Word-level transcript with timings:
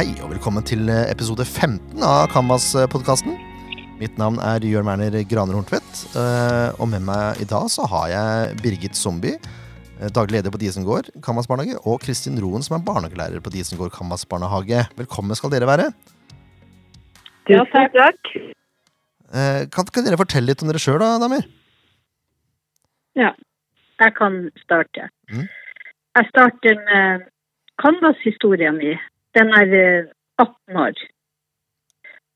Hei 0.00 0.14
og 0.24 0.30
velkommen 0.30 0.64
til 0.64 0.88
episode 0.88 1.44
15 1.44 2.00
av 2.00 2.30
Canvas-podkasten. 2.32 3.34
Mitt 4.00 4.14
navn 4.16 4.38
er 4.40 4.64
Jørn 4.64 4.86
Werner 4.88 5.12
Graner 5.28 5.58
Horntvedt, 5.58 5.98
eh, 6.16 6.70
og 6.80 6.88
med 6.88 7.04
meg 7.04 7.42
i 7.44 7.48
dag 7.50 7.66
så 7.68 7.84
har 7.84 8.06
jeg 8.08 8.54
Birgit 8.62 8.96
Zombie, 8.96 9.36
eh, 9.98 10.08
daglig 10.08 10.38
leder 10.38 10.54
på 10.54 10.62
Disen 10.62 10.86
gård 10.88 11.10
Canvas 11.20 11.50
barnehage, 11.50 11.76
og 11.84 12.00
Kristin 12.00 12.40
Roen, 12.40 12.64
som 12.64 12.78
er 12.78 12.86
barnehagelærer 12.86 13.44
på 13.44 13.52
Disen 13.52 13.76
gård 13.76 13.92
Canvas 13.92 14.24
barnehage. 14.24 14.86
Velkommen 14.96 15.36
skal 15.36 15.52
dere 15.52 15.68
være. 15.68 15.90
Ja, 17.52 17.60
takk. 17.68 18.32
Eh, 19.36 19.68
Kan, 19.68 19.84
kan 19.84 20.08
dere 20.08 20.16
fortelle 20.16 20.46
litt 20.48 20.64
om 20.64 20.72
dere 20.72 20.80
sjøl, 20.80 20.96
da, 21.04 21.18
damer? 21.20 21.44
Ja, 23.20 23.34
jeg 24.00 24.16
kan 24.16 24.48
starte. 24.64 25.10
Mm. 25.28 25.44
Jeg 26.16 26.32
starter 26.32 26.84
med 26.88 27.28
Canvas-historien 27.76 28.80
min. 28.80 28.96
Den 29.34 29.52
er 29.60 29.74
eh, 29.80 30.06
18 30.38 30.76
år. 30.76 30.94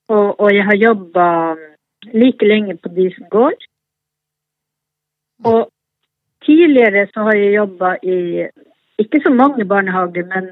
Og, 0.09 0.41
og 0.41 0.55
jeg 0.55 0.65
har 0.65 0.77
jobba 0.77 1.27
like 2.13 2.47
lenge 2.47 2.77
på 2.77 2.89
de 2.89 3.07
som 3.15 3.29
går. 3.31 3.55
Og 5.45 5.71
tidligere 6.47 7.07
så 7.15 7.21
har 7.29 7.37
jeg 7.37 7.55
jobba 7.55 7.97
i 8.03 8.19
ikke 8.99 9.21
så 9.25 9.31
mange 9.35 9.65
barnehager, 9.65 10.25
men 10.35 10.51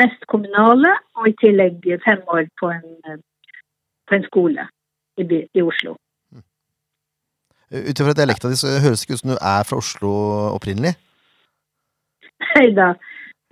mest 0.00 0.26
kommunale, 0.28 0.90
og 1.16 1.28
i 1.28 1.36
tillegg 1.40 1.86
fem 2.04 2.20
år 2.28 2.44
på 2.60 2.70
en, 2.70 2.90
eh, 3.08 3.20
på 4.08 4.14
en 4.14 4.24
skole 4.24 4.68
i, 5.16 5.24
by, 5.24 5.40
i 5.54 5.62
Oslo. 5.62 5.96
Ut 7.68 8.00
ifra 8.00 8.14
dialekta 8.16 8.48
di 8.48 8.56
så 8.56 8.78
høres 8.80 9.00
det 9.00 9.06
ikke 9.06 9.16
ut 9.16 9.22
som 9.22 9.32
du 9.34 9.38
er 9.40 9.64
fra 9.68 9.76
Oslo 9.76 10.10
opprinnelig. 10.56 10.94
Nei 12.48 12.68
da, 12.76 12.92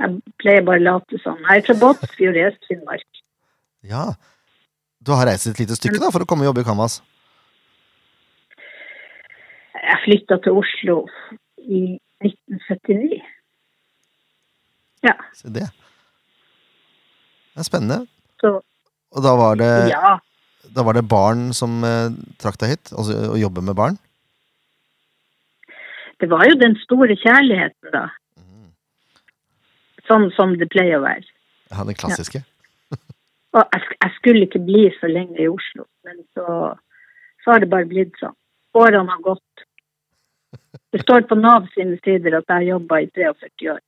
jeg 0.00 0.34
pleier 0.42 0.64
bare 0.66 0.83
å 0.83 0.86
late 0.86 1.20
som. 1.22 1.39
Jeg 1.48 1.62
er 1.62 1.66
fra 1.69 1.77
Båtsfjord 1.80 2.36
i 2.36 2.44
Øst-Finnmark. 2.50 3.20
Ja. 3.86 4.06
Du 5.06 5.12
har 5.14 5.28
reist 5.28 5.48
et 5.48 5.61
lite 5.62 5.77
stykke 5.78 6.00
da 6.03 6.11
for 6.12 6.25
å 6.25 6.28
komme 6.28 6.44
og 6.44 6.50
jobbe 6.50 6.64
i 6.64 6.69
Canvas. 6.69 6.98
Jeg 9.77 9.98
flytta 10.05 10.41
til 10.44 10.58
Oslo 10.58 10.97
i 11.62 11.83
1979. 12.25 13.20
Ja, 15.06 15.14
Se 15.36 15.53
det. 15.53 15.69
Det 17.55 17.62
er 17.62 17.69
spennende. 17.69 18.06
så 18.41 18.58
Og 19.16 19.22
da 19.25 19.33
var 19.38 19.56
det, 19.56 19.70
ja. 19.92 20.16
da 20.77 20.83
var 20.84 20.97
det 20.97 21.08
barn 21.08 21.53
som 21.56 21.84
eh, 21.84 22.10
trakk 22.42 22.58
deg 22.60 22.75
hit? 22.75 22.92
Altså 22.92 23.31
å 23.33 23.38
jobbe 23.41 23.62
med 23.64 23.77
barn? 23.78 23.97
Det 26.20 26.28
var 26.33 26.44
jo 26.48 26.58
den 26.60 26.77
store 26.83 27.16
kjærligheten, 27.20 27.92
da. 27.92 28.08
Sånn 30.07 30.29
som 30.37 30.55
det 30.61 30.69
pleier 30.71 31.01
å 31.01 31.07
være. 31.07 31.27
Ja, 31.73 31.85
den 31.87 31.99
klassiske. 31.99 32.43
Og 33.57 33.62
jeg, 33.73 33.95
jeg 34.03 34.12
skulle 34.19 34.47
ikke 34.47 34.62
bli 34.67 34.85
så 35.01 35.09
lenge 35.11 35.39
i 35.41 35.49
Oslo, 35.49 35.87
men 36.05 36.21
så, 36.37 36.75
så 37.43 37.55
har 37.55 37.62
det 37.62 37.71
bare 37.73 37.89
blitt 37.89 38.19
sånn. 38.21 38.37
Årene 38.77 39.09
har 39.09 39.23
gått. 39.25 39.65
Det 40.93 41.01
står 41.03 41.25
på 41.31 41.39
Nav 41.41 41.69
sine 41.73 41.97
sider 42.05 42.37
at 42.37 42.45
jeg 42.51 42.55
har 42.55 42.69
jobba 42.75 43.01
i 43.01 43.09
43 43.17 43.71
år. 43.73 43.81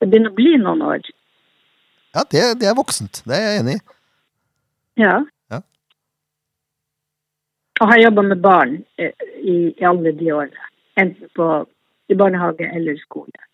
Det 0.00 0.08
begynner 0.10 0.34
å 0.34 0.36
bli 0.36 0.56
noen 0.60 0.82
år. 0.84 1.06
Ja, 2.16 2.24
det, 2.32 2.42
det 2.60 2.68
er 2.68 2.76
voksent. 2.76 3.22
Det 3.28 3.38
er 3.38 3.46
jeg 3.46 3.62
enig 3.62 3.78
i. 3.78 3.84
Ja. 5.04 5.14
Ja. 5.52 5.62
Og 7.80 7.90
har 7.92 8.02
jobba 8.02 8.26
med 8.32 8.42
barn 8.44 8.76
i, 8.98 9.10
i 9.52 9.84
alle 9.84 10.12
de 10.16 10.32
årene. 10.34 10.70
Enten 10.98 11.30
på, 11.36 11.48
i 12.08 12.18
barnehage 12.18 12.66
eller 12.72 12.98
skole. 13.04 13.45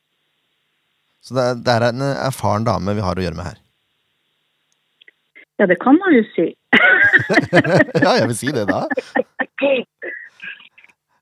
Så 1.23 1.37
det 1.37 1.43
er, 1.43 1.59
det 1.63 1.75
er 1.77 1.85
en 1.93 2.03
erfaren 2.11 2.65
dame 2.67 2.95
vi 2.99 3.05
har 3.05 3.19
å 3.19 3.23
gjøre 3.25 3.39
med 3.39 3.47
her. 3.53 3.59
Ja, 5.61 5.69
det 5.71 5.77
kan 5.83 5.95
man 6.01 6.17
jo 6.17 6.23
si. 6.35 6.49
ja, 8.03 8.17
jeg 8.19 8.27
vil 8.33 8.39
si 8.39 8.55
det 8.55 8.67
da. 8.71 8.85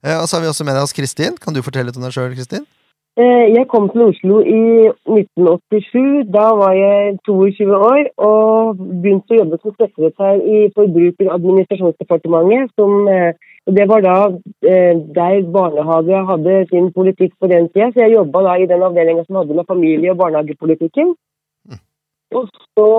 Eh, 0.01 0.17
Og 0.17 0.25
så 0.31 0.39
har 0.39 0.41
vi 0.41 0.49
også 0.49 0.65
med 0.65 0.79
oss 0.81 0.95
Kristin. 0.97 1.35
Kan 1.37 1.53
du 1.53 1.61
fortelle 1.61 1.91
litt 1.91 1.97
om 2.01 2.05
deg 2.07 2.15
sjøl, 2.15 2.31
Kristin? 2.33 2.63
Eh, 3.19 3.47
Jeg 3.57 3.67
kom 3.69 3.89
til 3.91 4.03
Oslo 4.03 4.39
i 4.41 4.87
1987. 5.11 6.31
Da 6.37 6.47
var 6.61 6.73
jeg 6.79 7.19
22 7.27 7.77
år 7.77 8.05
og 8.31 8.77
begynte 9.03 9.35
å 9.35 9.41
jobbe 9.41 9.59
som 9.59 9.75
støttesekretær 9.75 10.39
i 10.39 10.59
Forbruker- 10.77 11.31
og 11.31 11.35
administrasjonsdepartementet. 11.39 12.71
Som, 12.79 13.09
eh, 13.09 13.33
det 13.67 13.89
var 13.89 14.01
da 14.01 14.17
eh, 14.63 14.95
der 15.19 15.43
barnehage 15.57 16.23
hadde 16.31 16.69
sin 16.71 16.93
politikk 16.93 17.33
på 17.41 17.49
den 17.51 17.69
tida. 17.69 17.91
Så 17.91 17.99
jeg 18.05 18.15
jobba 18.15 18.43
da 18.43 18.55
i 18.55 18.67
den 18.67 18.83
avdelinga 18.83 19.27
som 19.27 19.37
hadde 19.37 19.55
med 19.55 19.67
familie- 19.67 20.11
og 20.13 20.19
barnehagepolitikken. 20.23 21.15
Og 22.33 22.47
så, 22.79 22.91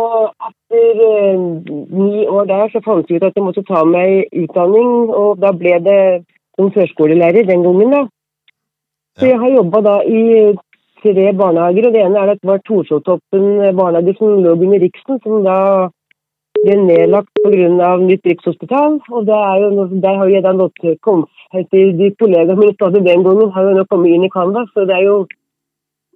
etter 0.47 0.95
eh, 1.07 1.39
ni 1.87 2.27
år 2.27 2.45
der, 2.51 2.67
så 2.67 2.83
fant 2.83 3.07
jeg 3.07 3.15
ut 3.15 3.23
at 3.23 3.35
jeg 3.35 3.43
måtte 3.43 3.63
ta 3.63 3.85
meg 3.85 4.27
utdanning, 4.35 5.07
og 5.09 5.39
da 5.39 5.51
ble 5.51 5.79
det 5.79 6.25
som 6.59 6.71
førskolelærer 6.71 7.47
den 7.47 7.63
gangen, 7.63 7.91
da. 7.91 8.07
Så 9.19 9.27
jeg 9.27 9.39
har 9.39 9.55
jobba 9.55 9.81
da 9.85 9.95
i 10.07 10.21
tre 11.01 11.31
barnehager, 11.33 11.87
og 11.87 11.93
det 11.93 12.03
ene 12.05 12.19
er 12.19 12.33
at 12.33 12.41
det 12.41 12.49
var 12.49 12.61
Torsjotoppen 12.67 13.47
barnehage 13.75 14.15
som 14.17 14.43
lå 14.43 14.53
under 14.53 14.79
Riksen, 14.79 15.19
som 15.23 15.43
da 15.45 15.57
ble 16.61 16.77
nedlagt 16.85 17.31
pga. 17.43 17.97
nytt 17.97 18.25
rikshospital. 18.25 18.99
Og 19.09 19.27
jo, 19.27 19.87
der 20.05 20.17
har 20.17 20.27
jeg 20.29 20.43
da 20.43 20.51
lått 20.51 20.81
kom, 21.01 21.25
etter 21.53 21.93
de 21.97 22.11
kollegaene 22.19 22.59
mine 22.59 22.73
stadig 22.73 23.05
den 23.05 23.23
gangen, 23.23 23.51
har 23.51 23.63
jo 23.63 23.77
nå 23.77 23.85
kommet 23.89 24.15
inn 24.15 24.25
i 24.25 24.33
Canvas, 24.33 24.69
så 24.73 24.85
det 24.85 24.95
er 24.95 25.07
jo 25.09 25.27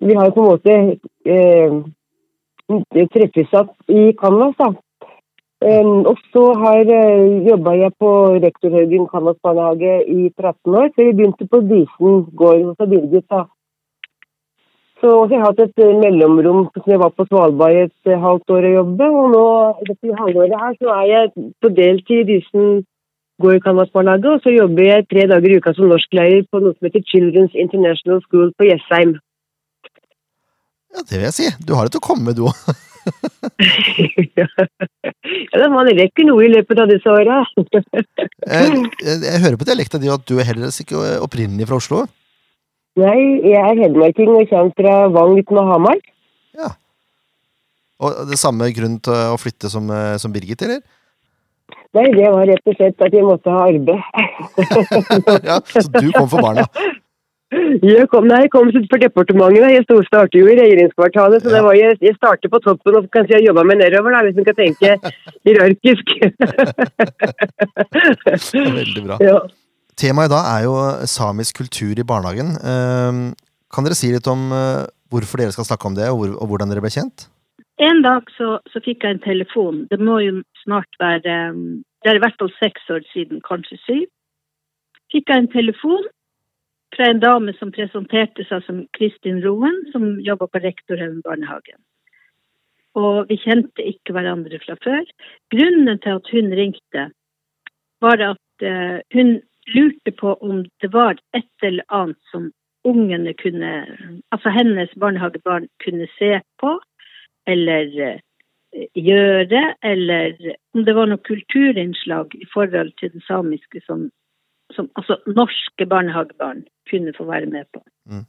Vi 0.04 0.14
har 0.14 0.26
jo 0.26 0.32
på 0.36 0.42
en 0.42 0.50
måte 0.52 0.72
eh, 1.26 1.72
treffesatt 3.14 3.70
i 3.88 4.12
Canvas, 4.20 4.56
da. 4.60 4.74
Og 5.64 6.18
så 6.34 6.44
har 6.60 6.84
uh, 6.84 7.48
jobba 7.48 7.72
jeg 7.80 7.94
på 8.00 8.10
Rektorhaugen 8.44 9.08
Canvas 9.08 9.38
i 10.08 10.30
13 10.38 10.76
år, 10.76 10.90
før 10.96 11.04
jeg 11.04 11.16
begynte 11.16 11.48
på 11.48 11.60
Disen 11.62 12.26
gård 12.36 12.64
hos 12.64 12.90
Birgit. 12.90 13.26
da. 13.30 13.46
Så 15.02 15.28
jeg 15.30 15.40
har 15.40 15.48
hatt 15.48 15.60
et 15.60 15.84
uh, 15.84 16.00
mellomrom 16.00 16.68
som 16.74 16.92
jeg 16.92 17.00
var 17.00 17.10
på 17.10 17.26
Svalbard 17.26 17.76
et 17.76 18.12
uh, 18.12 18.20
halvt 18.20 18.50
år 18.50 18.68
å 18.68 18.76
jobbe, 18.80 19.06
og 19.22 19.32
nå 19.32 19.46
dette 19.88 20.20
halvåret 20.20 20.60
her 20.60 20.76
så 20.80 20.92
er 21.00 21.06
jeg 21.14 21.32
på 21.62 21.70
deltid 21.70 22.24
i 22.24 22.28
Disen 22.34 22.84
gård 23.42 23.62
Canvas 23.64 23.92
barnehage, 23.92 24.32
og 24.36 24.42
så 24.44 24.52
jobber 24.52 24.84
jeg 24.84 25.08
tre 25.12 25.28
dager 25.32 25.52
i 25.52 25.60
uka 25.60 25.74
som 25.76 25.90
norsklærer 25.92 26.46
på 26.52 26.62
noe 26.64 26.76
som 26.76 26.88
heter 26.88 27.04
Children's 27.12 27.56
International 27.56 28.22
School 28.28 28.52
på 28.58 28.68
Jessheim. 28.70 29.16
Ja, 30.96 31.04
det 31.04 31.16
vil 31.18 31.28
jeg 31.28 31.36
si. 31.36 31.48
Du 31.68 31.76
har 31.76 31.88
det 31.88 31.96
til 31.96 32.04
å 32.04 32.08
komme, 32.12 32.36
du 32.36 32.46
òg. 32.48 32.60
ja, 34.38 34.48
da, 35.54 35.68
man 35.72 35.90
rekker 35.90 36.28
noe 36.28 36.46
i 36.46 36.52
løpet 36.54 36.82
av 36.82 36.92
disse 36.92 37.10
åra. 37.12 37.42
jeg, 37.62 38.86
Jeg 39.06 39.42
hører 39.46 39.58
på 39.60 39.68
dialekta 39.68 40.02
di 40.02 40.12
at 40.12 40.26
du 40.28 40.40
er 40.40 40.50
heller 40.50 40.72
ikke 40.72 41.20
opprinnelig 41.26 41.70
fra 41.70 41.80
Oslo. 41.82 42.06
Nei, 43.00 43.20
jeg 43.44 43.60
er 43.60 43.80
hedmarking 43.84 44.32
og 44.32 44.50
kommer 44.50 44.76
fra 44.78 44.98
Vang 45.12 45.34
utenfor 45.36 45.72
Hamar. 45.74 46.04
Ja. 46.56 46.70
Og 48.04 48.22
det 48.30 48.38
samme 48.40 48.70
grunn 48.76 49.00
til 49.04 49.34
å 49.34 49.40
flytte 49.40 49.72
som, 49.72 49.90
eh, 49.92 50.16
som 50.22 50.32
Birgit, 50.32 50.62
eller? 50.64 50.80
Nei, 51.96 52.10
det 52.12 52.28
var 52.28 52.44
rett 52.50 52.68
og 52.68 52.76
slett 52.76 53.04
at 53.06 53.14
jeg 53.16 53.24
måtte 53.24 53.52
ha 53.52 53.68
arbeid. 53.70 54.02
ja, 55.50 55.60
så 55.64 55.86
du 55.96 56.10
kom 56.12 56.28
for 56.32 56.44
barna. 56.44 56.66
Jeg 57.86 58.08
kom, 58.12 58.28
nei, 58.30 58.42
jeg 58.46 58.52
kom 58.54 58.70
for 58.74 59.02
departementet. 59.02 59.74
Jeg 59.74 59.86
startet 60.08 60.38
jo 60.40 60.48
i 60.50 60.56
regjeringskvartalet, 60.60 61.44
så 61.44 61.50
Ja. 61.50 61.56
det 61.56 61.64
var 61.66 61.76
jeg, 61.78 61.98
jeg 62.02 62.16
starter 62.18 62.52
på 62.52 62.60
toppen 62.66 62.98
og 63.00 63.10
kanskje 63.14 63.38
jeg 63.38 63.48
jobba 63.48 63.64
meg 63.68 63.78
nedover, 63.82 64.12
da, 64.16 64.24
hvis 64.26 64.36
man 64.40 64.48
kan 64.50 64.58
tenke 64.60 64.90
hierarkisk. 65.48 66.06
Veldig 68.54 69.06
bra. 69.08 69.18
ja. 69.30 69.40
Temaet 69.96 70.30
i 70.30 70.34
dag 70.34 70.44
er 70.52 70.66
jo 70.68 70.76
samisk 71.08 71.62
kultur 71.64 71.96
i 71.98 72.08
barnehagen. 72.08 72.56
Eh, 72.60 73.22
Kan 73.76 73.84
dere 73.84 73.96
si 73.98 74.08
litt 74.14 74.28
om 74.32 74.52
eh, 74.56 74.86
hvorfor 75.12 75.42
dere 75.42 75.52
skal 75.56 75.68
snakke 75.68 75.90
om 75.90 75.96
det, 75.98 76.08
og 76.12 76.46
hvordan 76.48 76.70
dere 76.72 76.84
ble 76.84 76.92
kjent? 76.94 77.28
En 77.84 78.00
dag 78.06 78.24
så, 78.38 78.60
så 78.72 78.80
fikk 78.86 79.04
jeg 79.04 79.18
en 79.18 79.24
telefon. 79.26 79.82
Det 79.92 80.00
må 80.00 80.22
jo 80.24 80.38
snart 80.64 80.88
være 81.02 81.34
um, 81.52 81.82
Det 82.04 82.12
er 82.14 82.20
i 82.20 82.22
hvert 82.24 82.38
fall 82.40 82.54
seks 82.62 82.86
år 82.94 83.02
siden, 83.12 83.42
kanskje 83.44 83.76
syv. 83.84 84.06
Fikk 85.12 85.28
jeg 85.32 85.44
en 85.44 85.52
telefon 85.52 86.06
fra 86.96 87.10
en 87.12 87.20
dame 87.20 87.54
som 87.60 87.74
presenterte 87.76 88.46
seg 88.50 88.64
som 88.66 88.86
Kristin 88.98 89.42
Roen, 89.44 89.76
som 89.92 90.16
jobba 90.24 90.48
på 90.52 90.62
Rektorhaugen 90.64 91.22
barnehagen. 91.26 91.80
Og 92.96 93.28
vi 93.30 93.38
kjente 93.44 93.84
ikke 93.84 94.16
hverandre 94.16 94.60
fra 94.64 94.78
før. 94.84 95.04
Grunnen 95.52 96.00
til 96.04 96.20
at 96.20 96.32
hun 96.32 96.54
ringte, 96.56 97.10
var 98.04 98.22
at 98.24 98.64
eh, 98.64 99.00
hun 99.16 99.40
lurte 99.76 100.12
på 100.16 100.36
om 100.46 100.64
det 100.84 100.92
var 100.94 101.18
et 101.36 101.66
eller 101.66 101.84
annet 101.90 102.20
som 102.32 102.52
ungene 102.86 103.34
kunne 103.34 103.72
Altså 104.32 104.50
hennes 104.54 104.92
barnehagebarn 105.02 105.68
kunne 105.84 106.08
se 106.20 106.40
på 106.62 106.76
eller 107.48 107.90
eh, 108.02 108.20
gjøre, 108.96 109.64
eller 109.84 110.36
om 110.76 110.86
det 110.86 110.96
var 110.96 111.10
noe 111.10 111.24
kulturinnslag 111.28 112.36
i 112.36 112.48
forhold 112.54 112.92
til 113.00 113.14
det 113.14 113.24
samiske 113.28 113.82
som, 113.86 114.10
som 114.76 114.90
altså 114.96 115.18
norske 115.28 115.86
barnehagebarn 115.90 116.66
kunne 116.90 117.14
få 117.18 117.26
være 117.26 117.50
med 117.52 117.66
på. 117.74 117.82
Mm. 118.06 118.26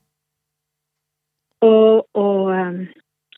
Og, 1.67 2.09
og 2.15 2.53
eh, 2.55 2.81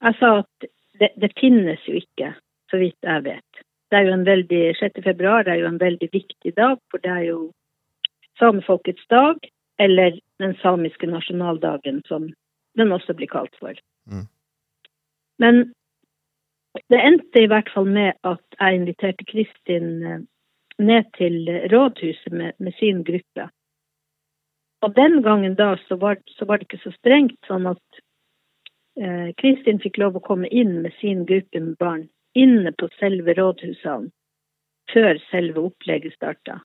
jeg 0.02 0.14
sa 0.20 0.32
at 0.42 0.68
det, 1.00 1.10
det 1.20 1.32
finnes 1.40 1.82
jo 1.88 1.98
ikke 1.98 2.34
så 2.70 2.80
vidt 2.80 2.98
jeg 3.02 3.24
vet. 3.24 3.62
Det 3.90 3.98
er 3.98 4.08
jo 4.08 4.14
en 4.14 4.26
veldig, 4.26 4.64
6. 4.76 5.00
februar 5.04 5.48
er 5.48 5.62
jo 5.62 5.68
en 5.68 5.80
veldig 5.80 6.08
viktig 6.12 6.52
dag, 6.56 6.76
for 6.90 7.00
det 7.02 7.10
er 7.10 7.24
jo 7.30 7.38
samefolkets 8.38 9.06
dag, 9.10 9.38
eller 9.78 10.18
den 10.42 10.54
samiske 10.62 11.06
nasjonaldagen, 11.06 12.02
som 12.06 12.28
den 12.76 12.92
også 12.92 13.14
blir 13.14 13.30
kalt 13.30 13.54
for. 13.60 13.74
Mm. 14.06 14.26
Men 15.38 15.72
det 16.90 17.00
endte 17.00 17.42
i 17.42 17.48
hvert 17.50 17.70
fall 17.74 17.88
med 17.88 18.12
at 18.24 18.44
jeg 18.60 18.74
inviterte 18.74 19.24
Kristin 19.24 19.88
eh, 20.02 20.20
ned 20.78 21.08
til 21.18 21.48
rådhuset 21.72 22.32
med, 22.32 22.52
med 22.58 22.74
sin 22.78 23.02
gruppe. 23.04 23.48
Og 24.82 24.94
den 24.94 25.22
gangen 25.22 25.56
da 25.58 25.76
så 25.88 25.96
var, 25.96 26.20
så 26.26 26.44
var 26.44 26.58
det 26.58 26.68
ikke 26.68 26.84
så 26.84 26.92
strengt, 26.94 27.38
sånn 27.48 27.66
at 27.66 28.02
eh, 29.00 29.34
Kristin 29.40 29.82
fikk 29.82 29.98
lov 29.98 30.18
å 30.18 30.24
komme 30.24 30.50
inn 30.54 30.78
med 30.84 30.94
sin 31.00 31.24
gruppe 31.26 31.60
med 31.60 31.74
barn 31.82 32.06
inne 32.38 32.72
på 32.78 32.90
selve 33.00 33.34
rådhusene 33.34 34.12
før 34.92 35.18
selve 35.30 35.66
opplegget 35.68 36.14
starta. 36.14 36.60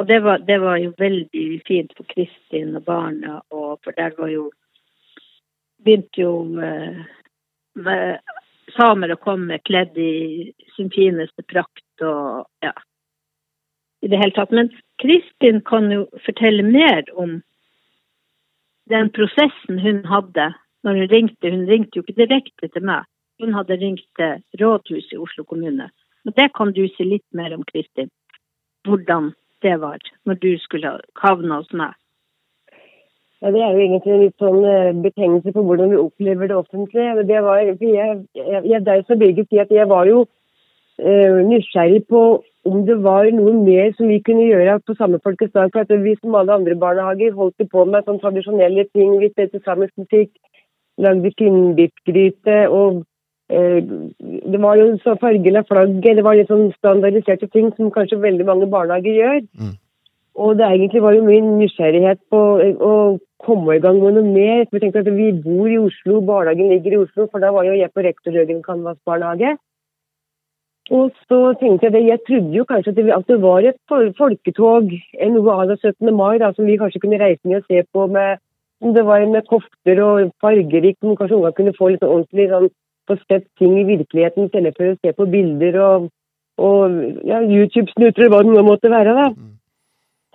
Og 0.00 0.08
det 0.08 0.18
var, 0.24 0.42
det 0.48 0.58
var, 0.60 0.78
jo 0.80 0.92
veldig 0.98 1.46
fint 1.68 1.92
for 1.96 2.08
Kristin 2.08 2.74
og 2.76 2.84
barna, 2.88 3.40
og 3.52 3.78
for 3.84 3.96
der 3.96 4.16
var 4.18 4.32
jo 4.32 4.50
Begynte 5.80 6.20
jo 6.20 6.60
eh, 6.60 6.98
samer 8.74 9.12
å 9.14 9.20
komme 9.20 9.58
kledd 9.66 9.98
i 9.98 10.52
sin 10.76 10.90
fineste 10.94 11.44
prakt 11.48 12.04
og 12.04 12.46
ja. 12.64 12.74
I 14.00 14.08
det 14.08 14.16
hele 14.16 14.32
tatt. 14.32 14.52
Men 14.56 14.70
Kristin 15.02 15.60
kan 15.68 15.90
jo 15.92 16.06
fortelle 16.24 16.64
mer 16.64 17.04
om 17.20 17.40
den 18.90 19.10
prosessen 19.12 19.80
hun 19.84 20.02
hadde 20.08 20.50
når 20.86 21.02
hun 21.02 21.10
ringte. 21.12 21.52
Hun 21.52 21.66
ringte 21.68 22.00
jo 22.00 22.04
ikke 22.06 22.22
direkte 22.22 22.70
til 22.72 22.86
meg. 22.88 23.04
Hun 23.40 23.52
hadde 23.56 23.76
ringt 23.80 24.06
til 24.16 24.40
rådhuset 24.60 25.16
i 25.16 25.20
Oslo 25.20 25.44
kommune. 25.44 25.90
Og 26.24 26.34
det 26.36 26.50
kan 26.56 26.72
du 26.76 26.82
si 26.94 27.06
litt 27.06 27.26
mer 27.36 27.54
om, 27.56 27.64
Kristin. 27.68 28.10
Hvordan 28.88 29.32
det 29.62 29.76
var 29.80 30.00
når 30.24 30.40
du 30.40 30.50
skulle 30.64 30.96
havne 31.20 31.60
hos 31.60 31.72
meg. 31.76 31.92
Ja, 33.42 33.50
Det 33.50 33.60
er 33.62 33.72
jo 33.72 33.80
egentlig 33.80 34.12
en 34.12 34.20
litt 34.20 34.42
sånn 34.42 34.60
uh, 34.66 34.92
betegnelse 35.00 35.52
på 35.56 35.62
hvordan 35.64 35.94
vi 35.94 36.02
opplever 36.02 36.50
det 36.50 36.56
offentlige. 36.58 37.24
Det 37.24 37.40
var, 37.46 37.62
jeg, 37.64 37.78
jeg, 37.80 38.60
jeg, 38.68 38.84
der 38.84 39.02
som 39.08 39.18
Birgit 39.18 39.48
si 39.48 39.60
at 39.62 39.72
jeg 39.72 39.88
var 39.88 40.10
jo 40.10 40.26
eh, 41.00 41.40
nysgjerrig 41.48 42.02
på 42.12 42.22
om 42.68 42.82
det 42.84 42.98
var 43.00 43.30
noe 43.32 43.54
mer 43.64 43.94
som 43.96 44.12
vi 44.12 44.18
kunne 44.20 44.44
gjøre 44.44 44.76
på 44.84 44.96
samme 44.98 45.22
folkets 45.24 45.54
dag. 45.56 45.72
For 45.72 45.86
at 45.86 46.04
vi 46.04 46.12
som 46.20 46.36
alle 46.36 46.52
andre 46.52 46.76
barnehager 46.76 47.32
holdt 47.32 47.64
på 47.72 47.84
med 47.88 48.04
sånn 48.04 48.20
tradisjonelle 48.20 48.84
ting. 48.92 49.16
Vi 49.22 49.32
spilte 49.32 49.62
samisk 49.64 49.96
musikk, 49.96 50.34
lagde 51.00 51.32
finnbittgryte 51.40 52.62
og 52.68 53.00
uh, 53.00 53.80
det 54.20 54.60
var 54.60 54.76
jo 54.76 54.90
så 55.00 55.16
fargen 55.22 55.64
flagg. 55.64 55.96
det 56.04 56.24
var 56.28 56.36
litt 56.36 56.52
sånn 56.52 56.74
standardiserte 56.76 57.48
ting 57.48 57.72
som 57.78 57.88
kanskje 57.94 58.20
veldig 58.20 58.52
mange 58.52 58.68
barnehager 58.68 59.16
gjør. 59.16 59.40
Mm. 59.56 59.78
Og 60.40 60.56
det 60.56 60.66
egentlig 60.66 61.02
var 61.04 61.12
jo 61.12 61.24
mye 61.26 61.40
nysgjerrighet 61.44 62.20
på 62.32 62.38
å 62.90 62.92
komme 63.44 63.76
i 63.76 63.82
gang 63.84 63.98
med 64.00 64.16
noe 64.16 64.28
mer. 64.28 64.62
Vi 64.72 64.80
tenkte 64.80 65.02
at 65.04 65.10
vi 65.12 65.32
bor 65.44 65.68
i 65.68 65.80
Oslo, 65.80 66.20
barnehagen 66.24 66.70
ligger 66.72 66.96
i 66.96 67.02
Oslo, 67.02 67.26
for 67.28 67.44
da 67.44 67.50
var 67.52 67.68
jo 67.68 67.76
jeg 67.76 67.92
på 67.92 68.04
rektor 68.06 68.36
Jørgen 68.36 68.62
Canvas 68.64 68.96
barnehage. 69.08 69.56
Og 70.90 71.12
så 71.28 71.40
tenkte 71.60 71.86
jeg 71.86 71.94
det, 71.94 72.06
jeg 72.08 72.22
trodde 72.26 72.56
jo 72.56 72.64
kanskje 72.66 72.90
at 72.90 72.96
det, 72.96 73.10
at 73.14 73.28
det 73.28 73.38
var 73.42 73.66
et 73.68 74.16
folketog, 74.18 74.94
noe 75.36 75.52
av 75.54 75.68
det 75.70 75.78
17. 75.78 76.08
mai, 76.16 76.40
da, 76.42 76.50
som 76.56 76.66
vi 76.66 76.78
kanskje 76.80 77.02
kunne 77.04 77.20
reise 77.20 77.46
ned 77.46 77.60
og 77.60 77.68
se 77.68 77.84
på 77.92 78.06
med 78.10 78.40
det 78.80 79.04
var 79.04 79.26
med 79.28 79.44
kofter 79.44 80.00
og 80.02 80.32
fargerikt, 80.40 81.04
om 81.04 81.16
kanskje 81.16 81.36
ungene 81.36 81.56
kunne 81.56 81.76
få 81.76 81.92
litt 81.92 82.04
ordentlig 82.06 82.48
sånn, 82.48 82.70
få 83.08 83.16
sett 83.28 83.44
ting 83.60 83.76
i 83.76 83.84
virkeligheten 83.84 84.48
istedenfor 84.48 84.94
å 84.94 84.98
se 85.04 85.12
på 85.18 85.26
bilder 85.28 85.76
og, 85.84 86.08
og 86.64 86.96
ja, 87.28 87.42
YouTube-snuter 87.44 88.32
hva 88.32 88.40
det 88.46 88.54
nå 88.54 88.64
måtte 88.64 88.92
være. 88.92 89.14
da. 89.18 89.26
Mm. 89.36 89.59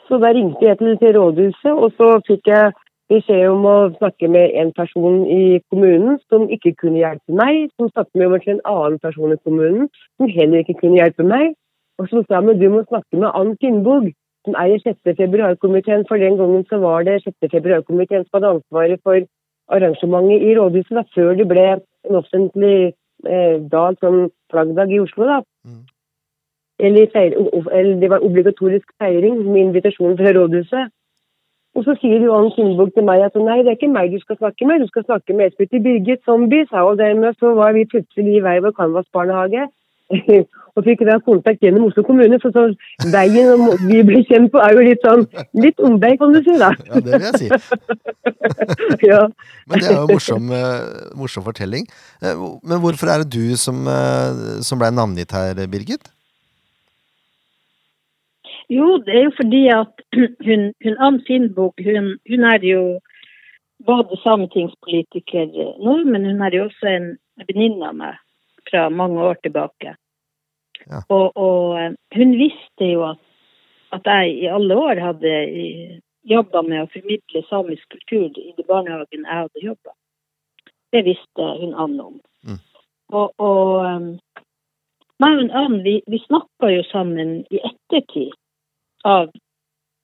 Så 0.08 0.20
da 0.22 0.32
ringte 0.34 0.66
jeg 0.66 0.78
til, 0.78 0.98
til 1.02 1.16
rådhuset, 1.18 1.72
og 1.74 1.92
så 1.98 2.10
fikk 2.28 2.50
jeg 2.52 2.74
beskjed 3.10 3.48
om 3.50 3.66
å 3.70 3.76
snakke 3.98 4.30
med 4.34 4.54
en 4.62 4.72
person 4.78 5.24
i 5.30 5.60
kommunen 5.70 6.18
som 6.30 6.48
ikke 6.50 6.74
kunne 6.82 7.02
hjelpe 7.02 7.38
meg, 7.38 7.70
som 7.78 7.90
snakket 7.92 8.22
med 8.22 8.50
en 8.54 8.62
annen 8.72 9.00
person 9.02 9.34
i 9.34 9.42
kommunen 9.46 9.90
som 10.18 10.30
heller 10.38 10.64
ikke 10.64 10.80
kunne 10.82 11.00
hjelpe 11.02 11.26
meg. 11.26 11.54
Og 12.02 12.10
så 12.12 12.26
sa 12.26 12.42
at 12.42 12.60
du 12.60 12.68
må 12.70 12.84
snakke 12.90 13.22
med 13.22 13.32
Ann 13.34 13.56
Finnbog, 13.62 14.10
som 14.46 14.58
er 14.60 14.76
i 14.76 14.82
6. 14.84 15.00
februarkomiteen, 15.18 16.06
for 16.10 16.22
den 16.22 16.38
gangen 16.38 16.66
så 16.70 16.82
var 16.82 17.06
det 17.08 17.22
6. 17.24 17.50
februarkomiteen 17.54 18.26
som 18.26 18.38
hadde 18.38 18.54
ansvaret 18.58 19.02
for 19.04 19.22
arrangementet 19.74 20.46
i 20.46 20.54
rådhuset, 20.58 20.94
da, 20.98 21.06
før 21.16 21.34
det 21.40 21.48
ble 21.50 21.66
en 21.78 22.20
offentlig 22.20 22.94
eh, 23.26 23.58
dag 23.72 23.98
som 24.04 24.28
flaggdag 24.52 24.92
i 24.92 25.00
Oslo. 25.02 25.30
da. 25.30 25.40
Mm. 25.66 25.84
Eller, 26.80 27.08
eller, 27.16 27.96
det 28.02 28.10
var 28.10 28.26
obligatorisk 28.28 28.88
feiring 29.00 29.38
med 29.52 29.62
invitasjon 29.62 30.18
fra 30.18 30.34
rådhuset. 30.36 30.92
Og 31.76 31.84
så 31.84 31.96
sier 32.00 32.24
Johan 32.24 32.52
Sundbukk 32.56 32.94
til 32.96 33.04
meg 33.08 33.24
at 33.24 33.36
nei, 33.36 33.58
det 33.64 33.72
er 33.72 33.78
ikke 33.80 33.92
meg 33.92 34.12
du 34.12 34.20
skal 34.20 34.38
snakke 34.40 34.68
med, 34.68 34.84
du 34.84 34.88
skal 34.92 35.04
snakke 35.08 35.36
med 35.36 35.52
Espen 35.52 35.84
Birgit 35.84 36.22
Zombie, 36.28 36.68
sa 36.70 36.86
hun. 36.88 37.00
Dermed 37.00 37.36
så 37.40 37.52
var 37.56 37.76
vi 37.76 37.88
plutselig 37.92 38.38
i 38.38 38.44
vei 38.44 38.62
ved 38.64 38.76
Canvas 38.80 39.10
barnehage. 39.16 39.68
og 40.76 40.84
fikk 40.86 41.02
da 41.08 41.16
kontakt 41.26 41.64
gjennom 41.64 41.88
Oslo 41.88 42.04
kommune, 42.06 42.38
for 42.44 42.54
så 42.54 42.66
veien 43.14 43.64
vi 43.88 44.02
ble 44.06 44.22
kjent 44.30 44.52
på 44.54 44.62
er 44.62 44.76
jo 44.76 44.84
litt 44.86 45.06
sånn 45.06 45.24
litt 45.64 45.80
omvei, 45.88 46.12
kan 46.20 46.36
du 46.36 46.42
si, 46.46 46.56
da. 46.62 46.72
Ja, 46.88 47.02
det 47.02 47.14
vil 47.14 47.26
jeg 47.26 47.42
si. 47.42 47.50
ja. 49.10 49.22
Men 49.66 49.82
det 49.82 49.90
er 49.90 49.96
jo 49.96 50.04
en 50.04 50.12
morsom, 50.12 50.52
uh, 50.52 51.16
morsom 51.18 51.48
fortelling. 51.48 51.88
Uh, 52.22 52.60
men 52.64 52.84
hvorfor 52.84 53.12
er 53.12 53.24
det 53.24 53.32
du 53.34 53.56
som, 53.60 53.88
uh, 53.88 54.60
som 54.66 54.82
ble 54.82 54.92
navngitt 54.94 55.34
her, 55.36 55.64
Birgit? 55.72 56.12
Jo, 58.70 58.98
det 58.98 59.14
er 59.14 59.28
jo 59.28 59.34
fordi 59.38 59.68
at 59.74 60.02
hun, 60.48 60.72
hun 60.84 60.98
Ann 61.08 61.20
Finnbog, 61.28 61.74
hun, 61.86 62.16
hun, 62.30 62.44
er 62.44 62.66
jo 62.66 63.00
både 63.86 64.18
sametingspolitiker 64.24 65.52
nå, 65.84 65.98
men 66.06 66.26
hun 66.26 66.42
er 66.42 66.56
jo 66.56 66.66
også 66.70 66.90
en 66.90 67.12
venninne 67.46 67.92
av 67.92 68.00
meg 68.00 68.18
fra 68.70 68.88
mange 68.90 69.22
år 69.22 69.38
tilbake. 69.44 69.96
Ja. 70.86 71.02
Og, 71.10 71.38
og, 71.38 71.78
eh, 71.82 71.94
hun 72.18 72.34
visste 72.40 72.90
jo 72.90 73.06
at, 73.12 73.22
at 73.94 74.06
jeg 74.06 74.34
i 74.44 74.50
alle 74.50 74.78
år 74.78 75.02
hadde 75.02 75.36
jobba 76.26 76.62
med 76.66 76.84
å 76.84 76.90
formidle 76.94 77.44
samisk 77.50 77.86
kultur 77.94 78.34
i 78.42 78.54
de 78.58 78.66
barnehagene 78.66 79.28
jeg 79.28 79.44
hadde 79.44 79.66
jobba. 79.66 79.94
Det 80.94 81.04
visste 81.06 81.50
hun 81.62 81.76
Ann 81.78 82.00
om. 82.02 82.18
Mm. 82.48 82.62
Og, 83.14 83.34
og 83.38 83.86
um, 83.86 84.08
meg 85.22 85.38
og 85.44 85.54
Ann 85.62 85.78
vi, 85.86 86.00
vi 86.10 86.22
snakka 86.26 86.72
jo 86.74 86.82
sammen 86.90 87.38
i 87.54 87.62
ettertid 87.62 88.34
av 89.06 89.30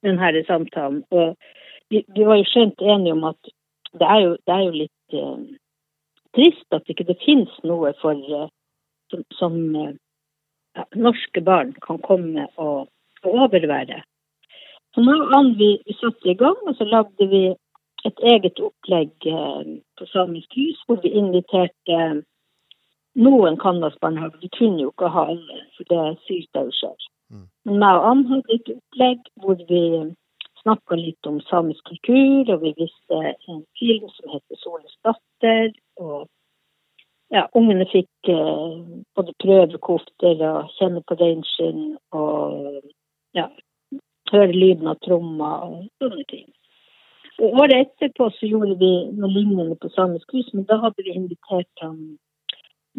denne 0.06 0.44
samtalen. 0.48 1.04
Og 1.12 1.36
vi, 1.90 2.04
vi, 2.16 2.24
var 2.26 2.40
jo 2.40 2.48
skjønt 2.50 2.82
enige 2.82 3.18
om 3.18 3.26
at 3.32 3.52
det 4.00 4.08
er 4.08 4.22
jo, 4.24 4.36
det 4.48 4.56
er 4.56 4.64
jo 4.64 4.78
litt 4.78 5.18
eh, 5.18 5.42
trist 6.38 6.78
at 6.78 6.88
ikke 6.90 7.10
det 7.10 7.20
finnes 7.26 7.58
noe 7.68 7.92
for 8.02 8.16
eh, 8.16 8.48
som, 9.12 9.26
som 9.36 9.58
eh, 9.76 9.94
ja, 10.78 10.86
norske 10.96 11.44
barn 11.44 11.74
kan 11.84 12.00
komme 12.06 12.48
og, 12.56 12.88
og 13.26 13.44
overvære. 13.48 14.02
Så 14.96 15.04
nå 15.04 15.44
vi, 15.60 15.74
vi 15.88 15.98
satte 16.00 16.32
i 16.32 16.36
gang, 16.40 16.58
og 16.68 16.76
så 16.76 16.88
lagde 16.88 17.28
vi 17.32 17.46
et 18.08 18.26
eget 18.34 18.60
opplegg 18.60 19.12
eh, 19.28 19.78
på 19.98 20.08
Samisk 20.12 20.58
hus, 20.58 20.80
hvor 20.88 21.02
vi 21.04 21.14
inviterte 21.16 22.00
noen 23.16 23.58
Canvas-barnehager. 23.60 24.40
Vi 24.42 24.52
kunne 24.58 24.82
jo 24.82 24.92
ikke 24.92 25.12
ha 25.12 25.28
alle, 25.34 25.64
for 25.76 25.88
det 25.92 26.04
sier 26.26 26.46
jeg 26.48 26.70
jo 26.70 26.78
sjøl. 26.80 27.10
Hadde 27.32 28.56
et 28.56 28.74
opplegg 28.76 29.32
hvor 29.40 29.60
vi 29.70 29.84
snakka 30.62 30.98
litt 31.00 31.28
om 31.30 31.40
samisk 31.48 31.88
kultur, 31.90 32.54
og 32.54 32.62
vi 32.66 32.74
viste 32.78 33.20
en 33.50 33.64
film 33.80 34.08
som 34.10 34.30
heter 34.36 34.56
'Solens 34.60 34.98
datter'. 35.06 35.74
Og 35.98 36.28
ja, 37.32 37.48
ungene 37.56 37.86
fikk 37.92 38.30
eh, 38.30 38.72
både 39.16 39.34
prøvekofter 39.44 40.42
og 40.52 40.72
kjenne 40.78 41.02
på 41.08 41.16
reinskinn 41.22 41.98
og 42.12 42.82
ja, 43.34 43.48
høre 44.32 44.52
lyden 44.52 44.88
av 44.92 45.00
trommer 45.06 45.70
og 45.70 45.86
sånne 46.02 46.26
ting. 46.30 46.50
Og 47.40 47.62
Året 47.64 47.78
etterpå 47.78 48.28
så 48.36 48.50
gjorde 48.50 48.76
vi 48.78 48.92
noe 49.18 49.32
lignende 49.32 49.78
på 49.80 49.90
Samisk 49.96 50.34
hus, 50.36 50.52
men 50.54 50.68
da 50.70 50.78
hadde 50.84 51.06
vi 51.06 51.16
invitert 51.16 51.86
han 51.86 51.98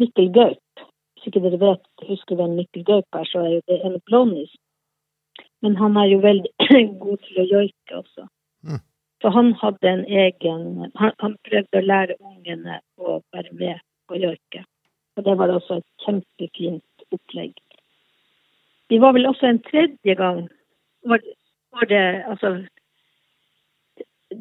Mikkel 0.01 0.31
Gaup 0.33 0.87
ikke 1.29 1.43
dere 1.43 1.59
vet, 1.61 1.83
husker 2.07 2.39
hvem 2.39 2.55
Mikkel 2.57 2.85
Gaup 2.87 3.17
er, 3.17 3.27
så 3.29 3.43
er 3.43 3.55
jo 3.55 3.61
det 3.71 3.79
en 3.85 3.99
blondis. 4.07 4.53
Men 5.63 5.77
han 5.79 5.97
er 5.97 6.09
jo 6.11 6.19
veldig 6.23 6.51
god 7.03 7.21
til 7.27 7.41
å 7.43 7.47
joike 7.51 7.99
også. 7.99 8.27
Mm. 8.67 8.81
Så 9.23 9.31
han 9.31 9.53
hadde 9.61 9.89
en 9.89 10.05
egen 10.05 10.65
han, 10.99 11.13
han, 11.23 11.37
prøvde 11.47 11.79
å 11.79 11.87
lære 11.87 12.19
ungene 12.19 12.79
å 12.99 13.19
være 13.35 13.55
med 13.59 13.83
på 14.07 14.19
joike. 14.19 14.65
Og 15.17 15.27
det 15.27 15.37
var 15.39 15.53
også 15.53 15.79
et 15.79 16.05
kjempefint 16.05 17.07
opplegg. 17.13 17.53
Vi 18.91 18.99
var 18.99 19.15
vel 19.15 19.29
også 19.29 19.47
en 19.47 19.61
tredje 19.63 20.15
gang 20.19 20.45
var, 21.07 21.23
var 21.71 21.87
det 21.89 22.03
altså 22.27 22.57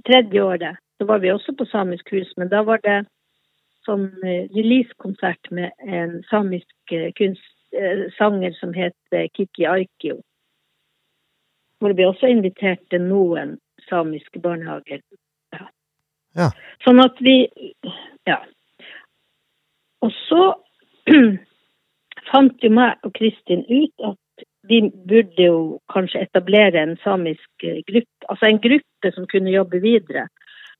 tredje 0.07 0.43
året 0.43 0.83
så 1.03 1.07
var 1.07 1.19
vi 1.19 1.33
også 1.33 1.53
på 1.59 1.65
Samisk 1.67 2.13
hus, 2.15 2.29
men 2.37 2.49
da 2.49 2.61
var 2.63 2.79
det 2.85 3.01
sånn 3.87 4.09
eh, 4.25 4.47
releasekonsert 4.55 5.51
med 5.51 5.73
en 5.87 6.21
samisk 6.31 6.69
kunstsanger 6.89 7.13
kunst, 7.19 7.49
eh, 7.73 8.05
sanger 8.19 8.55
som 8.61 8.75
heter 8.77 9.29
Kiki 9.37 9.67
Aikio. 9.67 10.21
Hvor 11.81 11.95
vi 11.99 12.07
også 12.07 12.31
inviterte 12.31 12.99
noen 13.03 13.57
samiske 13.89 14.41
barnehager. 14.43 15.03
Ja. 15.53 15.67
Ja. 16.37 16.51
Sånn 16.85 17.03
at 17.03 17.21
vi 17.21 17.47
Ja. 18.27 18.43
Og 20.03 20.13
så 20.27 20.55
fant 22.31 22.63
jo 22.63 22.71
meg 22.71 23.03
og 23.07 23.13
Kristin 23.15 23.65
ut 23.69 24.07
at 24.07 24.47
vi 24.71 24.79
burde 25.11 25.43
jo 25.43 25.59
kanskje 25.91 26.23
etablere 26.23 26.83
en 26.83 26.97
samisk 27.03 27.67
eh, 27.67 27.83
gruppe, 27.87 28.27
altså 28.31 28.47
en 28.47 28.63
gruppe 28.63 29.13
som 29.15 29.27
kunne 29.27 29.51
jobbe 29.51 29.83
videre. 29.83 30.29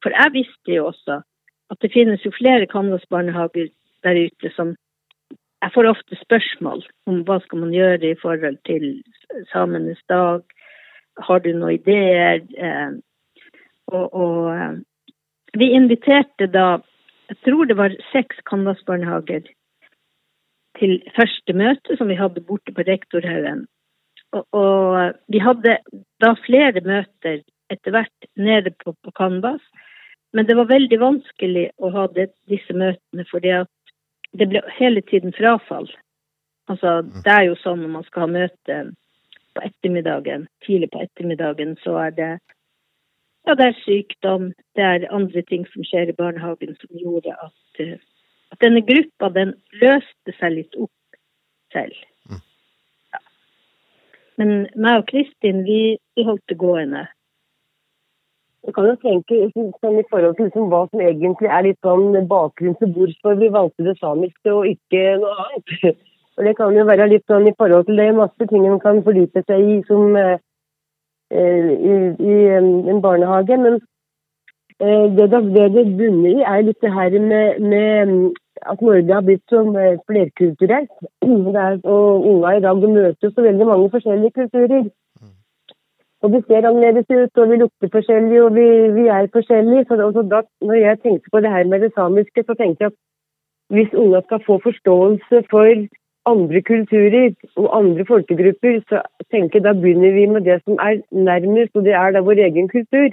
For 0.03 0.15
jeg 0.15 0.35
visste 0.35 0.75
jo 0.77 0.87
også 0.91 1.21
at 1.73 1.81
det 1.81 1.93
finnes 1.95 2.25
jo 2.25 2.33
flere 2.37 2.69
Canvas-barnehager 2.69 3.71
der 4.05 4.25
ute 4.27 4.55
som 4.57 4.77
Jeg 5.63 5.71
får 5.75 5.87
ofte 5.87 6.17
spørsmål 6.19 6.81
om 7.07 7.21
hva 7.23 7.37
skal 7.45 7.61
man 7.63 7.71
gjøre 7.71 8.09
i 8.11 8.19
forhold 8.19 8.57
til 8.67 9.03
samenes 9.53 10.01
dag. 10.11 10.41
Har 11.23 11.39
du 11.39 11.53
noen 11.53 11.77
ideer? 11.77 12.41
Eh, 12.59 12.97
og, 13.87 14.15
og 14.15 14.49
eh, 14.57 14.81
vi 15.55 15.71
inviterte 15.71 16.51
da 16.51 16.81
Jeg 17.31 17.39
tror 17.47 17.65
det 17.65 17.77
var 17.79 17.95
seks 18.11 18.43
Canvas-barnehager 18.51 19.47
til 20.79 20.99
første 21.17 21.55
møte 21.57 21.97
som 21.97 22.11
vi 22.11 22.19
hadde 22.19 22.43
borte 22.45 22.75
på 22.75 22.85
Rektorhaugen. 22.89 23.67
Og, 24.33 24.45
og 24.53 25.15
vi 25.33 25.39
hadde 25.39 25.79
da 26.21 26.35
flere 26.45 26.83
møter 26.85 27.41
etter 27.71 27.95
hvert 27.95 28.29
nede 28.37 28.75
på, 28.83 28.93
på 28.93 29.15
Canvas. 29.17 29.63
Men 30.33 30.47
det 30.49 30.57
var 30.57 30.71
veldig 30.71 30.99
vanskelig 31.01 31.67
å 31.77 31.91
ha 31.93 32.07
det, 32.17 32.31
disse 32.49 32.73
møtene, 32.73 33.27
fordi 33.31 33.53
at 33.59 33.71
det 34.33 34.49
ble 34.49 34.63
hele 34.79 35.03
tiden 35.05 35.35
frafall. 35.37 35.91
Altså, 36.73 37.03
det 37.25 37.33
er 37.33 37.49
jo 37.51 37.59
sånn 37.61 37.83
når 37.83 37.93
man 37.99 38.07
skal 38.09 38.25
ha 38.25 38.31
møte 38.39 38.79
på 39.53 39.65
ettermiddagen, 39.67 40.47
tidlig 40.65 40.89
på 40.93 41.03
ettermiddagen, 41.05 41.77
så 41.85 41.99
er 42.07 42.17
det 42.17 42.31
ja, 43.47 43.57
det 43.59 43.67
er 43.67 43.79
sykdom, 43.83 44.53
det 44.79 44.85
er 44.87 45.09
andre 45.11 45.43
ting 45.49 45.65
som 45.73 45.85
skjer 45.87 46.13
i 46.13 46.17
barnehagen 46.19 46.77
som 46.79 47.01
gjorde 47.01 47.35
at, 47.35 47.81
eh, 47.83 47.99
at 48.55 48.61
denne 48.63 48.85
gruppa 48.87 49.33
den 49.35 49.57
løste 49.81 50.35
seg 50.39 50.55
litt 50.61 50.79
opp 50.79 51.19
selv. 51.75 51.97
Mm. 52.31 52.43
Ja. 53.11 53.23
Men 54.39 54.55
meg 54.77 55.03
og 55.03 55.09
Kristin, 55.11 55.65
vi, 55.67 55.81
vi 56.15 56.27
holdt 56.29 56.47
det 56.49 56.61
gående. 56.63 57.09
Du 58.63 58.71
kan 58.71 58.87
jo 58.87 58.95
tenke 59.03 59.39
sånn, 59.51 59.99
i 59.99 60.07
forhold 60.11 60.37
til 60.39 60.47
liksom, 60.47 60.69
hva 60.71 60.85
som 60.87 61.01
egentlig 61.03 61.49
er 61.51 61.65
litt 61.67 61.79
sånn 61.83 62.15
bakgrunnen 62.31 62.79
til 62.79 62.93
hvorfor 62.95 63.39
vi 63.41 63.49
valgte 63.51 63.87
det 63.89 63.97
samiske 63.99 64.55
og 64.55 64.69
ikke 64.71 65.17
noe 65.23 65.47
annet. 65.47 65.77
Og 66.39 66.47
Det 66.47 66.55
kan 66.57 66.73
jo 66.73 66.85
være 66.89 67.11
litt 67.11 67.27
sånn 67.29 67.45
i 67.51 67.53
forhold 67.59 67.85
til 67.89 67.99
det 68.01 68.07
masse 68.17 68.47
ting 68.49 68.63
man 68.65 68.79
kan 68.81 69.03
fordype 69.05 69.43
seg 69.45 69.67
i 69.69 69.75
som 69.85 70.15
eh, 70.17 70.39
eh, 71.29 71.73
i, 71.77 71.97
i 72.25 72.37
en 72.57 73.03
barnehage. 73.05 73.59
Men 73.61 73.77
eh, 74.81 75.11
det 75.19 75.27
det, 75.35 75.67
det 75.75 75.85
bunner 75.99 76.31
i, 76.31 76.39
er 76.55 76.65
litt 76.65 76.81
det 76.81 76.95
her 76.95 77.19
med, 77.19 77.61
med 77.61 78.15
at 78.65 78.81
Norge 78.81 79.13
har 79.13 79.27
blitt 79.27 79.45
så 79.53 79.61
eh, 79.77 80.01
flerkulturelt. 80.09 80.91
Er, 81.67 81.79
og 81.85 82.27
unga 82.31 82.57
i 82.57 82.65
dag 82.65 82.81
møter 82.81 83.29
jo 83.29 83.35
så 83.35 83.45
veldig 83.45 83.69
mange 83.69 83.93
forskjellige 83.93 84.39
kulturer. 84.41 84.89
Og 86.23 86.33
det 86.33 86.45
ser 86.47 86.67
annerledes 86.69 87.09
ut, 87.11 87.39
og 87.43 87.51
vi 87.51 87.57
lukter 87.63 87.91
forskjellig, 87.95 88.43
og 88.43 88.55
vi, 88.55 88.67
vi 88.99 89.09
er 89.11 89.27
forskjellige. 89.37 89.87
Så, 89.89 89.97
så 90.15 90.23
da, 90.35 90.43
når 90.63 90.79
jeg 90.81 91.01
tenkte 91.03 91.33
på 91.33 91.41
det 91.43 91.51
her 91.51 91.65
med 91.71 91.83
det 91.83 91.91
samiske, 91.97 92.45
så 92.47 92.55
tenkte 92.55 92.85
jeg 92.85 92.93
at 92.93 92.99
hvis 93.75 93.95
unga 94.03 94.21
skal 94.23 94.43
få 94.47 94.61
forståelse 94.63 95.43
for 95.51 95.67
andre 96.33 96.61
kulturer 96.63 97.35
og 97.57 97.79
andre 97.79 98.05
folkegrupper, 98.07 98.81
så 98.89 99.03
tenker 99.33 99.59
jeg 99.59 99.65
da 99.65 99.73
begynner 99.73 100.13
vi 100.15 100.27
med 100.27 100.47
det 100.47 100.61
som 100.65 100.79
er 100.79 101.01
nærmest, 101.11 101.77
og 101.77 101.85
det 101.85 101.95
er 102.03 102.15
da 102.15 102.23
vår 102.29 102.45
egen 102.47 102.69
kultur. 102.69 103.11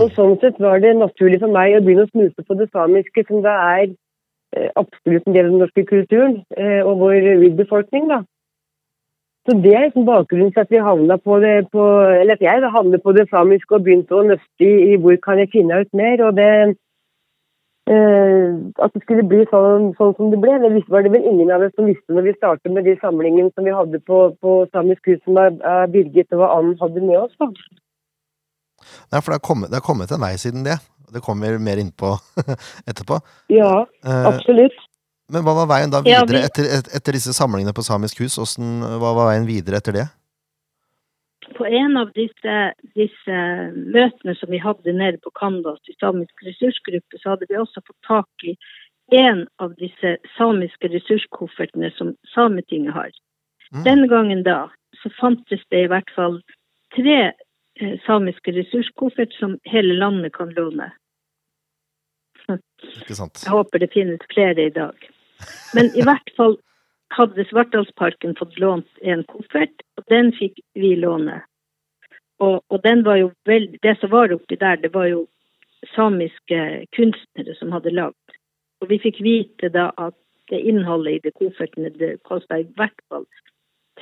Og 0.00 0.10
sånn 0.16 0.36
sett 0.42 0.60
var 0.62 0.80
det 0.82 0.94
naturlig 0.98 1.40
for 1.42 1.54
meg 1.54 1.74
å 1.76 1.82
begynne 1.84 2.06
å 2.06 2.12
snuse 2.12 2.46
på 2.46 2.56
det 2.58 2.68
samiske, 2.70 3.26
som 3.28 3.42
da 3.44 3.54
er 3.78 3.88
eh, 4.56 4.70
absolutt 4.80 5.26
en 5.26 5.36
del 5.36 5.48
av 5.48 5.52
den 5.52 5.62
norske 5.62 5.84
kulturen 5.90 6.38
eh, 6.56 6.80
og 6.82 7.02
vår 7.02 7.28
urbefolkning, 7.48 8.08
da. 8.10 8.22
Så 9.44 9.52
det 9.60 9.74
er 9.76 9.82
liksom 9.88 10.06
bakgrunnen 10.08 10.52
til 10.54 10.62
at 10.64 10.70
vi 10.72 10.78
havna 10.80 11.18
på 11.20 11.36
det 11.42 11.66
på, 11.72 11.82
eller 12.20 12.32
at 12.38 12.40
jeg 12.44 12.70
havnet 12.72 13.02
på 13.04 13.12
det 13.12 13.26
samiske 13.28 13.76
og 13.76 13.84
begynte 13.84 14.16
å 14.16 14.22
nøste 14.24 14.64
i, 14.64 14.94
i 14.94 14.96
hvor 14.96 15.16
kan 15.20 15.38
jeg 15.42 15.50
finne 15.52 15.82
ut 15.82 15.90
mer. 15.92 16.22
og 16.24 16.32
det 16.38 16.48
eh, 17.92 18.54
At 18.80 18.94
det 18.94 19.02
skulle 19.04 19.26
bli 19.28 19.42
sånn, 19.50 19.90
sånn 19.98 20.14
som 20.16 20.30
det 20.32 20.40
ble, 20.40 20.54
det 20.62 20.72
visste- 20.72 20.94
var 20.94 21.04
det 21.04 21.12
vel 21.12 21.28
ingen 21.28 21.50
av 21.52 21.60
oss 21.66 21.74
som 21.76 21.84
visste 21.90 22.16
når 22.16 22.24
vi 22.30 22.36
startet 22.38 22.72
med 22.72 22.88
de 22.88 22.96
samlingene 23.02 23.52
som 23.52 23.68
vi 23.68 23.76
hadde 23.76 24.00
på, 24.08 24.22
på 24.40 24.56
Samisk 24.72 25.12
hus 25.12 25.20
som 25.24 25.36
Birgit 25.92 26.32
og 26.32 26.46
Ann 26.48 26.72
hadde 26.80 27.04
med 27.04 27.18
oss. 27.26 27.36
da. 27.38 27.50
Nei, 29.12 29.20
for 29.20 29.32
det 29.32 29.38
har 29.40 29.44
kommet, 29.44 29.68
det 29.70 29.80
har 29.80 29.86
kommet 29.86 30.10
en 30.12 30.24
vei 30.24 30.34
siden 30.40 30.64
det. 30.64 30.80
Det 31.14 31.20
kommer 31.22 31.58
mer 31.62 31.78
innpå 31.78 32.16
etterpå. 32.90 33.20
Ja, 33.52 33.84
Eh, 34.04 34.24
absolutt. 34.32 34.74
Men 35.32 35.44
hva 35.46 35.54
var 35.60 35.70
veien 35.70 35.90
da 35.92 36.02
Ja, 36.04 36.24
videre 36.24 36.40
vi- 36.40 36.44
etter, 36.48 36.64
et, 36.78 36.90
etter 36.96 37.12
disse 37.16 37.32
samlingene 37.32 37.72
på 37.72 37.84
Samisk 37.84 38.20
hus? 38.20 38.36
Hvordan, 38.36 38.80
hva 39.00 39.14
var 39.16 39.30
veien 39.32 39.46
videre 39.48 39.80
etter 39.80 39.92
det? 39.92 40.06
På 41.56 41.66
en 41.68 41.96
av 42.00 42.10
disse, 42.16 42.54
disse 42.96 43.36
møtene 43.74 44.34
som 44.38 44.50
vi 44.50 44.58
hadde 44.58 44.92
nede 44.96 45.20
på 45.22 45.30
Kandas 45.36 45.80
i 45.88 45.94
samisk 46.00 46.32
ressursgruppe, 46.46 47.20
så 47.20 47.34
hadde 47.34 47.46
vi 47.50 47.58
også 47.60 47.82
fått 47.84 48.00
tak 48.08 48.46
i 48.48 48.56
en 49.12 49.46
av 49.60 49.74
disse 49.76 50.16
samiske 50.38 50.88
ressurskoffertene 50.88 51.92
som 51.98 52.14
Sametinget 52.34 52.96
har. 52.96 53.12
Mm. 53.74 53.84
Denne 53.84 54.08
gangen 54.08 54.42
da, 54.42 54.70
så 55.02 55.12
fantes 55.20 55.60
det 55.70 55.84
i 55.84 55.90
hvert 55.92 56.10
fall 56.16 56.40
tre 56.96 57.32
eh, 57.80 57.96
samiske 58.06 58.54
ressurskoffert 58.56 59.36
som 59.38 59.58
hele 59.68 59.98
landet 60.00 60.32
kan 60.32 60.52
låne. 60.56 60.92
Jeg 62.48 63.48
håper 63.48 63.78
det 63.80 63.92
finnes 63.92 64.24
flere 64.32 64.66
i 64.66 64.72
dag. 64.72 64.96
Men 65.74 65.90
i 65.98 66.04
hvert 66.06 66.30
fall 66.36 66.56
hadde 67.14 67.46
Svartdalsparken 67.48 68.34
fått 68.38 68.58
lånt 68.58 69.02
en 69.02 69.24
koffert, 69.30 69.84
og 69.98 70.06
den 70.10 70.32
fikk 70.38 70.58
vi 70.78 70.94
låne. 70.98 71.42
Og, 72.42 72.62
og 72.68 72.82
den 72.82 73.04
var 73.06 73.20
jo 73.20 73.30
vel, 73.46 73.68
det 73.82 73.96
som 74.00 74.10
var 74.10 74.34
oppi 74.34 74.58
der, 74.58 74.80
det 74.82 74.90
var 74.94 75.06
jo 75.10 75.26
samiske 75.94 76.86
kunstnere 76.96 77.54
som 77.58 77.72
hadde 77.74 77.94
lagd. 77.94 78.38
Og 78.82 78.90
vi 78.90 78.98
fikk 79.02 79.20
vite 79.22 79.70
da 79.74 79.90
at 80.00 80.16
det 80.50 80.60
innholdet 80.60 81.18
i 81.18 81.22
de 81.28 81.32
koffertene 81.38 81.92
det 81.98 82.16
kosta 82.28 82.58
i 82.60 82.66
hvert 82.76 83.00
fall 83.08 83.24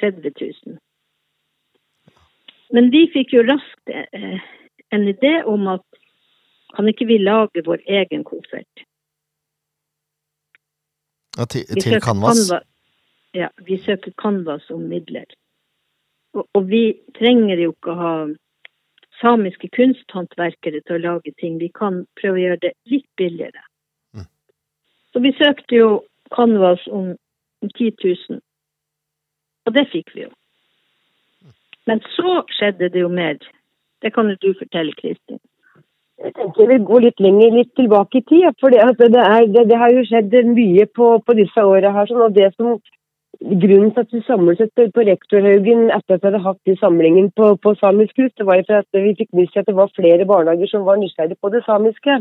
30 0.01 0.33
000. 0.41 0.79
Men 2.73 2.89
vi 2.91 3.05
fikk 3.13 3.35
jo 3.37 3.45
raskt 3.45 3.93
eh, 3.93 4.41
en 4.91 5.09
idé 5.09 5.43
om 5.49 5.69
at 5.75 5.85
kan 6.73 6.89
ikke 6.89 7.07
vi 7.07 7.19
lage 7.21 7.63
vår 7.67 7.85
egen 8.01 8.25
koffert? 8.25 8.87
Ja, 11.39 11.45
til, 11.45 11.67
til 11.81 12.01
Canvas? 12.01 12.53
Ja, 13.35 13.49
vi 13.57 13.79
søker 13.85 14.13
Canvas 14.23 14.71
om 14.71 14.81
midler. 14.81 15.25
Og, 16.33 16.49
og 16.53 16.69
vi 16.69 16.99
trenger 17.19 17.61
jo 17.61 17.73
ikke 17.73 17.93
å 17.93 18.01
ha 18.01 18.15
samiske 19.21 19.71
kunsthåndverkere 19.77 20.83
til 20.83 20.99
å 20.99 21.03
lage 21.07 21.33
ting. 21.41 21.59
Vi 21.61 21.71
kan 21.73 22.03
prøve 22.21 22.41
å 22.41 22.45
gjøre 22.45 22.63
det 22.67 22.73
litt 22.93 23.09
billigere. 23.17 23.65
Mm. 24.17 24.29
Så 25.13 25.23
vi 25.25 25.33
søkte 25.39 25.79
jo 25.79 25.89
Canvas 26.35 26.85
om, 26.89 27.15
om 27.63 27.73
10 27.79 27.97
000. 28.05 28.41
Og 29.67 29.77
det 29.77 29.87
fikk 29.93 30.13
vi 30.17 30.27
jo. 30.27 30.33
Men 31.87 32.03
så 32.15 32.43
skjedde 32.57 32.91
det 32.95 33.03
jo 33.03 33.11
mer. 33.13 33.39
Det 34.03 34.13
kan 34.15 34.29
jo 34.31 34.37
du 34.43 34.53
fortelle, 34.59 34.95
Kristin. 34.99 35.41
Jeg 36.23 36.35
tenker 36.39 36.69
vi 36.71 36.79
går 36.87 37.01
litt 37.03 37.21
lenger, 37.21 37.55
litt 37.57 37.71
tilbake 37.79 38.21
i 38.21 38.27
tid. 38.31 38.51
For 38.61 38.71
det, 38.71 38.83
altså, 38.85 39.09
det, 39.11 39.23
det, 39.55 39.69
det 39.71 39.79
har 39.79 39.95
jo 39.95 40.05
skjedd 40.07 40.35
mye 40.55 40.87
på, 40.99 41.15
på 41.27 41.39
disse 41.39 41.65
åra 41.67 41.91
her. 41.97 42.11
Sånn, 42.11 42.27
og 42.29 42.37
det 42.37 42.53
som, 42.55 42.77
grunnen 43.41 43.91
til 43.95 44.05
at 44.05 44.15
vi 44.15 44.21
samlet 44.27 44.61
oss 44.63 44.93
på 44.95 45.07
Rektorhaugen 45.09 45.89
etter 45.91 46.15
at 46.15 46.23
vi 46.23 46.31
hadde 46.31 46.45
hatt 46.45 46.61
de 46.69 46.77
samlingen 46.79 47.33
på, 47.39 47.55
på 47.65 47.75
samisk 47.81 48.23
hus, 48.23 48.31
det 48.39 48.47
var 48.47 48.63
at 48.63 48.87
vi 48.95 49.17
fikk 49.19 49.33
nyss 49.35 49.59
at 49.59 49.67
det 49.67 49.75
var 49.79 49.91
flere 49.97 50.29
barnehager 50.29 50.71
som 50.71 50.87
var 50.87 51.01
nysgjerrige 51.01 51.41
på 51.43 51.51
det 51.55 51.65
samiske. 51.67 52.21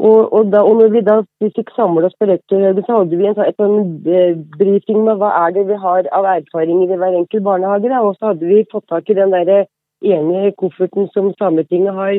Og, 0.00 0.32
og, 0.32 0.48
da, 0.48 0.62
og 0.64 0.78
når 0.80 0.92
vi 0.94 1.00
da 1.04 1.18
vi 1.44 1.50
fikk 1.54 1.74
samle 1.76 2.08
oss 2.08 2.16
på 2.18 2.26
Rektorhaugen, 2.30 2.86
så 2.86 3.02
hadde 3.02 3.20
vi 3.20 3.28
en, 3.28 3.36
sånn- 3.36 3.50
et 3.52 3.60
sånn 3.60 4.10
eh, 4.10 4.38
briefing 4.58 5.04
med 5.06 5.20
hva 5.20 5.30
er 5.44 5.54
det 5.54 5.66
vi 5.68 5.76
har 5.82 6.08
av 6.16 6.26
erfaringer 6.34 6.94
i 6.94 6.98
hver 6.98 7.18
enkelt 7.20 7.44
barnehage. 7.46 7.92
Da. 7.92 8.00
Og 8.00 8.16
så 8.16 8.32
hadde 8.32 8.48
vi 8.48 8.64
fått 8.72 8.88
tak 8.88 9.12
i 9.12 9.18
den 9.20 9.36
der 9.36 9.68
ene 10.00 10.54
kofferten 10.56 11.10
som 11.12 11.34
Sametinget 11.36 11.94
har 11.94 12.16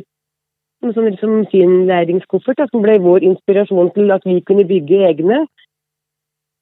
som 0.81 0.93
sånn 0.95 1.09
liksom 1.11 1.33
fin 1.51 1.73
læringskoffert, 1.89 2.57
da, 2.57 2.67
som 2.71 2.81
ble 2.81 2.97
vår 3.01 3.25
inspirasjon 3.27 3.91
til 3.95 4.13
at 4.13 4.25
vi 4.25 4.39
kunne 4.45 4.65
bygge 4.67 5.03
egne. 5.09 5.43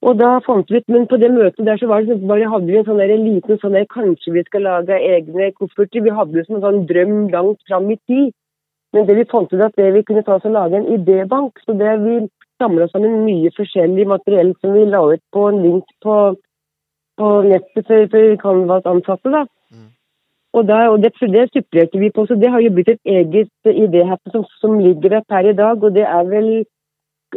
Og 0.03 0.15
da 0.19 0.37
fant 0.45 0.69
vi 0.71 0.79
ut, 0.79 0.87
men 0.91 1.07
på 1.11 1.19
det 1.19 1.31
møtet 1.31 1.65
der 1.67 1.79
så 1.79 1.87
var 1.87 2.03
det, 2.03 2.15
sånn- 2.15 2.27
bare 2.27 2.51
hadde 2.51 2.67
vi 2.71 2.77
en 2.79 2.85
sånn 2.85 2.99
der, 2.99 3.15
liten 3.19 3.59
sånn 3.59 3.75
der, 3.75 3.85
kanskje 3.85 4.33
vi 4.33 4.43
skal 4.43 4.63
lage 4.63 4.95
egne 4.95 5.51
kofferter. 5.55 6.03
Vi 6.03 6.15
hadde 6.19 6.35
jo 6.39 6.43
en 6.47 6.63
sånn 6.63 6.85
drøm 6.87 7.31
langt 7.31 7.59
fram 7.67 7.91
i 7.91 7.97
tid. 8.07 8.31
Men 8.93 9.05
det 9.05 9.15
vi 9.15 9.25
fant 9.31 9.53
ut 9.53 9.61
at 9.61 9.75
det 9.75 9.93
vi 9.93 10.03
kunne 10.03 10.23
ta 10.23 10.35
oss 10.35 10.45
og 10.45 10.55
lage 10.55 10.75
en 10.79 10.87
idébank. 10.87 11.59
Så 11.65 11.77
det 11.77 11.99
vi 12.03 12.29
samla 12.59 12.87
sammen 12.87 13.25
mye 13.25 13.51
forskjellig 13.55 14.07
materiell 14.07 14.53
som 14.61 14.73
vi 14.73 14.85
la 14.85 15.03
ut 15.13 15.23
på 15.31 15.49
en 15.49 15.61
link 15.63 15.85
på, 16.01 16.15
på 17.19 17.27
nettet 17.43 17.85
for, 17.87 18.07
for 18.07 18.35
Canvas-ansatte. 18.43 19.31
da. 19.31 19.45
Og, 20.57 20.65
da, 20.65 20.77
og 20.89 20.97
det, 21.03 21.13
det 21.33 21.45
supplerte 21.53 21.99
vi 22.01 22.09
på, 22.09 22.25
så 22.25 22.35
det 22.35 22.49
har 22.49 22.61
jo 22.63 22.73
blitt 22.73 22.89
et 22.95 23.01
eget 23.05 23.51
idéhefte 23.69 24.33
som, 24.33 24.45
som 24.61 24.79
ligger 24.81 25.13
der 25.15 25.25
per 25.29 25.45
i 25.45 25.53
dag. 25.53 25.83
Og 25.83 25.93
det 25.93 26.05
er 26.07 26.23
vel 26.29 26.49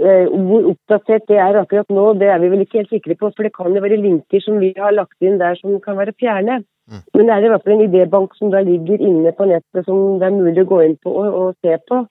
eh, 0.00 0.26
Hvor 0.48 0.70
oppdatert 0.72 1.28
det 1.28 1.36
er 1.36 1.60
akkurat 1.60 1.90
nå, 1.92 2.06
det 2.20 2.30
er 2.32 2.40
vi 2.40 2.48
vel 2.54 2.64
ikke 2.64 2.80
helt 2.80 2.94
sikre 2.94 3.18
på. 3.20 3.30
For 3.36 3.44
det 3.44 3.52
kan 3.56 3.76
jo 3.76 3.84
være 3.84 4.00
linker 4.00 4.40
som 4.40 4.60
vi 4.64 4.72
har 4.78 4.96
lagt 4.96 5.20
inn 5.20 5.36
der 5.42 5.60
som 5.60 5.76
kan 5.84 6.00
være 6.00 6.16
fjerne. 6.20 6.62
Mm. 6.88 7.04
Men 7.14 7.28
det 7.28 7.34
er 7.34 7.44
i 7.44 7.52
hvert 7.52 7.66
fall 7.66 7.76
en 7.76 7.86
idébank 7.90 8.34
som 8.38 8.50
da 8.50 8.64
ligger 8.64 9.04
inne 9.04 9.32
på 9.36 9.44
nettet 9.50 9.86
som 9.86 10.18
det 10.18 10.26
er 10.26 10.40
mulig 10.40 10.64
å 10.64 10.70
gå 10.72 10.82
inn 10.86 10.98
på 11.04 11.12
og, 11.12 11.28
og 11.42 11.54
se 11.60 11.76
på. 11.88 12.02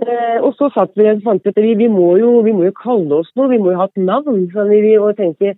Eh, 0.00 0.38
og 0.40 0.54
så 0.56 0.70
satt 0.72 0.96
vi 0.96 1.04
og 1.10 1.20
fant 1.26 1.44
ut 1.44 1.52
at 1.52 1.60
vi, 1.60 1.74
vi, 1.76 1.88
må 1.92 2.14
jo, 2.16 2.38
vi 2.46 2.56
må 2.56 2.64
jo 2.64 2.76
kalle 2.80 3.20
oss 3.20 3.28
noe, 3.36 3.50
vi 3.52 3.60
må 3.60 3.74
jo 3.74 3.82
ha 3.82 3.90
et 3.90 4.00
navn. 4.00 4.46
Så 4.54 4.64
vi, 4.72 4.96
og 4.96 5.18
tenkte 5.20 5.52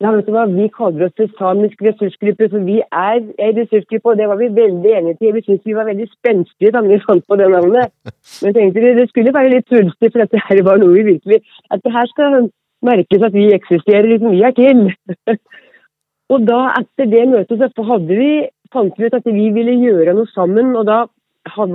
ja, 0.00 0.10
vet 0.14 0.28
du 0.28 0.32
hva, 0.32 0.46
vi 0.48 0.66
kaller 0.72 1.10
oss 1.10 1.16
til 1.18 1.28
samisk 1.36 1.82
ressursgruppe, 1.84 2.46
for 2.48 2.64
vi 2.64 2.78
er 2.80 3.18
en 3.20 3.58
ressursgruppe, 3.58 4.12
og 4.12 4.16
det 4.16 4.28
var 4.30 4.38
vi 4.40 4.46
veldig 4.56 4.92
enige 4.96 5.18
til. 5.18 5.34
Vi 5.36 5.42
syntes 5.44 5.66
vi 5.68 5.76
var 5.76 5.90
veldig 5.90 6.06
spenstige 6.08 6.72
da 6.72 6.80
vi 6.86 6.96
fant 7.04 7.26
på 7.28 7.36
det 7.36 7.50
navnet. 7.52 7.92
Men 8.42 8.56
tenkte 8.56 8.80
vi, 8.80 8.94
det 8.96 9.10
skulle 9.10 9.34
være 9.36 9.52
litt 9.52 9.68
svulstig, 9.68 10.08
for 10.08 10.24
dette 10.24 10.40
her 10.46 10.62
var 10.64 10.80
noe 10.80 10.96
vi 10.96 11.04
virkelig 11.10 11.42
At 11.68 11.84
det 11.84 11.92
her 11.92 12.08
skal 12.14 12.48
merkes 12.88 13.28
at 13.28 13.36
vi 13.36 13.50
eksisterer, 13.52 14.08
liksom 14.08 14.32
vi 14.32 14.40
er 14.48 14.56
til. 14.56 14.82
og 16.32 16.48
da, 16.48 16.62
etter 16.80 17.12
det 17.12 17.28
møtet, 17.34 17.68
så 17.76 17.88
hadde 17.92 18.20
vi, 18.22 18.32
fant 18.72 18.96
vi 18.96 19.04
ut 19.04 19.20
at 19.20 19.28
vi 19.28 19.52
ville 19.52 19.76
gjøre 19.84 20.16
noe 20.16 20.32
sammen, 20.32 20.72
og 20.80 20.88
da 20.88 21.04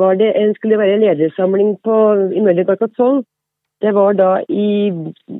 var 0.01 0.17
det 0.17 0.33
en, 0.33 0.57
skulle 0.57 0.73
det 0.73 0.81
være 0.81 0.97
en 0.97 1.05
ledersamling 1.05 1.73
på, 1.85 2.01
i 2.33 2.41
Møller 2.41 2.65
klokka. 2.73 3.21
Det 3.85 3.93
var 3.93 4.17
da 4.17 4.33
i, 4.49 4.89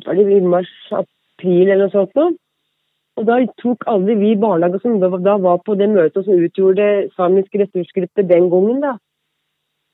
var 0.06 0.14
det 0.14 0.32
i 0.38 0.42
mars-april 0.54 1.70
eller 1.70 1.88
noe 1.88 1.98
sånt. 1.98 2.14
Nå. 2.14 2.36
Og 3.16 3.28
da 3.30 3.40
tok 3.62 3.86
alle 3.88 4.18
vi 4.20 4.36
barnehager 4.40 4.82
som 4.84 5.00
da, 5.00 5.38
var 5.40 5.62
på 5.64 5.76
det 5.80 5.88
møtet 5.92 6.26
som 6.26 6.46
utgjorde 6.46 7.10
samisk 7.16 7.56
ressursgruppe 7.62 8.28
den 8.28 8.50
gangen, 8.52 8.82
da. 8.84 8.98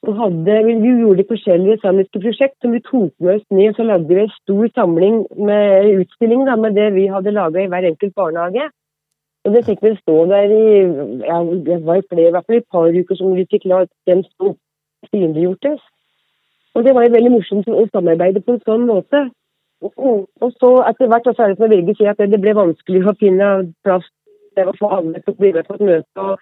Og 0.01 0.15
hadde, 0.17 0.55
vi 0.65 0.93
gjorde 0.97 1.27
forskjellige 1.29 1.77
samiske 1.83 2.19
prosjekt 2.23 2.55
som 2.61 2.71
vi 2.73 2.81
tok 2.81 3.11
med 3.21 3.35
oss 3.35 3.43
ned. 3.53 3.75
Så 3.77 3.85
lagde 3.85 4.09
vi 4.09 4.23
en 4.23 4.31
stor 4.33 4.71
samling 4.73 5.19
med 5.37 5.91
utstilling 5.99 6.47
da, 6.47 6.55
med 6.57 6.73
det 6.73 6.87
vi 6.95 7.05
hadde 7.11 7.35
laga 7.35 7.61
i 7.61 7.69
hver 7.69 7.85
enkelt 7.91 8.15
barnehage. 8.17 8.65
Og 9.45 9.53
det 9.53 9.61
fikk 9.65 9.85
vi 9.85 9.93
stå 9.99 10.15
der 10.29 10.53
i 10.53 10.65
ja, 11.27 11.37
det 11.67 11.77
var 11.85 12.01
i 12.01 12.07
flere, 12.09 12.27
i 12.29 12.33
hvert 12.33 12.49
fall 12.49 12.57
et 12.57 12.71
par 12.73 12.89
uker 12.89 13.17
som 13.17 13.37
vi 13.37 13.45
fikk 13.49 13.69
la 13.69 13.83
den 14.09 14.25
stå 14.25 14.55
synliggjortes. 15.09 15.85
Og 16.73 16.85
det 16.85 16.95
var 16.95 17.13
veldig 17.13 17.33
morsomt 17.33 17.69
å 17.69 17.85
samarbeide 17.91 18.41
på 18.45 18.55
en 18.55 18.65
sånn 18.65 18.85
måte. 18.89 19.27
Og 19.81 20.51
så 20.59 20.71
etter 20.89 21.09
hvert 21.09 21.25
så 21.25 21.43
er 21.43 21.53
det 21.53 21.57
som 21.57 21.71
si 21.71 21.95
sier, 21.97 22.13
at 22.13 22.31
det 22.31 22.41
ble 22.41 22.53
vanskelig 22.57 23.05
å 23.07 23.17
finne 23.17 23.51
plass 23.85 24.05
til 24.55 24.69
å 24.69 24.77
få 24.77 24.89
alle 24.97 25.21
til 25.21 25.33
å 25.33 25.39
bli 25.39 25.53
med 25.55 25.67
på 25.67 25.77
et 25.77 25.85
møte. 25.89 26.25
og 26.25 26.39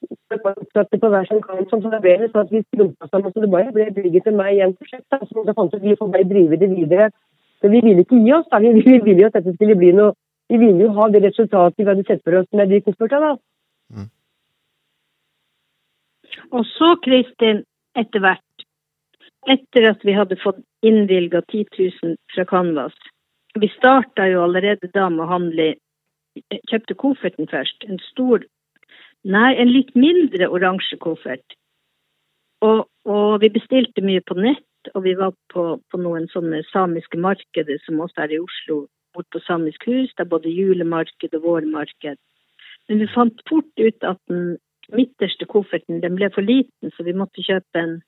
oppsatte 0.00 0.98
på 0.98 1.08
hver 1.10 1.26
sin 1.26 1.40
kant, 1.42 1.70
sånn 1.70 1.82
som 1.82 1.90
det 1.90 2.00
ble 2.04 2.28
sånn 2.28 2.44
at 2.44 2.52
vi 2.52 2.62
skrumpa 2.62 3.08
sammen. 3.08 3.32
Så 3.32 3.42
det 3.42 3.50
bare 3.50 3.72
ble 3.74 3.88
Birgit 3.96 4.24
til 4.24 4.36
meg 4.38 4.54
igjen 4.54 4.70
en 4.70 4.76
prosjekt. 4.78 5.06
Så 5.10 5.44
da 5.46 5.54
fant 5.56 5.74
ut 5.74 5.80
at 5.80 5.86
vi 5.86 5.96
får 5.98 6.12
bare 6.14 6.28
drive 6.28 6.60
det 6.60 6.70
videre. 6.70 7.10
Så 7.58 7.70
vi 7.72 7.80
ville 7.82 8.04
ikke 8.04 8.20
gi 8.22 8.32
oss. 8.36 8.46
da, 8.52 8.60
Vi, 8.62 8.72
vi 8.78 8.98
ville 9.02 9.24
jo 9.24 9.30
at 9.30 9.38
dette 9.38 9.54
skulle 9.56 9.78
bli 9.78 9.92
noe 9.92 10.14
Vi 10.48 10.56
ville 10.56 10.86
jo 10.86 10.94
ha 10.96 11.08
det 11.12 11.20
resultatet 11.26 11.76
vi 11.76 11.84
hadde 11.84 12.04
sett 12.08 12.22
for 12.24 12.38
oss 12.38 12.46
med 12.56 12.70
de 12.72 12.80
koffertene. 12.80 13.34
da. 13.34 14.04
Og 16.56 16.64
så, 16.64 16.94
Kristin, 17.04 17.64
etter 17.96 18.22
hvert, 18.24 18.44
etter 19.46 19.90
at 19.90 20.04
vi 20.04 20.14
hadde 20.16 20.38
fått 20.42 20.60
innvilga 20.82 21.42
10 21.52 21.64
000 22.02 22.16
fra 22.34 22.44
Canvas 22.44 22.94
Vi 23.54 23.68
starta 23.68 24.26
jo 24.28 24.42
allerede 24.42 24.90
da 24.94 25.08
med 25.08 25.24
å 25.26 25.32
handle 25.32 25.74
Kjøpte 26.70 26.94
kofferten 26.94 27.48
først. 27.50 27.82
En 27.88 27.98
stor 28.12 28.44
Nei, 29.26 29.56
en 29.58 29.72
litt 29.74 29.90
mindre 29.98 30.46
oransje 30.46 30.96
koffert. 31.02 31.56
Og, 32.62 32.84
og 33.02 33.40
vi 33.42 33.50
bestilte 33.50 34.04
mye 34.06 34.22
på 34.22 34.36
nett, 34.38 34.90
og 34.94 35.02
vi 35.04 35.16
var 35.18 35.34
på, 35.52 35.64
på 35.90 36.00
noen 36.00 36.28
sånne 36.30 36.62
samiske 36.70 37.18
markeder 37.18 37.80
som 37.82 37.98
også 38.04 38.24
er 38.24 38.36
i 38.36 38.38
Oslo, 38.38 38.84
bort 39.14 39.26
på 39.34 39.42
Samisk 39.42 39.88
hus. 39.90 40.12
Det 40.14 40.22
er 40.22 40.30
både 40.30 40.54
julemarked 40.54 41.34
og 41.34 41.44
vårmarked. 41.44 42.18
Men 42.88 43.02
vi 43.02 43.10
fant 43.12 43.42
fort 43.50 43.82
ut 43.82 44.06
at 44.06 44.20
den 44.30 44.56
midterste 44.94 45.48
kofferten 45.50 46.00
den 46.04 46.16
ble 46.16 46.30
for 46.34 46.46
liten, 46.46 46.94
så 46.94 47.04
vi 47.04 47.16
måtte 47.16 47.44
kjøpe 47.44 47.82
en 47.82 47.98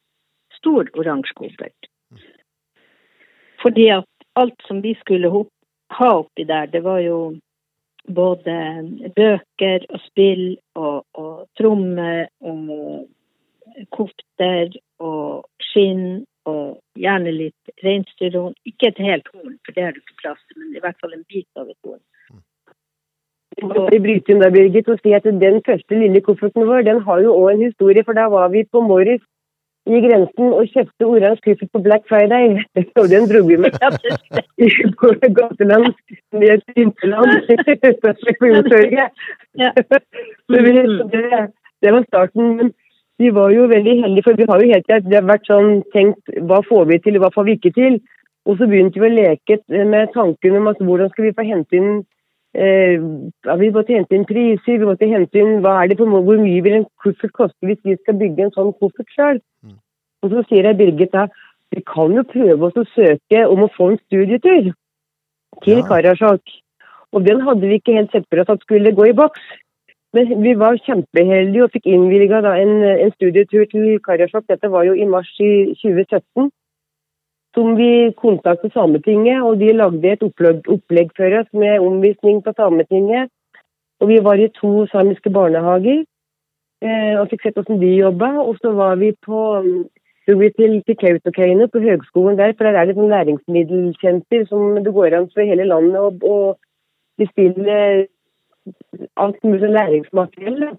stor 0.60 0.90
oransje 1.00 1.36
koffert. 1.36 1.90
Fordi 3.62 3.88
at 3.92 4.08
alt 4.40 4.66
som 4.68 4.80
vi 4.82 4.94
skulle 5.00 5.30
ha 5.98 6.10
oppi 6.22 6.44
der, 6.48 6.66
det 6.66 6.84
var 6.84 7.00
jo 7.04 7.20
både 8.08 8.56
bøker 9.16 9.84
og 9.90 10.00
spill 10.06 10.44
og, 10.74 11.04
og 11.14 11.46
trommer 11.58 12.26
og 12.40 13.08
kofter 13.94 14.72
og 14.98 15.46
skinn 15.70 16.24
og 16.48 16.80
gjerne 16.98 17.32
litt 17.34 17.84
reinsdyrhorn. 17.84 18.54
Ikke 18.66 18.90
et 18.90 19.02
helt 19.02 19.28
horn, 19.34 19.58
for 19.64 19.76
det 19.76 19.84
har 19.84 19.92
du 19.92 20.00
ikke 20.00 20.22
plass 20.22 20.40
til, 20.46 20.62
men 20.62 20.76
i 20.76 20.82
hvert 20.82 20.98
fall 21.02 21.14
en 21.14 21.26
bit 21.28 21.60
av 21.60 21.68
et 21.68 21.78
horn. 21.86 22.00
Vi 23.60 23.98
bryter 24.00 24.32
inn 24.32 24.40
der, 24.40 24.52
Birgit, 24.54 24.88
og 24.88 25.00
si 25.02 25.12
at 25.12 25.26
Den 25.26 25.60
første 25.66 25.98
lille 25.98 26.22
kofferten 26.24 26.66
vår 26.68 26.86
den 26.86 27.02
har 27.04 27.20
jo 27.20 27.34
òg 27.34 27.52
en 27.52 27.66
historie. 27.66 28.04
for 28.04 28.16
Da 28.16 28.28
var 28.28 28.48
vi 28.48 28.64
på 28.64 28.80
Morris 28.80 29.20
i 29.88 30.00
grensen 30.04 30.52
og 30.52 30.68
kjøpte 30.74 31.06
oransje 31.08 31.44
kuffert 31.46 31.70
på 31.72 31.82
Black 31.86 32.04
Friday. 32.08 32.60
Og 33.00 33.08
den 33.12 33.28
dro 33.30 33.40
vi 33.48 33.56
med 33.56 33.72
på 35.00 35.12
gateland 35.38 35.94
på 38.40 38.50
Yotorget. 38.52 39.08
Ja. 39.58 39.72
Så 40.50 40.62
vi, 40.66 40.72
det, 41.14 41.24
det 41.82 41.92
var 41.96 42.04
starten. 42.08 42.56
Men 42.56 42.72
vi 43.18 43.30
var 43.36 43.50
jo 43.50 43.66
veldig 43.72 43.96
heldige, 44.02 44.24
for 44.26 44.36
vi 44.36 44.48
har 44.48 44.62
jo 44.62 44.70
helt 44.72 44.86
klart 44.86 45.08
det 45.08 45.18
har 45.18 45.28
vært 45.28 45.48
sånn 45.48 45.82
tenkt 45.96 46.38
hva 46.48 46.62
får 46.68 46.86
vi 46.92 47.00
til, 47.04 47.20
hva 47.20 47.32
får 47.34 47.48
vi 47.48 47.58
ikke 47.58 47.74
til. 47.76 48.00
Og 48.48 48.56
så 48.56 48.68
begynte 48.68 49.00
vi 49.00 49.08
å 49.08 49.16
leke 49.16 49.58
med 49.68 50.12
tanken 50.14 50.56
om 50.60 50.70
at 50.70 50.80
hvordan 50.80 51.10
skal 51.12 51.28
vi 51.28 51.36
få 51.36 51.44
hente 51.48 51.76
inn 51.76 52.00
ja, 52.54 53.54
Vi 53.60 53.70
måtte 53.70 53.94
hente 53.94 54.16
inn 54.16 54.26
priser, 54.26 54.78
vi 54.78 54.88
måtte 54.88 55.06
hente 55.06 55.38
inn 55.38 55.60
hva 55.62 55.76
er 55.82 55.92
det 55.92 55.98
på, 56.00 56.08
hvor 56.10 56.40
mye 56.40 56.62
vil 56.64 56.80
en 56.80 56.88
koffert 57.02 57.32
koste 57.36 57.66
hvis 57.66 57.78
vi 57.84 57.94
skal 58.00 58.18
bygge 58.18 58.48
en 58.48 58.56
sånn 58.56 58.72
koffert 58.80 59.10
sjøl. 59.14 59.38
Mm. 59.62 59.78
Og 60.22 60.34
så 60.34 60.42
sier 60.48 60.66
jeg 60.66 60.78
Birgit 60.80 61.14
da 61.14 61.28
vi 61.70 61.82
kan 61.86 62.14
jo 62.16 62.26
prøve 62.26 62.66
oss 62.66 62.78
å 62.80 62.86
søke 62.96 63.44
om 63.46 63.62
å 63.62 63.70
få 63.76 63.92
en 63.92 64.00
studietur 64.06 64.72
til 65.62 65.78
Ja. 65.78 65.86
Karasjok. 65.86 66.42
Og 67.12 67.26
den 67.26 67.40
hadde 67.46 67.66
vi 67.66 67.78
ikke 67.78 67.94
helt 67.94 68.10
sett 68.10 68.26
for 68.30 68.42
oss 68.42 68.50
at 68.50 68.62
skulle 68.66 68.94
gå 68.94 69.10
i 69.10 69.14
boks. 69.14 69.40
Men 70.12 70.42
vi 70.42 70.54
var 70.58 70.78
kjempeheldige 70.82 71.64
og 71.64 71.70
fikk 71.70 71.86
innvilga 71.86 72.42
en, 72.58 72.82
en 72.82 73.12
studietur 73.14 73.66
til 73.70 74.00
Karasjok. 74.02 74.48
Dette 74.48 74.70
var 74.70 74.82
jo 74.88 74.94
i 74.94 75.06
mars 75.06 75.30
i 75.38 75.70
2017. 75.78 76.50
Som 77.54 77.74
vi 77.74 78.12
kontaktet 78.16 78.72
Sametinget, 78.72 79.42
og 79.42 79.58
de 79.58 79.72
lagde 79.74 80.12
et 80.12 80.22
opplegg, 80.22 80.68
opplegg 80.70 81.10
for 81.16 81.38
oss 81.40 81.48
med 81.52 81.82
omvisning 81.82 82.42
på 82.44 82.54
Sametinget. 82.56 83.30
Og 84.00 84.08
vi 84.08 84.20
var 84.24 84.38
i 84.38 84.52
to 84.56 84.86
samiske 84.92 85.32
barnehager 85.34 86.04
eh, 86.84 87.16
og 87.20 87.26
fikk 87.32 87.42
sett 87.42 87.58
hvordan 87.58 87.80
de 87.82 87.90
jobba. 87.96 88.30
Og 88.44 88.60
så 88.62 88.72
var 88.76 89.00
vi 89.02 89.10
på 89.26 89.40
så 90.28 90.36
vi 90.38 90.50
til, 90.54 90.76
til 90.86 90.96
Kautokeino 91.00 91.66
på 91.66 91.80
høgskolen 91.82 92.38
der, 92.38 92.52
for 92.56 92.68
der 92.68 92.76
er 92.78 92.86
det 92.86 92.94
sånn 92.94 93.10
næringsmiddelsenter 93.10 94.44
som 94.46 94.76
det 94.84 94.92
går 94.94 95.16
an 95.16 95.26
for 95.32 95.42
hele 95.42 95.66
landet 95.66 96.22
å 96.22 96.36
bestille 97.18 97.78
alt 99.16 99.40
mulig 99.42 99.72
læringsmateriell. 99.74 100.76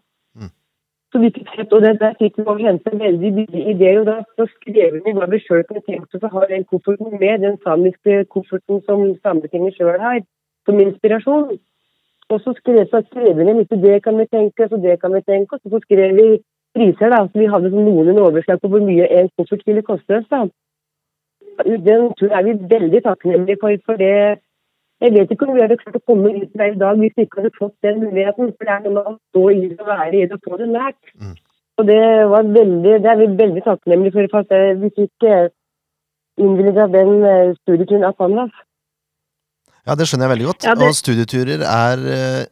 Så 1.12 1.19
vi 1.19 1.32
fikk 1.36 1.50
sett, 1.52 1.74
og 1.76 1.82
det, 1.84 1.97
der 2.00 2.13
fikk 2.19 2.38
vi 2.39 2.63
hente 2.63 2.91
veldig 2.95 3.32
billige 3.36 3.74
ideer. 3.74 4.00
og 4.00 4.06
Da 4.08 4.17
så 4.38 4.45
skrev 4.54 5.02
vi 5.04 5.13
hva 5.17 5.28
vi 5.32 5.41
sjøl 5.43 5.65
kunne 5.67 5.84
tenkt 5.88 6.15
oss 6.15 6.24
å 6.24 6.32
ha 6.32 6.45
den 6.47 6.63
kofferten 6.69 7.17
med, 7.19 7.41
den 7.43 7.58
samiske 7.65 8.24
kofferten 8.32 8.80
som 8.86 9.04
Sametinget 9.19 9.76
sjøl 9.76 10.00
har, 10.00 10.21
som 10.65 10.80
inspirasjon. 10.80 11.58
Og 12.32 12.39
så 12.45 12.54
skrev, 12.62 12.86
så 12.88 13.02
skrev 13.10 13.41
vi 13.41 13.58
litt 13.58 13.76
det 13.84 13.97
kan 14.06 14.15
vi 14.17 14.28
tenke 14.32 14.65
oss, 14.65 14.71
og 14.71 14.88
det 14.88 15.02
kan 15.02 15.12
vi 15.12 15.21
tenke 15.28 15.58
oss. 15.58 15.65
Og 15.65 15.76
så 15.76 15.82
skrev 15.84 16.15
vi 16.15 16.28
priser, 16.78 17.12
da. 17.12 17.26
Så 17.28 17.41
vi 17.43 17.50
hadde 17.52 17.74
sånn 17.74 17.89
noen 17.89 18.21
overslag 18.24 18.62
på 18.62 18.71
hvor 18.71 18.86
mye 18.86 19.10
en 19.19 19.28
koffert 19.36 19.67
ville 19.67 19.84
koste 19.84 20.21
oss. 20.21 20.30
da. 20.32 20.45
Den 21.67 22.08
tror 22.15 22.32
er 22.32 22.47
vi 22.47 22.56
veldig 22.71 23.04
takknemlige 23.04 23.60
for, 23.60 23.84
for 23.86 24.00
det 24.00 24.39
jeg 25.02 25.14
vet 25.16 25.32
ikke 25.34 25.48
om 25.48 25.56
vi 25.58 25.64
hadde 25.64 25.78
klart 25.82 25.98
å 25.98 26.04
komme 26.06 26.30
ut 26.36 26.52
der 26.60 26.74
i 26.76 26.80
dag 26.80 27.00
hvis 27.02 27.16
vi 27.18 27.26
ikke 27.26 27.42
hadde 27.42 27.54
fått 27.58 27.74
den 27.86 28.04
muligheten. 28.04 28.52
For 28.54 28.68
det 28.68 28.74
er 28.76 28.84
noe 28.86 28.94
med 28.98 29.08
å 29.10 29.16
stå 29.32 29.46
i 29.50 29.62
det 29.72 29.80
og 29.80 29.90
være 29.90 30.12
i 30.14 30.26
det 30.28 30.38
og 30.38 30.44
få 30.46 30.60
det 30.62 30.68
lært. 30.70 31.00
Mm. 31.18 31.36
Og 31.82 31.88
det 31.90 32.02
var 32.30 32.52
veldig, 32.60 32.94
det 33.02 33.10
er 33.10 33.20
vi 33.22 33.28
veldig 33.40 33.64
takknemlige 33.66 34.14
for, 34.30 34.44
at 34.44 34.54
eh, 34.54 34.74
vi 34.78 34.92
fikk 35.00 35.26
eh, 35.26 35.48
innvilga 36.42 36.86
den 36.94 37.14
eh, 37.26 37.54
studieturen 37.64 38.06
av 38.06 38.18
Canvas. 38.20 38.54
Ja, 39.88 39.96
det 39.98 40.06
skjønner 40.06 40.28
jeg 40.28 40.36
veldig 40.36 40.50
godt. 40.52 40.68
Ja, 40.70 40.76
det- 40.78 40.88
Og 40.92 40.94
studieturer 41.00 41.64
er, 41.66 42.48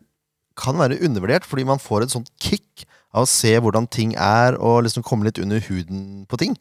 kan 0.57 0.79
være 0.81 0.97
undervurdert, 1.05 1.45
fordi 1.45 1.67
man 1.69 1.77
får 1.77 2.07
et 2.07 2.15
sånt 2.15 2.31
kick 2.41 2.87
av 3.13 3.25
å 3.25 3.29
se 3.29 3.53
hvordan 3.61 3.85
ting 3.93 4.15
er, 4.17 4.57
og 4.57 4.83
liksom 4.87 5.05
komme 5.05 5.27
litt 5.27 5.37
under 5.41 5.61
huden 5.61 6.25
på 6.29 6.39
ting. 6.41 6.57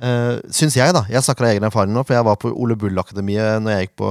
Uh, 0.00 0.38
Syns 0.54 0.76
jeg, 0.78 0.94
da. 0.94 1.02
Jeg 1.10 1.22
snakker 1.26 1.46
av 1.46 1.54
egen 1.54 1.66
erfaring 1.66 1.94
nå, 1.94 2.04
for 2.06 2.14
jeg 2.14 2.26
var 2.26 2.38
på 2.40 2.50
Ole 2.54 2.76
Bull-akademiet 2.78 3.62
når 3.62 3.74
jeg 3.74 3.86
gikk 3.86 3.96
på, 4.02 4.10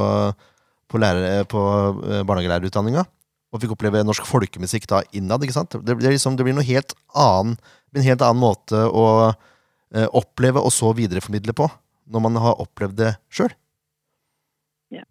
på, 0.90 1.00
lærer, 1.02 1.46
på 1.50 1.62
uh, 1.62 2.22
barnehagelærerutdanninga. 2.28 3.06
Og 3.50 3.64
fikk 3.64 3.74
oppleve 3.74 4.04
norsk 4.06 4.28
folkemusikk 4.30 4.86
da 4.92 5.02
innad. 5.18 5.44
ikke 5.44 5.56
sant? 5.56 5.74
Det, 5.74 5.96
det, 5.98 6.14
liksom, 6.14 6.38
det 6.38 6.46
blir 6.46 6.58
noe 6.58 6.68
helt 6.68 6.94
annen, 7.18 7.56
en 7.96 8.06
helt 8.06 8.22
annen 8.22 8.44
måte 8.44 8.84
å 8.86 9.06
eh, 9.32 10.06
oppleve 10.06 10.62
og 10.62 10.70
så 10.70 10.92
videreformidle 10.94 11.56
på, 11.58 11.66
når 12.14 12.24
man 12.28 12.38
har 12.44 12.62
opplevd 12.62 13.00
det 13.00 13.16
sjøl. 13.34 13.50
Ja. 14.94 15.02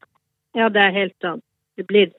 ja, 0.55 0.69
det 0.71 0.85
er 0.85 0.95
helt 0.95 1.17
sant. 1.25 1.43
Det 1.75 1.89
blir, 1.91 2.15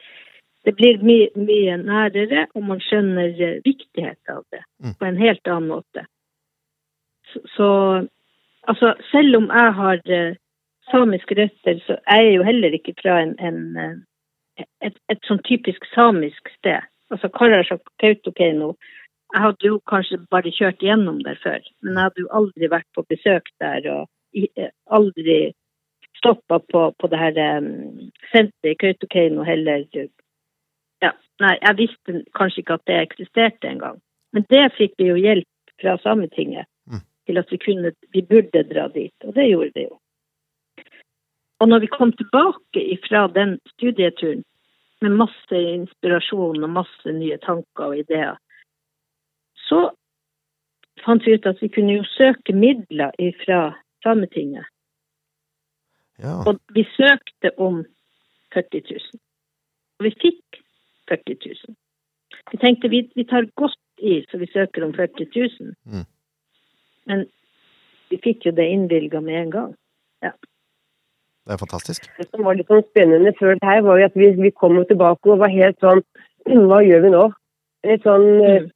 det 0.68 0.76
blir 0.76 1.00
mye, 1.08 1.32
mye 1.40 1.80
nærere, 1.80 2.50
og 2.52 2.68
man 2.68 2.84
skjønner 2.84 3.32
viktigheten 3.64 4.36
av 4.36 4.44
det 4.52 4.66
mm. 4.84 5.00
på 5.00 5.08
en 5.08 5.24
helt 5.24 5.52
annen 5.56 5.72
måte. 5.72 6.04
Så, 7.32 7.46
så 7.56 7.70
Altså, 8.70 8.94
selv 9.12 9.38
om 9.38 9.48
jeg 9.50 9.74
har 9.74 10.02
samiske 10.92 11.36
røtter, 11.40 11.82
så 11.86 11.98
er 12.08 12.22
jeg 12.26 12.36
jo 12.36 12.46
heller 12.48 12.76
ikke 12.78 12.96
fra 13.02 13.20
en, 13.24 13.36
en, 13.40 13.60
uh, 13.78 14.64
et, 14.86 14.96
et, 15.12 15.22
sånn 15.28 15.42
typisk 15.48 15.86
samisk 15.94 16.52
sted. 16.58 16.88
Altså 17.14 17.30
Karasjok, 17.34 17.84
Kautokeino. 18.02 18.74
Jeg 19.34 19.44
hadde 19.46 19.68
jo 19.68 19.80
kanskje 19.90 20.18
bare 20.34 20.54
kjørt 20.54 20.82
gjennom 20.82 21.20
der 21.26 21.38
før, 21.44 21.62
men 21.84 21.96
jeg 21.98 22.08
hadde 22.08 22.24
jo 22.24 22.32
aldri 22.40 22.70
vært 22.72 22.88
på 22.98 23.06
besøk 23.10 23.52
der 23.62 23.86
og 23.94 24.08
uh, 24.10 24.72
aldri 25.00 25.40
stoppa 26.20 26.60
på, 26.60 26.90
på 27.00 27.12
det 27.12 27.20
her 27.22 27.38
um, 27.60 28.10
senteret 28.32 28.74
i 28.74 28.80
Kautokeino 28.84 29.46
heller. 29.48 29.86
Ja, 31.04 31.14
nei, 31.40 31.56
jeg 31.62 31.78
visste 31.78 32.24
kanskje 32.36 32.66
ikke 32.66 32.80
at 32.80 32.90
det 32.90 33.00
eksisterte 33.06 33.70
engang. 33.70 34.02
Men 34.34 34.46
det 34.50 34.66
fikk 34.78 34.98
vi 35.00 35.10
jo 35.10 35.16
hjelp 35.18 35.80
fra 35.80 35.96
Sametinget 36.04 36.68
til 37.30 37.38
at 37.38 37.52
vi 37.52 37.58
kunne 37.58 37.92
Vi 38.14 38.22
burde 38.22 38.64
dra 38.74 38.88
dit, 38.88 39.14
og 39.24 39.36
det 39.36 39.50
gjorde 39.50 39.72
vi 39.76 39.86
jo. 39.86 40.00
Og 41.60 41.68
når 41.68 41.80
vi 41.80 41.88
kom 41.92 42.12
tilbake 42.16 42.84
fra 43.08 43.28
den 43.28 43.58
studieturen 43.74 44.44
med 45.02 45.16
masse 45.20 45.62
inspirasjon 45.74 46.64
og 46.64 46.70
masse 46.70 47.12
nye 47.16 47.38
tanker 47.44 47.92
og 47.92 48.00
ideer, 48.00 48.38
så 49.68 49.90
fant 51.06 51.26
vi 51.26 51.36
ut 51.36 51.48
at 51.48 51.62
vi 51.62 51.72
kunne 51.72 52.00
jo 52.00 52.06
søke 52.16 52.56
midler 52.56 53.12
fra 53.44 53.60
Sametinget. 54.04 54.66
Ja. 56.20 56.44
Og 56.48 56.60
vi 56.76 56.84
søkte 56.96 57.52
om 57.60 57.84
40 58.54 58.82
000. 58.92 59.20
Og 60.00 60.08
vi 60.08 60.12
fikk 60.22 60.62
40 61.12 61.36
000. 61.46 61.76
Vi 62.52 62.58
tenkte 62.58 62.90
vi, 62.90 63.04
vi 63.16 63.24
tar 63.24 63.48
godt 63.56 63.80
i, 63.98 64.24
så 64.32 64.38
vi 64.38 64.48
søker 64.54 64.86
om 64.86 64.94
40 64.94 65.28
000. 65.36 65.76
Mm. 65.86 66.06
Men 67.06 67.26
vi 68.10 68.20
fikk 68.24 68.46
jo 68.46 68.56
det 68.56 68.68
innvilga 68.68 69.22
med 69.22 69.42
en 69.42 69.52
gang. 69.52 69.76
Ja. 70.22 70.32
Det 71.50 71.56
er 71.56 71.66
fantastisk. 71.66 72.04
Det 72.18 72.28
som 72.30 72.44
var 72.46 72.58
litt 72.60 72.68
sånn 72.70 72.84
spennende 72.92 73.32
før 73.40 73.56
det 73.58 73.66
her, 73.66 73.80
var 73.82 73.98
jo 73.98 74.06
at 74.06 74.18
vi, 74.22 74.28
vi 74.38 74.52
kom 74.54 74.76
tilbake 74.86 75.32
og 75.34 75.40
var 75.42 75.50
helt 75.50 75.80
sånn 75.82 76.04
Hva 76.70 76.78
gjør 76.86 77.02
vi 77.08 77.10
nå? 77.16 77.24
Litt 77.90 78.06
sånn 78.06 78.28
mm. 78.38 78.68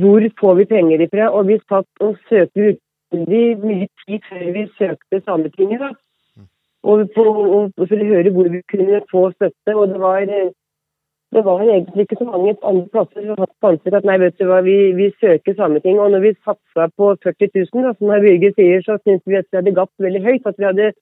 Hvor 0.00 0.24
får 0.40 0.56
vi 0.62 0.66
penger 0.70 1.04
ifra? 1.04 1.28
Og 1.36 1.50
vi 1.50 1.58
satt 1.68 2.04
og 2.06 2.16
søkte 2.30 2.70
utrolig 2.70 3.42
mye 3.60 3.90
tid 4.06 4.24
før 4.30 4.44
vi 4.56 4.64
søkte 4.78 5.20
Sametinget. 5.20 5.84
da. 5.84 5.92
Mm. 6.40 6.48
Og, 6.88 7.04
på, 7.12 7.28
og, 7.28 7.52
og 7.76 7.88
for 7.92 8.00
å 8.00 8.10
høre 8.14 8.32
hvor 8.32 8.48
vi 8.56 8.64
kunne 8.72 9.04
få 9.12 9.26
støtte. 9.36 9.76
Og 9.76 9.92
det 9.92 10.00
var 10.00 10.24
det 10.24 11.42
var 11.44 11.60
egentlig 11.60 12.06
ikke 12.06 12.22
så 12.22 12.30
mange 12.30 12.56
andre 12.62 12.88
plasser 12.94 13.24
som 13.26 13.48
fant 13.60 13.84
ut 13.84 13.96
at 13.98 14.04
nei, 14.08 14.20
vet 14.22 14.36
du 14.38 14.46
hva, 14.48 14.62
vi, 14.64 14.94
vi 14.96 15.12
søker 15.20 15.58
Sametinget. 15.58 16.00
Og 16.00 16.14
når 16.14 16.24
vi 16.24 16.36
satsa 16.40 16.88
på 16.96 17.16
40 17.26 17.52
000, 17.52 17.84
da, 17.84 17.92
som 17.98 18.14
herr 18.14 18.24
Birger 18.24 18.54
sier, 18.56 18.84
så 18.86 18.96
syntes 19.02 19.26
vi 19.28 19.42
at 19.42 19.50
vi 19.50 19.60
hadde 19.60 19.76
gapt 19.76 20.06
veldig 20.06 20.24
høyt. 20.24 20.46
at 20.48 20.56
vi 20.56 20.70
hadde 20.70 20.94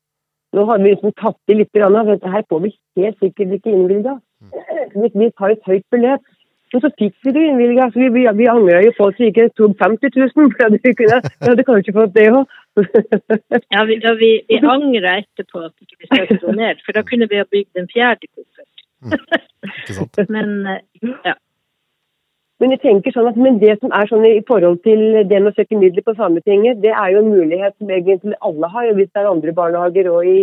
nå 0.53 0.67
hadde 0.69 0.85
vi 0.85 0.93
liksom 0.95 1.15
tatt 1.21 1.53
i 1.53 1.57
litt, 1.57 1.73
grann, 1.77 1.97
for 2.03 2.12
dette 2.15 2.33
her 2.35 2.45
får 2.51 2.62
vi 2.67 2.73
helt 3.01 3.19
sikkert 3.25 3.57
ikke 3.57 3.73
innvilga. 3.73 4.19
Vi, 4.95 5.11
vi 5.15 5.29
tar 5.38 5.55
et 5.55 5.69
høyt 5.69 5.87
beløp. 5.95 6.25
Og 6.73 6.81
så 6.81 6.88
fikk 6.97 7.12
vi 7.27 7.33
det 7.37 7.43
innvilga. 7.51 7.91
Vi, 7.93 8.09
vi, 8.15 8.25
vi 8.38 8.49
angra 8.49 8.81
jo 8.81 8.93
på 8.97 9.09
at 9.11 9.19
vi 9.21 9.29
ikke 9.29 9.51
tok 9.61 9.75
50 9.81 10.15
000, 10.17 10.53
for 10.57 10.73
vi, 10.73 10.93
kunne, 11.01 11.19
vi 11.21 11.51
hadde 11.51 11.67
kanskje 11.69 11.95
fått 11.97 12.15
det 12.17 12.29
òg. 12.33 12.55
ja, 13.75 13.83
vi, 13.88 13.99
ja, 14.01 14.15
vi, 14.21 14.31
vi 14.49 14.61
angra 14.75 15.19
etterpå 15.21 15.67
at 15.67 15.75
vi 15.77 15.88
ikke 15.88 16.09
søkte 16.15 16.57
ned, 16.57 16.81
for 16.87 16.97
da 16.97 17.05
kunne 17.09 17.29
vi 17.29 17.41
ha 17.43 17.49
bygd 17.57 17.83
en 17.83 17.91
fjerde 17.93 18.31
koffert. 18.33 18.87
Mm. 19.05 20.31
men 20.37 20.55
eh, 20.73 21.12
ja. 21.29 21.37
Men 22.62 22.70
jeg 22.70 22.79
tenker 22.85 23.11
sånn 23.11 23.27
at 23.27 23.38
men 23.42 23.57
det 23.59 23.72
som 23.81 23.90
er 23.90 24.07
sånn 24.07 24.25
i 24.29 24.37
forhold 24.46 24.85
til 24.87 25.01
det 25.27 25.38
med 25.40 25.51
å 25.51 25.55
søke 25.57 25.75
midler 25.75 26.05
på 26.07 26.14
Sametinget, 26.14 26.79
det 26.85 26.92
er 26.94 27.09
jo 27.11 27.22
en 27.25 27.33
mulighet 27.33 27.75
som 27.75 27.90
egentlig 27.90 28.38
alle 28.38 28.70
har. 28.70 28.90
Hvis 28.94 29.11
det 29.11 29.18
er 29.18 29.31
andre 29.33 29.55
barnehager 29.57 30.11
og 30.12 30.29
i, 30.31 30.37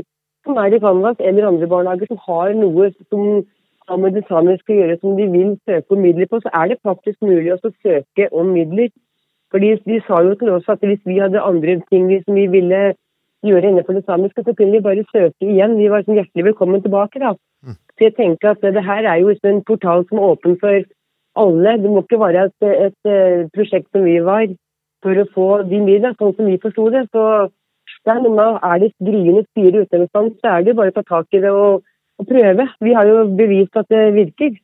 som 0.44 0.60
er 0.60 0.76
i 0.76 0.82
Canvas 0.84 1.22
eller 1.24 1.48
andre 1.48 1.70
barnehager 1.72 2.12
som 2.12 2.20
har 2.26 2.52
noe 2.58 2.90
som 3.08 3.24
med 4.04 4.14
det 4.20 4.26
samiske 4.28 4.76
å 4.76 4.82
gjøre 4.82 5.00
som 5.00 5.16
de 5.18 5.30
vil 5.32 5.56
søke 5.66 5.96
om 5.96 6.04
midler 6.04 6.28
på, 6.30 6.42
så 6.44 6.52
er 6.60 6.74
det 6.74 6.82
faktisk 6.86 7.24
mulig 7.26 7.56
å 7.56 7.72
søke 7.72 8.28
om 8.36 8.52
midler. 8.54 8.92
Fordi 9.50 9.72
De 9.88 10.04
sa 10.06 10.20
jo 10.22 10.36
til 10.38 10.52
oss 10.54 10.68
at 10.70 10.84
hvis 10.86 11.02
vi 11.08 11.18
hadde 11.24 11.42
andre 11.42 11.80
ting 11.90 12.12
som 12.26 12.36
vi 12.36 12.46
ville 12.52 12.94
gjøre 13.48 13.72
innenfor 13.72 13.96
det 13.96 14.06
samiske, 14.06 14.44
så 14.44 14.54
kunne 14.54 14.76
vi 14.76 14.84
bare 14.84 15.08
søke 15.16 15.48
igjen. 15.48 15.80
Vi 15.80 15.88
var 15.88 16.04
sånn 16.04 16.20
hjertelig 16.20 16.52
velkommen 16.52 16.84
tilbake. 16.84 17.24
da. 17.24 17.34
Så 17.96 18.12
jeg 18.12 18.16
tenker 18.16 18.52
at 18.52 18.62
det 18.62 18.84
her 18.84 19.08
er 19.08 19.24
jo 19.24 19.34
en 19.44 19.64
portal 19.64 20.06
som 20.08 20.20
er 20.20 20.36
åpen 20.36 20.60
for 20.60 20.84
alle. 21.44 21.78
Det 21.82 21.92
må 21.92 22.04
ikke 22.04 22.20
være 22.22 22.48
et, 22.50 22.56
et, 22.66 22.90
et 22.90 23.12
eh, 23.12 23.46
prosjekt 23.56 23.90
som 23.94 24.06
vi 24.06 24.18
var 24.26 24.48
for 25.04 25.20
å 25.20 25.30
få 25.34 25.48
de 25.70 25.80
midlene, 25.80 26.16
sånn 26.20 26.36
som 26.38 26.50
vi 26.50 26.60
forsto 26.62 26.90
det. 26.94 27.06
Så 27.14 27.24
det 28.06 28.16
er, 28.16 28.24
noe 28.24 28.50
er 28.64 28.82
det 28.84 28.92
gryende 29.04 29.46
styre 29.50 29.86
utøverstand, 29.86 30.36
så 30.40 30.56
er 30.56 30.66
det 30.68 30.76
bare 30.78 30.94
å 30.94 30.98
ta 30.98 31.06
tak 31.08 31.38
i 31.38 31.44
det 31.44 31.54
og, 31.54 31.86
og, 32.20 32.28
prøve. 32.28 32.68
Vi 32.84 32.96
har 32.98 33.10
jo 33.10 33.24
bevist 33.40 33.80
at 33.80 33.90
det 33.92 34.04
virker. 34.18 34.60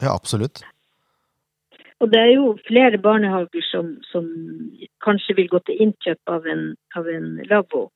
Ja, 0.00 0.14
absolutt. 0.14 0.62
Og 2.00 2.08
det 2.12 2.20
er 2.20 2.30
jo 2.32 2.54
flere 2.64 2.96
barnehager 2.98 3.64
som, 3.68 3.92
som 4.08 4.28
kanskje 5.04 5.36
vil 5.36 5.50
gå 5.52 5.60
til 5.66 5.82
innkjøp 5.84 6.32
av 6.32 6.46
en, 6.48 6.62
av 6.96 7.08
en 7.12 7.26
lavvo. 7.50 7.90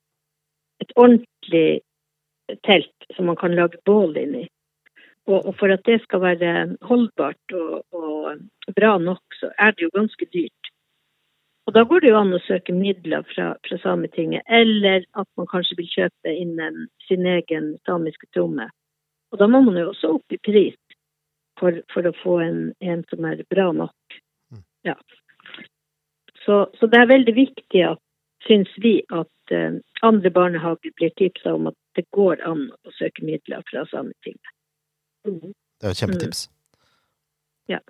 Et 0.85 0.92
ordentlig 1.01 1.81
telt 2.68 3.09
som 3.16 3.31
man 3.31 3.38
kan 3.40 3.57
lage 3.57 3.81
bål 3.88 4.18
inni. 4.20 4.44
Og, 5.26 5.38
og, 5.40 5.54
for 5.56 5.72
at 5.72 5.84
det 5.88 6.02
skal 6.02 6.20
være 6.20 6.52
holdbart 6.84 7.54
og, 7.56 7.84
og, 7.96 8.42
bra 8.76 8.98
nok, 9.00 9.37
så 9.40 9.48
er 9.58 9.72
det 9.72 9.87
jo 9.87 9.94
ganske 9.94 10.26
dyrt. 10.34 10.70
Og 11.64 11.72
da 11.72 11.84
går 11.88 12.04
det 12.04 12.10
jo 12.10 12.18
an 12.20 12.37
å 12.37 12.42
søke 12.44 12.74
midler 12.76 13.24
fra, 13.30 13.54
fra 13.64 13.78
Sametinget, 13.80 14.44
eller 14.52 15.06
at 15.16 15.28
man 15.40 15.48
kanskje 15.48 15.78
vil 15.78 15.88
kjøpe 15.94 16.32
inn 16.32 16.58
en, 16.60 16.88
sin 17.08 17.24
egen 17.24 17.70
samiske 17.88 18.28
tromme. 18.37 18.68
Og 19.32 19.40
da 19.40 19.48
må 19.48 19.62
man 19.64 19.80
jo 19.80 19.88
også 19.94 20.12
opp 20.18 20.37
i 20.37 20.40
pris 20.44 20.76
for, 21.58 21.80
for 21.94 22.06
å 22.06 22.16
få 22.20 22.38
en, 22.44 22.60
en, 22.84 23.04
som 23.08 23.24
er 23.24 23.40
bra 23.50 23.70
nok. 23.72 24.18
Mm. 24.52 24.64
Ja. 24.90 24.98
Så, 26.44 26.66
så, 26.76 26.90
det 26.92 27.00
er 27.00 27.12
veldig 27.14 27.34
viktig, 27.38 27.84
at, 27.94 28.02
syns 28.44 28.70
vi, 28.84 28.98
at 29.08 29.56
uh, 29.56 29.80
andre 30.04 30.30
barnehager 30.30 30.92
blir 31.00 31.14
tipsa 31.16 31.56
om 31.56 31.70
at 31.72 31.78
det 31.96 32.04
går 32.12 32.44
an 32.44 32.66
å 32.84 32.92
søke 32.98 33.24
midler 33.24 33.64
fra 33.70 33.87
Sametinget. 33.88 34.54
Mm. 35.24 35.52
Det 35.52 35.87
er 35.87 35.92
jo 35.92 35.96
et 35.96 36.02
kjempetips. 36.02 36.46
Mm. 36.48 37.74
Ja. 37.74 37.80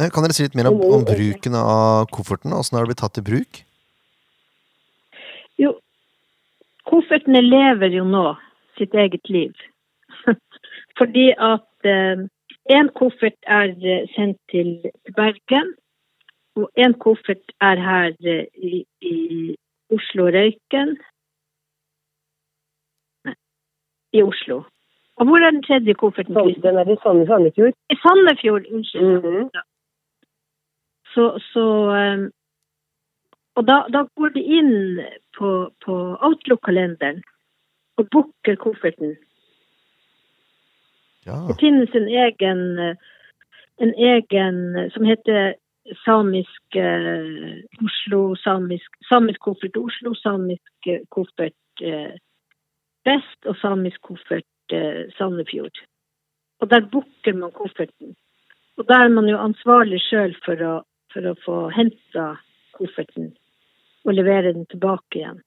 Eh, 0.00 0.10
kan 0.10 0.24
dere 0.24 0.36
si 0.36 0.46
litt 0.46 0.56
mer 0.58 0.70
om, 0.72 0.80
om 0.96 1.06
bruken 1.06 1.56
av 1.58 2.08
kofferten? 2.14 2.54
Åssen 2.56 2.78
har 2.78 2.84
det 2.84 2.94
blitt 2.94 3.02
tatt 3.04 3.20
i 3.20 3.26
bruk? 3.26 3.62
Jo, 5.60 5.76
koffertene 6.88 7.44
lever 7.44 7.94
jo 7.94 8.06
nå 8.08 8.26
sitt 8.78 8.94
eget 8.94 9.30
liv. 9.30 9.54
Fordi 10.98 11.28
at 11.38 11.90
eh, 11.90 12.26
en 12.74 12.90
koffert 12.98 13.38
er 13.46 13.74
eh, 13.84 14.06
sendt 14.16 14.40
til 14.50 14.76
Bergen, 15.16 15.74
og 16.56 16.70
en 16.78 16.94
koffert 16.98 17.54
er 17.60 17.82
her 17.82 18.14
eh, 18.24 18.46
i, 18.56 18.84
i 19.02 19.18
Oslo 19.94 20.30
Røyken, 20.34 20.96
i 24.14 24.22
Oslo. 24.22 24.62
Og 25.16 25.26
hvor 25.26 25.36
er 25.36 25.50
den 25.50 25.62
tredje 25.62 25.94
kofferten? 25.94 26.34
Den 26.34 26.76
er 26.80 26.88
i 26.94 26.96
Sandefjord. 27.02 27.74
I 27.94 27.96
Sandefjord, 28.02 28.64
unnskyld. 28.72 29.02
Mm 29.02 29.18
-hmm. 29.18 29.50
ja. 29.54 29.62
Så, 31.14 31.24
så 31.52 31.64
um, 32.00 32.30
Og 33.56 33.66
da, 33.66 33.76
da, 33.92 34.06
går 34.16 34.28
de 34.28 34.42
inn 34.42 35.00
på, 35.38 35.70
på 35.84 35.94
Outlook-kalenderen 36.20 37.22
og 37.96 38.08
booker 38.10 38.54
kofferten. 38.54 39.16
Ja. 41.26 41.36
Det 41.48 41.56
finnes 41.60 41.94
en 41.94 42.08
egen, 42.08 42.78
en 43.84 43.94
egen 43.94 44.90
som 44.90 45.04
heter 45.04 45.54
samisk 46.04 46.64
uh, 46.76 47.84
Oslo, 47.84 48.34
samisk, 48.34 48.90
samisk 49.12 49.40
koffert 49.40 49.76
Oslo, 49.76 50.14
samisk 50.14 50.88
koffert 51.10 51.84
uh, 51.84 52.14
Vest 53.04 53.46
og 53.46 53.56
samisk 53.56 54.00
koffert 54.02 54.48
eh, 54.48 54.53
Sandefjord. 55.18 55.78
Og 56.60 56.70
der 56.70 56.86
booker 56.92 57.34
man 57.36 57.52
kofferten. 57.52 58.14
Og 58.78 58.88
da 58.88 59.04
er 59.04 59.08
man 59.08 59.28
jo 59.28 59.38
ansvarlig 59.38 60.00
sjøl 60.02 60.34
for, 60.44 60.60
for 61.12 61.30
å 61.30 61.34
få 61.44 61.56
henta 61.74 62.34
kofferten 62.74 63.32
og 64.04 64.16
levere 64.16 64.52
den 64.52 64.66
tilbake 64.70 65.20
igjen. 65.20 65.40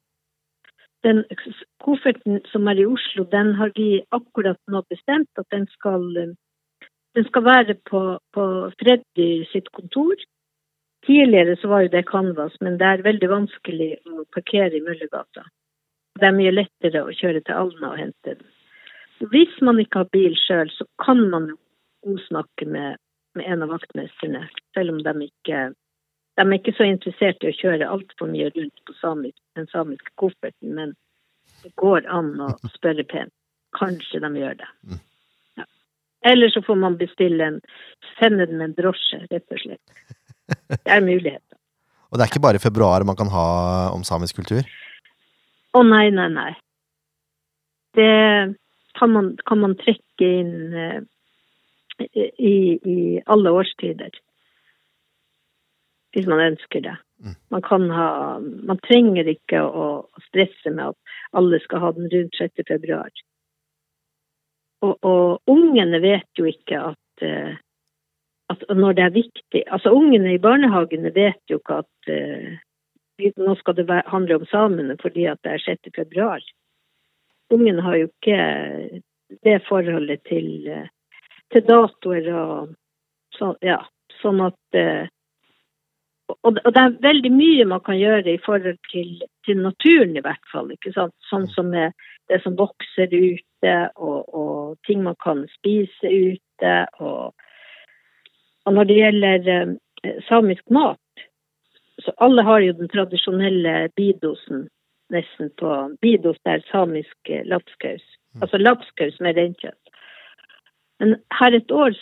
Den 1.05 1.23
kofferten 1.83 2.39
som 2.51 2.67
er 2.67 2.81
i 2.81 2.87
Oslo, 2.89 3.27
den 3.31 3.53
har 3.59 3.71
vi 3.75 4.01
akkurat 4.11 4.59
nå 4.71 4.81
bestemt 4.89 5.29
at 5.41 5.45
den 5.53 5.67
skal, 5.75 6.07
den 6.17 7.27
skal 7.29 7.45
være 7.45 7.77
på, 7.89 8.01
på 8.33 8.47
Freddy 8.79 9.29
sitt 9.51 9.69
kontor. 9.77 10.15
Tidligere 11.05 11.55
så 11.61 11.69
var 11.71 11.85
jo 11.85 11.93
det 11.93 12.07
Canvas, 12.09 12.57
men 12.61 12.79
det 12.81 12.87
er 12.87 13.05
veldig 13.05 13.29
vanskelig 13.29 13.91
å 14.09 14.25
parkere 14.33 14.73
i 14.75 14.83
Møllergata. 14.83 15.45
Det 16.17 16.25
er 16.27 16.35
mye 16.35 16.55
lettere 16.55 17.05
å 17.05 17.13
kjøre 17.13 17.43
til 17.45 17.59
Alna 17.61 17.93
og 17.93 18.01
hente 18.01 18.33
den. 18.33 18.46
Hvis 19.19 19.57
man 19.65 19.79
ikke 19.81 20.03
har 20.03 20.13
bil 20.13 20.35
sjøl, 20.37 20.69
så 20.71 20.85
kan 21.01 21.23
man 21.31 21.49
jo 22.05 22.15
snakke 22.27 22.67
med, 22.69 22.99
med, 23.35 23.45
en 23.49 23.65
av 23.65 23.73
vaktmesterne, 23.73 24.45
selv 24.77 24.93
om 24.93 25.03
de 25.03 25.29
ikke 25.29 25.67
de 26.37 26.43
er 26.45 26.59
ikke 26.59 26.75
så 26.77 26.85
interessert 26.85 27.41
i 27.41 27.49
å 27.49 27.57
kjøre 27.57 27.87
altfor 27.89 28.29
mye 28.29 28.51
rundt 28.53 28.81
på 28.85 28.93
samisk, 28.99 29.39
den 29.57 29.65
samiske 29.71 30.11
kofferten, 30.21 30.75
men 30.77 30.91
det 31.63 31.71
går 31.81 32.05
an 32.13 32.35
å 32.45 32.51
spørre 32.75 33.05
pent. 33.09 33.33
Kanskje 33.77 34.21
de 34.21 34.29
gjør 34.37 34.59
det. 34.59 34.67
Mm. 34.85 34.99
Ja. 35.57 35.65
Eller 36.29 36.53
så 36.53 36.61
får 36.61 36.77
man 36.83 36.99
bestille 36.99 37.49
en 37.51 37.57
Sende 38.19 38.45
den 38.49 38.57
med 38.57 38.71
en 38.71 38.77
drosje, 38.77 39.19
rett 39.29 39.53
og 39.53 39.59
slett. 39.61 40.13
Det 40.69 40.93
er 40.93 41.01
muligheter. 41.05 41.57
og 42.09 42.17
det 42.17 42.23
er 42.23 42.31
ikke 42.31 42.45
bare 42.45 42.57
i 42.57 42.63
februar 42.63 43.03
man 43.05 43.17
kan 43.17 43.29
ha 43.33 43.47
om 43.93 44.05
samisk 44.05 44.39
kultur? 44.39 44.65
Å 45.73 45.83
nei, 45.85 46.07
nei, 46.13 46.29
nei. 46.33 46.53
Det 47.97 48.07
kan 48.97 49.13
man, 49.13 49.35
kan 49.45 49.61
man 49.63 49.75
trekke 49.79 50.31
inn 50.41 50.73
uh, 50.73 51.01
i, 51.97 52.55
i 52.77 52.97
alle 53.25 53.53
årstider 53.53 54.15
hvis 56.15 56.27
man 56.29 56.41
ønsker 56.41 56.81
det. 56.81 56.95
Mm. 57.21 57.35
Man, 57.53 57.61
kan 57.61 57.89
ha, 57.93 58.09
man 58.39 58.79
trenger 58.85 59.27
ikke 59.29 59.61
å, 59.61 59.87
stresse 60.29 60.71
med 60.73 60.93
at 60.93 61.37
alle 61.37 61.59
skal 61.61 61.83
ha 61.83 61.91
den 61.93 62.09
rundt 62.13 62.37
6. 62.39 62.63
februar. 62.67 63.11
Og, 64.85 64.93
og 65.05 65.51
ungene 65.51 65.99
vet 66.01 66.29
jo 66.37 66.47
ikke 66.49 66.79
at, 66.91 67.25
uh, 67.25 67.53
at, 68.53 68.65
når 68.69 68.97
det 68.97 69.03
er 69.03 69.15
viktig 69.15 69.63
Altså 69.73 69.89
ungene 69.89 70.35
i 70.35 70.41
barnehagene 70.41 71.09
vet 71.15 71.41
jo 71.49 71.57
ikke 71.57 71.79
at 71.81 72.11
uh, 72.13 73.31
nå 73.41 73.55
skal 73.57 73.77
det 73.79 73.87
handle 74.05 74.37
om 74.37 74.45
samene 74.51 74.97
fordi 75.01 75.25
at 75.29 75.41
det 75.43 75.55
er 75.55 75.65
6. 75.65 75.89
februar. 75.95 76.43
Ungene 77.53 77.83
har 77.83 77.95
jo 77.95 78.09
ikke 78.09 79.01
det 79.43 79.57
forholdet 79.67 80.23
til, 80.27 80.49
til 81.53 81.67
datoer 81.67 82.27
og 82.33 82.73
så, 83.37 83.53
ja, 83.63 83.77
sånn 84.21 84.41
at 84.47 84.77
og, 86.27 86.57
det 86.59 86.81
er 86.81 86.95
veldig 87.03 87.31
mye 87.31 87.65
man 87.71 87.81
kan 87.85 87.95
gjøre 87.95 88.33
i 88.33 88.41
forhold 88.43 88.77
til, 88.91 89.21
til 89.47 89.61
naturen, 89.63 90.17
i 90.17 90.23
hvert 90.23 90.51
fall. 90.51 90.71
ikke 90.73 90.91
sant? 90.95 91.13
Sånn 91.29 91.47
som 91.53 91.71
som 91.71 91.93
det 92.27 92.41
som 92.43 92.57
vokser 92.59 93.07
ute, 93.13 93.75
og, 93.95 94.27
og 94.35 94.77
ting 94.87 95.03
man 95.03 95.15
kan 95.23 95.45
spise 95.55 96.11
ute. 96.11 96.73
Og, 96.99 97.33
og 98.65 98.73
når 98.75 98.89
det 98.89 98.97
gjelder 98.97 99.49
eh, 100.03 100.19
samisk 100.27 100.63
mat, 100.69 100.99
så 102.03 102.13
alle 102.21 102.43
har 102.43 102.59
jo 102.61 102.75
den 102.77 102.91
tradisjonelle 102.91 103.89
bidosen 103.95 104.67
nesten 105.13 105.51
på 105.59 105.73
Bidos 106.01 106.39
er 106.45 106.63
samisk 106.71 107.29
eh, 107.29 107.45
lapskaus. 107.45 108.03
Mm. 108.35 108.41
Altså 108.45 108.61
lapskaus 108.61 109.19
med 109.19 109.37
reinkjøtt. 109.37 109.93
Men 110.99 111.19
her 111.39 111.53
et 111.53 111.71
år, 111.71 111.93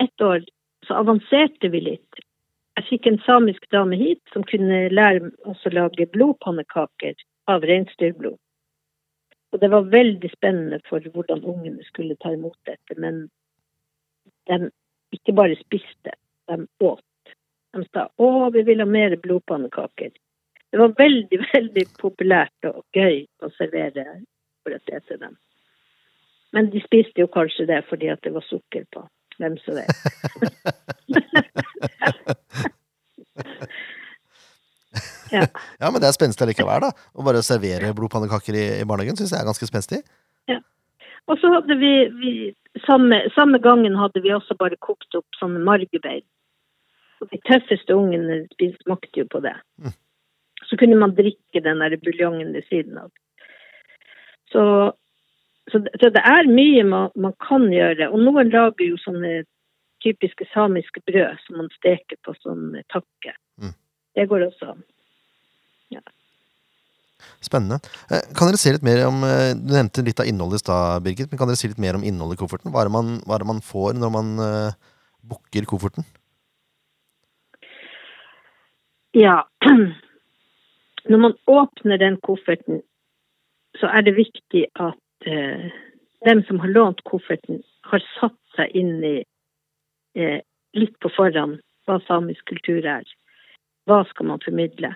et 0.00 0.20
år 0.22 0.44
så 0.86 1.00
avanserte 1.00 1.68
vi 1.72 1.80
litt 1.80 2.24
jeg 2.74 2.86
fikk 2.88 3.06
en 3.06 3.20
samisk 3.22 3.66
dame 3.70 3.96
hit 3.98 4.20
som 4.34 4.44
kunne 4.50 4.88
lære 4.90 5.30
oss 5.46 5.62
å 5.66 5.72
lage 5.74 6.08
blodpannekaker 6.10 7.14
av 7.50 7.66
reinsdyrblod. 7.70 8.38
Og 9.54 9.60
det 9.62 9.70
var 9.70 9.90
veldig 9.92 10.30
spennende 10.32 10.80
for 10.88 11.04
hvordan 11.14 11.44
ungene 11.46 11.86
skulle 11.86 12.18
ta 12.18 12.32
imot 12.34 12.56
dette. 12.66 12.96
Men 12.98 13.28
de 14.50 14.72
ikke 15.14 15.36
bare 15.38 15.58
spiste, 15.60 16.16
de 16.50 16.66
åt. 16.82 17.04
De 17.74 17.84
sa 17.92 18.08
'Å, 18.18 18.50
vi 18.50 18.62
vil 18.62 18.82
ha 18.82 18.86
mer 18.86 19.16
blodpannekaker'. 19.16 20.18
Det 20.74 20.80
var 20.80 20.90
veldig, 20.98 21.38
veldig 21.52 21.82
populært 22.02 22.66
og 22.66 22.82
gøy 22.98 23.20
å 23.46 23.48
servere 23.54 23.92
det 24.66 24.98
til 25.06 25.20
dem. 25.20 25.36
Men 26.50 26.66
de 26.72 26.80
spiste 26.82 27.22
jo 27.22 27.28
kanskje 27.30 27.68
det 27.70 27.78
fordi 27.86 28.08
at 28.10 28.18
det 28.26 28.32
var 28.34 28.42
sukker 28.48 28.82
på. 28.90 29.04
Hvem 29.38 29.54
som 29.62 29.78
vet. 29.78 29.94
ja. 35.36 35.46
ja, 35.78 35.86
men 35.90 36.00
det 36.02 36.10
er 36.10 36.18
spenstig 36.18 36.50
likevel, 36.50 36.82
da. 36.88 36.90
Å 36.90 37.22
bare 37.30 37.46
servere 37.46 37.94
blodpannekaker 37.94 38.54
i, 38.58 38.66
i 38.82 38.86
barnehagen 38.88 39.14
syns 39.18 39.30
jeg 39.30 39.42
er 39.44 39.50
ganske 39.52 39.70
spenstig. 39.70 40.02
Ja. 40.50 40.58
Og 41.30 41.38
så 41.38 41.46
hadde 41.54 41.78
vi, 41.78 41.94
vi 42.18 42.32
samme, 42.82 43.22
samme, 43.38 43.62
gangen 43.62 43.94
hadde 44.02 44.26
vi 44.26 44.34
også 44.34 44.58
bare 44.58 44.82
kokt 44.82 45.14
opp 45.14 45.38
sånne 45.38 45.62
margebein. 45.70 46.26
Og 47.22 47.30
de 47.30 47.38
tøffeste 47.46 47.94
ungene 47.94 48.42
smakte 48.82 49.22
jo 49.22 49.26
på 49.30 49.38
det. 49.46 49.54
Mm. 49.78 49.94
Så 50.74 50.78
kunne 50.80 50.98
man 50.98 51.14
drikke 51.14 51.62
den 51.62 51.78
der 51.78 51.94
buljongen 52.02 52.50
ved 52.56 52.66
siden 52.66 52.98
av. 52.98 53.12
Så 54.50 54.64
så, 55.72 55.80
så, 56.00 56.10
det 56.12 56.20
er 56.20 56.50
mye 56.50 56.82
man, 56.84 57.12
man, 57.16 57.32
kan 57.40 57.70
gjøre. 57.72 58.10
Og 58.12 58.20
noen 58.20 58.50
lager 58.52 58.84
jo 58.84 58.98
sånne 59.00 59.44
typiske 60.04 60.44
samiske 60.52 61.00
brød 61.08 61.40
som 61.46 61.62
man 61.62 61.70
steker 61.78 62.18
på 62.24 62.34
som 62.42 62.74
takke. 62.92 63.32
Mm. 63.62 63.72
Det 64.18 64.26
går 64.28 64.44
også 64.50 64.74
an. 64.74 64.82
Ja. 65.94 66.02
Spennende. 67.44 67.78
Eh, 68.12 68.26
kan 68.36 68.50
dere 68.50 68.60
si 68.60 68.74
litt 68.74 68.84
mer 68.84 69.06
om 69.06 69.22
eh, 69.24 69.54
Du 69.56 69.72
nevnte 69.72 70.04
litt 70.04 70.20
av 70.20 70.28
innholdet 70.28 70.60
i 70.60 70.64
stad, 70.66 71.06
Birgit. 71.06 71.30
Men 71.32 71.40
kan 71.40 71.48
dere 71.48 71.60
si 71.60 71.70
litt 71.70 71.80
mer 71.80 71.96
om 71.96 72.04
innholdet 72.04 72.36
i 72.36 72.42
kofferten? 72.42 72.74
Hva 72.74 72.84
er 72.84 72.90
det 72.90 72.96
man, 72.98 73.16
er 73.24 73.40
det 73.40 73.48
man 73.48 73.64
får 73.64 73.96
når 73.96 74.12
man 74.12 74.34
uh, 74.42 74.96
booker 75.24 75.68
kofferten? 75.70 76.04
Ja. 79.16 79.40
Når 81.08 81.18
man 81.18 81.34
åpner 81.46 81.96
den 81.96 82.16
kofferten, 82.20 82.82
så 83.80 83.86
er 83.86 84.00
det 84.06 84.16
viktig 84.16 84.66
at 84.80 85.28
eh, 85.28 85.70
dem 86.24 86.42
som 86.48 86.60
har 86.60 86.72
lånt 86.72 87.04
kofferten, 87.04 87.62
har 87.84 88.02
satt 88.14 88.38
seg 88.56 88.72
inn 88.72 88.96
i 89.04 89.16
eh, 90.16 90.40
litt 90.74 90.96
på 91.02 91.10
forhånd 91.12 91.60
hva 91.84 91.98
samisk 92.06 92.46
kultur 92.48 92.86
er. 92.88 93.04
Hva 93.84 94.04
skal 94.08 94.30
man 94.30 94.42
formidle? 94.44 94.94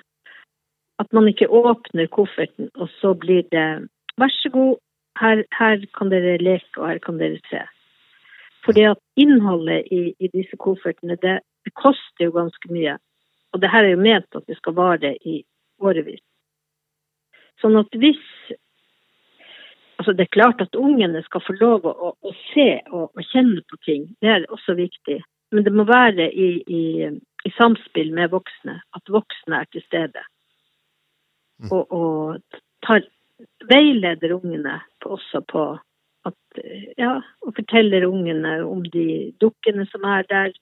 At 0.99 1.13
man 1.13 1.29
ikke 1.29 1.51
åpner 1.53 2.09
kofferten, 2.11 2.71
og 2.75 2.89
så 3.01 3.13
blir 3.15 3.45
det 3.53 3.69
vær 4.19 4.33
så 4.41 4.51
god, 4.55 4.79
her, 5.21 5.45
her 5.59 5.85
kan 5.99 6.11
dere 6.11 6.39
leke, 6.41 6.73
og 6.79 6.89
her 6.89 7.03
kan 7.05 7.21
dere 7.21 7.39
se. 7.51 7.61
Fordi 8.65 8.87
at 8.91 8.99
innholdet 9.17 9.87
i, 9.93 10.15
i 10.19 10.31
disse 10.33 10.57
koffertene, 10.57 11.19
det, 11.23 11.39
det, 11.65 11.75
koster 11.75 12.27
jo 12.27 12.35
ganske 12.35 12.73
mye. 12.73 12.97
Og 13.53 13.63
det 13.63 13.71
her 13.73 13.85
er 13.85 13.95
jo 13.95 14.03
ment 14.03 14.37
at 14.37 14.47
det 14.49 14.59
skal 14.59 14.77
vare 14.77 15.15
i 15.27 15.43
årevis. 15.81 16.23
Sånn 17.63 17.79
at 17.81 18.01
hvis 18.01 18.25
Altså, 19.99 20.13
det 20.15 20.29
er 20.29 20.37
klart 20.37 20.61
at 20.63 20.77
ungene 20.79 21.25
skal 21.27 21.43
få 21.43 21.57
lov 21.59 21.87
å, 21.91 22.13
å 22.15 22.33
se 22.53 22.69
og, 22.87 23.09
og, 23.09 23.23
kjenne 23.33 23.65
på 23.67 23.81
ting. 23.83 24.05
Det 24.23 24.31
er 24.31 24.45
også 24.55 24.77
viktig. 24.79 25.17
Men 25.51 25.65
det 25.67 25.73
må 25.75 25.83
være 25.89 26.29
i, 26.31 26.47
i, 26.71 27.09
i 27.43 27.51
samspill 27.57 28.13
med 28.15 28.31
voksne. 28.31 28.77
At 28.95 29.11
voksne 29.11 29.59
er 29.59 29.67
til 29.75 29.83
stede. 29.89 30.23
Mm. 31.59 31.73
Og, 31.73 31.91
og 31.91 32.61
tar, 32.87 33.03
veileder 33.71 34.37
ungene 34.37 34.79
på, 35.03 35.17
også 35.19 35.43
på 35.51 35.67
at 36.29 36.63
Ja, 36.99 37.21
og 37.47 37.55
forteller 37.55 38.07
ungene 38.07 38.59
om 38.67 38.83
de 38.87 39.33
dukkene 39.41 39.87
som 39.91 40.07
er 40.07 40.27
der. 40.31 40.55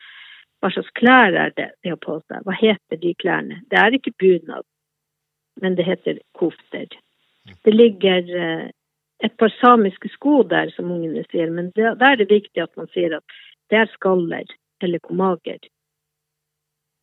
Hva 0.61 0.71
slags 0.73 0.93
klær 0.97 1.37
er 1.37 1.53
det 1.57 1.71
de 1.85 1.93
har 1.93 2.01
på 2.01 2.19
seg? 2.25 2.41
Hva 2.45 2.57
heter 2.57 3.01
de 3.01 3.13
klærne? 3.21 3.61
Det 3.71 3.79
er 3.81 3.97
ikke 3.97 4.17
bunad, 4.21 4.65
men 5.61 5.77
det 5.77 5.87
heter 5.87 6.19
kofter. 6.39 6.89
Det 7.65 7.75
ligger 7.75 8.37
eh, 8.37 8.71
et 9.25 9.37
par 9.37 9.53
samiske 9.61 10.11
sko 10.13 10.43
der, 10.43 10.71
som 10.77 10.91
ungene 10.93 11.25
sier, 11.31 11.51
men 11.51 11.71
da 11.77 11.95
er 11.95 12.21
det 12.21 12.31
viktig 12.31 12.63
at 12.63 12.75
man 12.77 12.91
sier 12.95 13.17
at 13.17 13.37
det 13.71 13.81
er 13.81 13.93
skaller 13.95 14.57
eller 14.85 15.03
komager. 15.05 15.61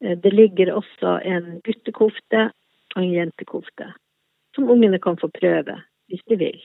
Eh, 0.03 0.17
det 0.17 0.33
ligger 0.33 0.73
også 0.75 1.17
en 1.25 1.59
guttekofte 1.65 2.49
og 2.95 3.01
en 3.01 3.13
jentekofte, 3.13 3.93
som 4.55 4.69
ungene 4.69 4.99
kan 5.01 5.17
få 5.17 5.31
prøve 5.33 5.79
hvis 6.11 6.25
de 6.29 6.37
vil. 6.37 6.59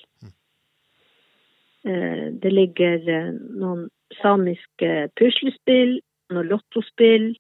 Eh, 1.89 2.27
det 2.43 2.53
ligger 2.53 3.33
noen 3.33 3.89
samiske 4.21 5.09
puslespill, 5.17 5.99
noen 6.33 6.51
lottospill. 6.53 7.31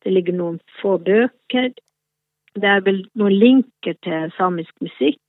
Det 0.00 0.12
ligger 0.14 0.34
noen 0.38 0.58
få 0.80 0.96
bøker. 1.04 1.70
Det 2.58 2.66
er 2.66 2.80
vel 2.82 3.04
noen 3.14 3.36
linker 3.38 3.94
til 4.02 4.32
samisk 4.36 4.74
musikk 4.82 5.20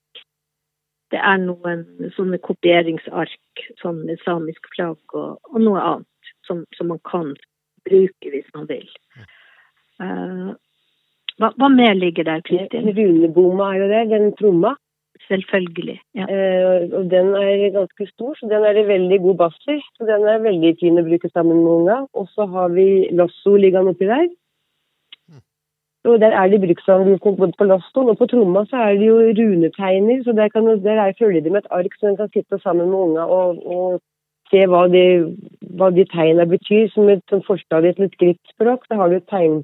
det 1.11 1.19
er 1.19 1.39
noen 1.43 1.85
sånne 2.15 2.39
kopieringsark 2.43 3.63
sånn 3.81 4.03
med 4.07 4.21
samisk 4.25 4.69
flagg 4.75 5.15
og, 5.17 5.39
og, 5.51 5.57
noe 5.59 5.81
annet 5.83 6.33
som, 6.47 6.63
som, 6.77 6.91
man 6.93 7.01
kan 7.07 7.33
bruke 7.87 8.31
hvis 8.31 8.47
man 8.55 8.69
vil. 8.69 8.87
Uh, 10.01 10.53
hva, 11.41 11.51
hva 11.57 11.69
mer 11.73 11.97
ligger 11.97 12.27
der, 12.27 12.43
Kristin? 12.47 12.93
Runebomma 12.95 13.73
er 13.73 13.81
jo 13.81 13.91
det, 13.91 14.05
den 14.13 14.31
tromma. 14.39 14.75
Selvfølgelig. 15.27 15.99
Ja. 16.17 16.25
Uh, 16.25 16.87
og 16.97 17.11
den 17.11 17.33
er 17.37 17.67
ganske 17.75 18.07
stor, 18.09 18.33
så 18.39 18.49
den 18.49 18.65
er 18.67 18.77
det 18.77 18.87
veldig 18.87 19.19
god 19.25 19.39
bass 19.43 19.59
i. 19.69 19.77
Så 19.97 20.07
den 20.07 20.25
er 20.27 20.43
veldig 20.43 20.71
fin 20.79 20.99
å 20.99 21.05
bruke 21.05 21.29
sammen 21.31 21.59
med 21.61 21.73
unga. 21.75 21.97
Og 22.17 22.31
så 22.33 22.47
har 22.55 22.71
vi 22.73 22.87
lasso 23.17 23.57
liggende 23.59 23.93
oppi 23.93 24.09
der. 24.09 24.29
Og 26.03 26.19
der 26.21 26.33
er 26.33 26.47
det 26.47 26.61
bruksanvisning 26.61 27.37
både 27.37 27.53
på 27.57 27.65
lastoen 27.69 28.09
og 28.09 28.17
på 28.17 28.25
tromma 28.25 28.63
så 28.69 28.77
er 28.87 28.93
det 28.99 29.07
jo 29.07 29.17
runetegner. 29.39 30.23
Så 30.23 30.31
der, 30.33 30.47
kan, 30.49 30.65
der 30.83 31.01
er 31.01 31.13
følger 31.19 31.41
de 31.41 31.49
med 31.49 31.61
et 31.61 31.73
ark 31.77 31.93
så 31.99 32.07
en 32.07 32.17
kan 32.17 32.29
sitte 32.33 32.59
sammen 32.63 32.89
med 32.89 32.97
unga 32.97 33.21
og, 33.21 33.67
og 33.75 34.01
se 34.51 34.63
hva 34.71 34.87
de, 34.95 35.03
hva 35.77 35.91
de 35.93 36.05
tegna 36.13 36.45
betyr. 36.45 36.87
Som 36.93 37.09
et 37.09 37.21
som 37.29 37.43
forstadie 37.45 37.93
til 37.93 38.07
et 38.07 38.17
skriftspråk 38.17 38.87
så 38.87 38.97
har 39.01 39.13
du 39.13 39.19
tegn, 39.33 39.61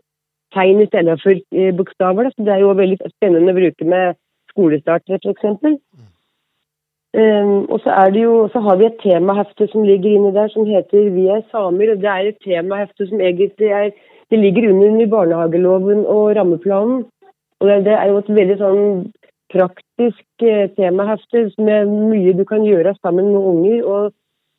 tegn 0.54 0.82
i 0.82 0.89
stedet 0.91 1.17
for 1.23 1.34
eh, 1.34 1.73
bokstaver. 1.78 2.30
Da. 2.30 2.36
Så 2.36 2.45
det 2.45 2.54
er 2.54 2.62
jo 2.65 2.78
veldig 2.84 3.00
spennende 3.15 3.56
å 3.56 3.58
bruke 3.58 3.89
med 3.95 4.21
skolestartere, 4.54 5.17
f.eks. 5.23 5.82
Um, 7.17 7.65
og 7.71 7.80
så, 7.82 7.89
er 7.89 8.12
det 8.13 8.23
jo, 8.23 8.34
så 8.54 8.60
har 8.62 8.76
vi 8.78 8.86
et 8.86 8.97
temahefte 9.02 9.65
som 9.71 9.86
ligger 9.88 10.12
inni 10.12 10.34
der 10.36 10.52
som 10.54 10.65
heter 10.69 11.10
'Vi 11.10 11.28
er 11.28 11.41
samer'. 11.52 11.91
og 11.91 11.97
Det 12.04 12.12
er 12.13 12.28
et 12.28 12.38
temahefte 12.45 13.08
som 13.08 13.21
egentlig 13.21 13.69
er 13.80 13.89
Det 14.32 14.40
ligger 14.40 14.70
under 14.70 15.08
barnehageloven 15.08 16.06
og 16.06 16.36
rammeplanen. 16.36 17.06
Og 17.60 17.68
det, 17.68 17.94
er 17.94 18.10
jo 18.12 18.18
et 18.22 18.32
veldig 18.40 18.58
sånn 18.60 18.82
praktisk 19.54 20.46
eh, 20.46 20.68
temahefte 20.78 21.48
med 21.58 21.92
mye 22.12 22.34
du 22.38 22.44
kan 22.46 22.66
gjøre 22.68 22.96
sammen 23.02 23.32
med 23.32 23.52
unger. 23.52 23.86
og 23.86 24.13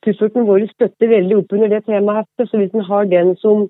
Kufferten 0.07 0.47
vår 0.47 0.67
støtter 0.73 1.11
veldig 1.11 1.37
opp 1.41 1.53
under 1.53 1.71
det 1.73 1.85
temaheftet, 1.87 2.49
så 2.49 2.59
hvis 2.59 2.75
en 2.75 2.87
har 2.87 3.11
den 3.11 3.35
som 3.43 3.67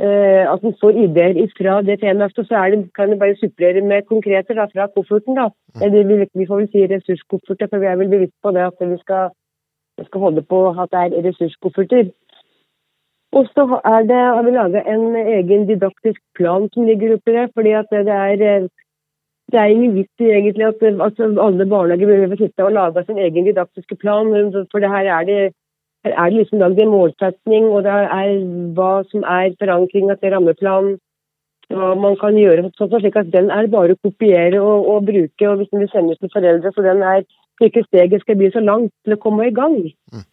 eh, 0.00 0.44
at 0.48 0.64
en 0.64 0.76
får 0.80 0.98
ideer 1.04 1.38
fra 1.58 1.80
det 1.86 2.00
temaheftet, 2.00 2.48
så 2.48 2.64
det, 2.72 2.88
kan 2.96 3.12
en 3.12 3.20
bare 3.20 3.36
supplere 3.40 3.84
med 3.84 4.08
konkreter 4.08 4.58
da, 4.58 4.66
fra 4.72 4.88
kofferten. 4.96 5.36
da. 5.36 5.48
Eller 5.84 6.08
vi, 6.08 6.26
vi 6.34 6.48
får 6.48 6.62
vel 6.62 6.70
si 6.72 6.86
ressurskofferter, 6.94 7.70
for 7.70 7.84
vi 7.84 7.90
er 7.92 8.00
vel 8.00 8.12
bevisst 8.12 8.36
på 8.42 8.52
det 8.56 8.66
at 8.68 8.80
vi 8.80 8.98
skal, 9.04 9.30
vi 9.98 10.08
skal 10.08 10.26
holde 10.26 10.42
på 10.42 10.64
at 10.72 10.92
det 10.92 11.04
er 11.04 11.28
ressurskofferter. 11.28 12.10
Og 13.32 13.46
så 13.48 13.64
det, 14.08 14.22
har 14.36 14.42
vi 14.44 14.52
laga 14.52 14.82
en 14.92 15.16
egen 15.16 15.66
didaktisk 15.68 16.20
plan 16.36 16.68
som 16.72 16.84
ligger 16.84 17.14
oppi 17.14 17.32
der. 17.32 17.48
fordi 17.54 17.72
at 17.72 17.88
det 17.90 18.12
er 18.12 18.68
det 19.52 19.60
er 19.60 19.72
ingen 19.72 19.94
vits 19.96 20.24
i 20.24 20.30
egentlig 20.32 20.66
at, 20.68 20.84
at 21.06 21.20
alle 21.46 21.66
barnehager 21.72 22.06
behøver 22.06 22.36
sitte 22.40 22.64
og 22.64 22.72
lage 22.72 23.04
sin 23.06 23.18
egen 23.18 23.44
didaktiske 23.48 23.96
plan. 23.96 24.32
For 24.70 24.78
det 24.78 24.90
her 24.94 25.08
er 25.18 25.24
det, 25.28 25.40
her 26.04 26.12
er 26.12 26.30
det 26.30 26.38
liksom 26.38 26.58
lagd 26.58 26.80
en 26.80 26.94
målsetning, 26.96 27.64
og 27.64 27.84
det 27.84 27.92
er 27.92 28.32
hva 28.76 28.92
som 29.10 29.26
er 29.38 29.56
forankringa 29.60 30.16
til 30.20 30.34
rammeplanen. 30.34 30.98
Hva 31.72 31.92
man 31.96 32.16
kan 32.20 32.36
gjøre 32.36 32.70
sånn 32.76 32.90
slik 32.92 33.16
at 33.16 33.30
den 33.32 33.48
er 33.50 33.68
bare 33.72 33.94
å 33.94 34.02
kopiere 34.08 34.60
og, 34.60 34.88
og 34.94 35.06
bruke. 35.08 35.48
og 35.48 35.60
Hvis 35.60 35.70
den 35.72 35.84
vil 35.84 35.92
sendes 35.92 36.20
til 36.20 36.32
foreldre, 36.32 36.72
så 36.72 36.84
den 36.88 37.04
er 37.12 37.24
ikke 37.62 37.84
steget 37.86 38.24
skal 38.24 38.36
bli 38.40 38.50
så 38.52 38.60
langt 38.60 38.92
til 39.04 39.14
å 39.14 39.22
komme 39.22 39.46
i 39.48 39.54
gang. 39.54 39.78
Mm. 40.12 40.26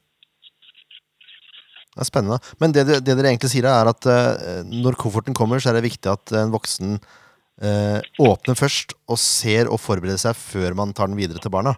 Det 1.95 2.03
er 2.03 2.07
spennende. 2.07 2.37
Men 2.61 2.73
det, 2.75 2.85
det, 2.87 2.99
dere 3.07 3.31
egentlig 3.31 3.49
sier, 3.51 3.65
er 3.65 3.89
at 3.89 4.05
uh, 4.05 4.61
når 4.69 4.97
kofferten 5.01 5.35
kommer, 5.37 5.61
så 5.61 5.71
er 5.71 5.79
det 5.79 5.87
viktig 5.87 6.11
at 6.11 6.33
en 6.37 6.53
voksen 6.53 6.99
uh, 6.99 7.99
åpner 8.21 8.57
først 8.59 8.93
og 9.09 9.17
ser 9.21 9.71
og 9.71 9.81
forbereder 9.81 10.21
seg 10.21 10.37
før 10.37 10.77
man 10.77 10.93
tar 10.93 11.09
den 11.09 11.17
videre 11.19 11.41
til 11.41 11.53
barna. 11.53 11.75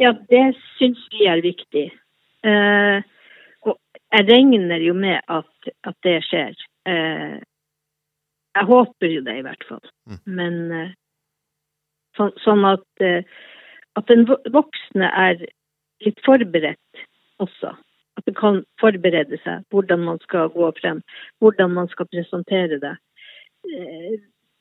Ja, 0.00 0.14
det 0.32 0.44
syns 0.78 1.04
vi 1.12 1.28
er 1.28 1.44
viktig. 1.44 1.84
Uh, 2.42 3.04
og 3.68 3.76
jeg 4.08 4.28
regner 4.32 4.82
jo 4.82 4.96
med 4.98 5.20
at, 5.20 5.72
at 5.86 5.96
det 6.06 6.18
skjer. 6.26 6.56
Jeg 6.82 8.68
håper 8.68 9.12
jo 9.12 9.20
det, 9.22 9.36
i 9.38 9.44
hvert 9.46 9.62
fall. 9.68 9.84
Mm. 10.10 10.18
Men 10.34 10.56
så, 12.18 12.26
sånn 12.42 12.66
at, 12.66 13.04
at 13.96 14.10
den 14.10 14.26
voksne 14.26 15.08
er 15.28 15.38
litt 16.02 16.18
forberedt 16.26 17.06
også. 17.40 17.76
At 18.22 18.30
det 18.30 18.36
kan 18.38 18.62
forberede 18.78 19.38
seg 19.42 19.64
hvordan 19.74 20.04
man 20.06 20.20
skal 20.22 20.52
gå 20.54 20.68
frem, 20.78 21.02
hvordan 21.42 21.74
man 21.74 21.88
skal 21.90 22.06
presentere 22.06 22.78
det. 22.78 22.94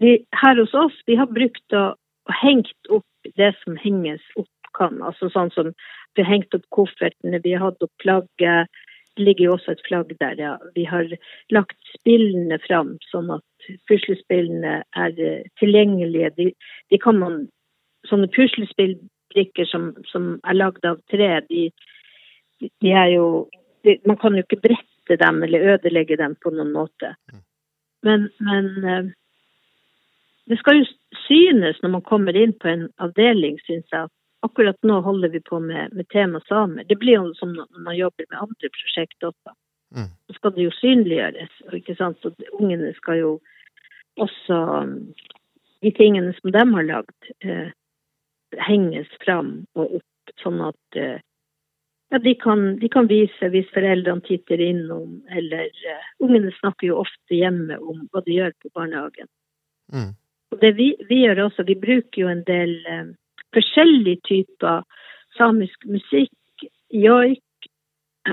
Vi, 0.02 0.16
her 0.34 0.58
hos 0.58 0.74
oss 0.74 0.98
vi 1.06 1.18
har 1.20 1.30
brukt 1.30 1.78
å, 1.78 1.92
å 1.94 2.38
hengt 2.42 2.90
opp 2.90 3.06
det 3.38 3.52
som 3.62 3.78
henges 3.78 4.24
opp 4.34 4.50
kan. 4.78 4.98
Altså 5.06 5.30
sånn 5.30 5.52
som 5.54 5.70
vi 6.16 6.24
har 6.24 6.32
hengt 6.32 6.58
opp 6.58 6.66
koffertene, 6.74 7.42
vi 7.44 7.54
har 7.54 7.70
hatt 7.70 7.86
opp 7.86 7.94
flagget. 8.02 8.72
Det 9.20 9.26
ligger 9.28 9.50
jo 9.50 9.54
også 9.58 9.76
et 9.76 9.86
flagg 9.86 10.12
der, 10.24 10.40
ja. 10.40 10.56
Vi 10.74 10.88
har 10.88 11.10
lagt 11.52 11.78
spillene 12.00 12.58
fram, 12.64 12.96
sånn 13.12 13.30
at 13.36 13.72
puslespillene 13.92 14.78
er 14.98 15.18
eh, 15.20 15.50
tilgjengelige. 15.60 16.32
De, 16.38 16.52
de 16.90 17.02
kan 17.02 17.20
man 17.22 17.44
Sånne 18.10 18.26
puslespillbrikker 18.34 19.68
som, 19.70 19.92
som 20.10 20.24
er 20.50 20.56
lagd 20.58 20.88
av 20.90 20.96
tre, 21.14 21.28
de, 21.52 21.68
de 22.62 22.94
er 22.94 23.10
jo 23.16 23.26
de, 23.84 23.98
Man 24.06 24.18
kan 24.22 24.36
jo 24.38 24.44
ikke 24.46 24.62
brette 24.62 25.18
dem 25.18 25.44
eller 25.44 25.74
ødelegge 25.74 26.18
dem 26.18 26.36
på 26.38 26.52
noen 26.54 26.72
måte. 26.76 27.16
Mm. 27.32 27.42
Men, 28.06 28.30
men 28.40 28.68
eh, 28.86 29.10
det 30.50 30.58
skal 30.60 30.82
jo 30.82 30.86
synes 31.26 31.82
når 31.82 31.96
man 31.98 32.06
kommer 32.06 32.38
inn 32.38 32.54
på 32.54 32.70
en 32.70 32.88
avdeling, 33.02 33.58
syns 33.66 33.88
jeg, 33.92 34.10
at 34.10 34.46
akkurat 34.46 34.78
nå 34.88 35.00
holder 35.06 35.34
vi 35.34 35.42
på 35.46 35.60
med, 35.60 35.94
med 35.94 36.10
tema 36.10 36.42
samer. 36.48 36.86
Det 36.90 36.98
blir 37.02 37.20
jo 37.20 37.34
som 37.38 37.54
når 37.56 37.68
man 37.86 37.98
jobber 37.98 38.26
med 38.30 38.42
andre 38.42 38.72
prosjekter 38.78 39.30
også. 39.30 39.56
Mm. 39.96 40.10
Så 40.28 40.38
skal 40.38 40.56
det 40.56 40.66
jo 40.66 40.74
synliggjøres. 40.80 41.54
ikke 41.74 41.96
sant? 41.96 42.26
Og 42.26 42.36
ungene 42.60 42.94
skal 42.98 43.20
jo 43.20 43.34
også 44.18 44.58
De 45.82 45.90
tingene 45.98 46.30
som 46.38 46.52
de 46.54 46.62
har 46.62 46.84
lagd, 46.86 47.30
eh, 47.42 47.72
henges 48.68 49.08
fram 49.24 49.64
og 49.74 49.96
opp, 49.98 50.34
sånn 50.44 50.60
at 50.62 50.98
eh, 51.00 51.24
ja, 52.12 52.20
de 52.20 52.34
kan, 52.36 52.80
de 52.80 52.90
kan, 52.92 53.08
vise 53.08 53.50
hvis 53.54 53.70
foreldrene 53.72 54.24
titter 54.26 54.60
innom, 54.60 55.22
eller 55.32 55.70
uh, 55.72 56.08
Ungene 56.20 56.52
snakker 56.58 56.90
jo 56.90 57.00
ofte 57.06 57.38
hjemme 57.38 57.78
om 57.80 58.02
hva 58.12 58.24
de 58.26 58.36
gjør 58.36 58.52
på 58.60 58.72
barnehagen. 58.76 59.30
Mm. 59.96 60.10
Og 60.52 60.60
det 60.60 60.74
vi, 60.76 60.90
vi, 61.08 61.22
gjør 61.24 61.46
også, 61.46 61.64
vi 61.70 61.78
bruker 61.80 62.26
jo 62.26 62.32
en 62.32 62.44
del 62.48 62.74
uh, 62.84 63.14
forskjellige 63.56 64.26
typer 64.28 64.84
samisk 65.38 65.88
musikk, 65.88 66.66
joik 66.92 67.70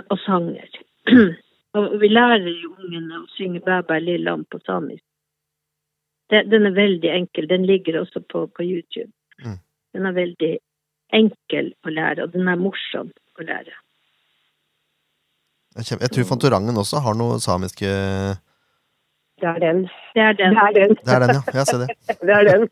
og 0.08 0.18
sanger. 0.26 0.80
Og 1.76 1.98
vi 2.00 2.08
lærer 2.08 2.48
jo 2.48 2.70
ungene 2.80 3.20
å 3.20 3.26
synge 3.36 3.60
'Bæ 3.60 3.98
lille 4.00 4.32
på 4.50 4.58
samisk. 4.66 5.04
Den 6.30 6.66
er 6.66 6.74
veldig 6.74 7.10
enkel. 7.12 7.46
Den 7.48 7.66
ligger 7.66 8.00
også 8.00 8.20
på, 8.20 8.46
på 8.46 8.64
YouTube. 8.64 9.12
Mm. 9.44 9.58
Den 9.94 10.06
er 10.06 10.16
veldig 10.16 10.52
enkel 11.12 11.70
å 11.84 11.92
lære, 11.92 12.24
og 12.24 12.32
den 12.32 12.48
er 12.48 12.56
morsom 12.56 13.12
å 13.42 13.48
lære. 13.48 13.76
Jeg 15.78 16.10
tror 16.10 16.26
Fantorangen 16.26 16.80
også 16.80 17.02
har 17.04 17.14
noe 17.18 17.38
samiske 17.42 17.90
det 19.38 19.48
er 19.48 19.58
den. 19.62 19.82
Det 20.14 20.22
er 20.22 20.32
den. 20.32 20.54
Det 20.54 20.64
er 20.66 20.72
den, 20.74 20.96
det 21.06 21.14
er 21.14 21.20
den 21.22 21.30
ja. 21.36 21.42
Jeg 21.58 21.66
ser 21.66 21.78
det. 21.78 21.88
det 22.26 22.34
er 22.38 22.44
den. 22.50 22.62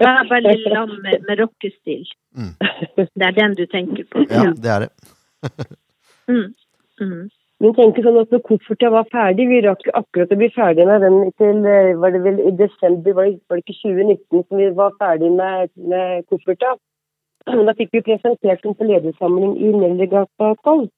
det 0.00 0.08
er 0.10 0.28
veldig 0.34 0.72
lam 0.72 0.90
med, 1.04 1.16
med 1.28 1.40
rockestil. 1.42 2.02
Mm. 2.34 2.54
Det 2.96 3.26
er 3.28 3.36
den 3.38 3.54
du 3.54 3.64
tenker 3.66 4.04
på. 4.10 4.24
Ja, 4.30 4.50
det 4.64 4.70
er 4.74 4.80
det. 4.84 4.90
mm. 6.32 6.48
Mm. 7.00 7.30
Men 7.62 7.74
tenker 7.78 8.02
sånn 8.04 8.18
at 8.18 8.32
når 8.34 8.42
kofferta 8.48 8.90
var 8.92 9.06
ferdig, 9.12 9.46
vi 9.48 9.60
rakk 9.64 9.86
akkurat 9.94 10.32
å 10.34 10.40
bli 10.40 10.50
ferdig 10.56 10.88
med 10.88 11.06
den 11.06 11.20
til 11.38 11.68
eh, 11.70 11.92
var 12.02 12.12
det 12.12 12.24
vel 12.26 12.40
i 12.42 12.52
desember, 12.58 13.14
var 13.14 13.28
det, 13.28 13.38
var 13.48 13.60
det 13.60 13.64
ikke 13.64 13.78
2019 13.84 14.42
som 14.48 14.58
vi 14.58 14.66
var 14.80 14.96
ferdig 14.98 15.30
med, 15.38 15.70
med 15.92 16.26
kofferten? 16.32 16.82
Da 17.44 17.74
fikk 17.76 17.90
vi 17.92 18.00
presentert 18.00 18.62
den 18.64 18.74
på 18.74 18.86
ledersamling 18.88 19.56
i 19.60 19.72
Nellergata 19.72 20.54
12. 20.64 20.88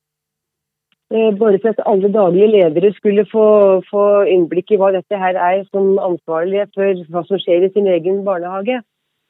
Eh, 1.15 1.33
bare 1.39 1.59
for 1.63 1.71
at 1.71 1.83
alle 1.87 2.11
daglige 2.13 2.51
ledere 2.51 2.93
skulle 2.95 3.25
få, 3.31 3.47
få, 3.91 4.05
innblikk 4.27 4.71
i 4.71 4.79
hva 4.79 4.93
dette 4.95 5.19
her 5.19 5.39
er 5.39 5.65
som 5.71 5.99
ansvarlige 6.03 6.67
for 6.75 7.03
hva 7.11 7.23
som 7.27 7.39
skjer 7.43 7.67
i 7.67 7.73
sin 7.75 7.87
egen 7.87 8.25
barnehage. 8.27 8.81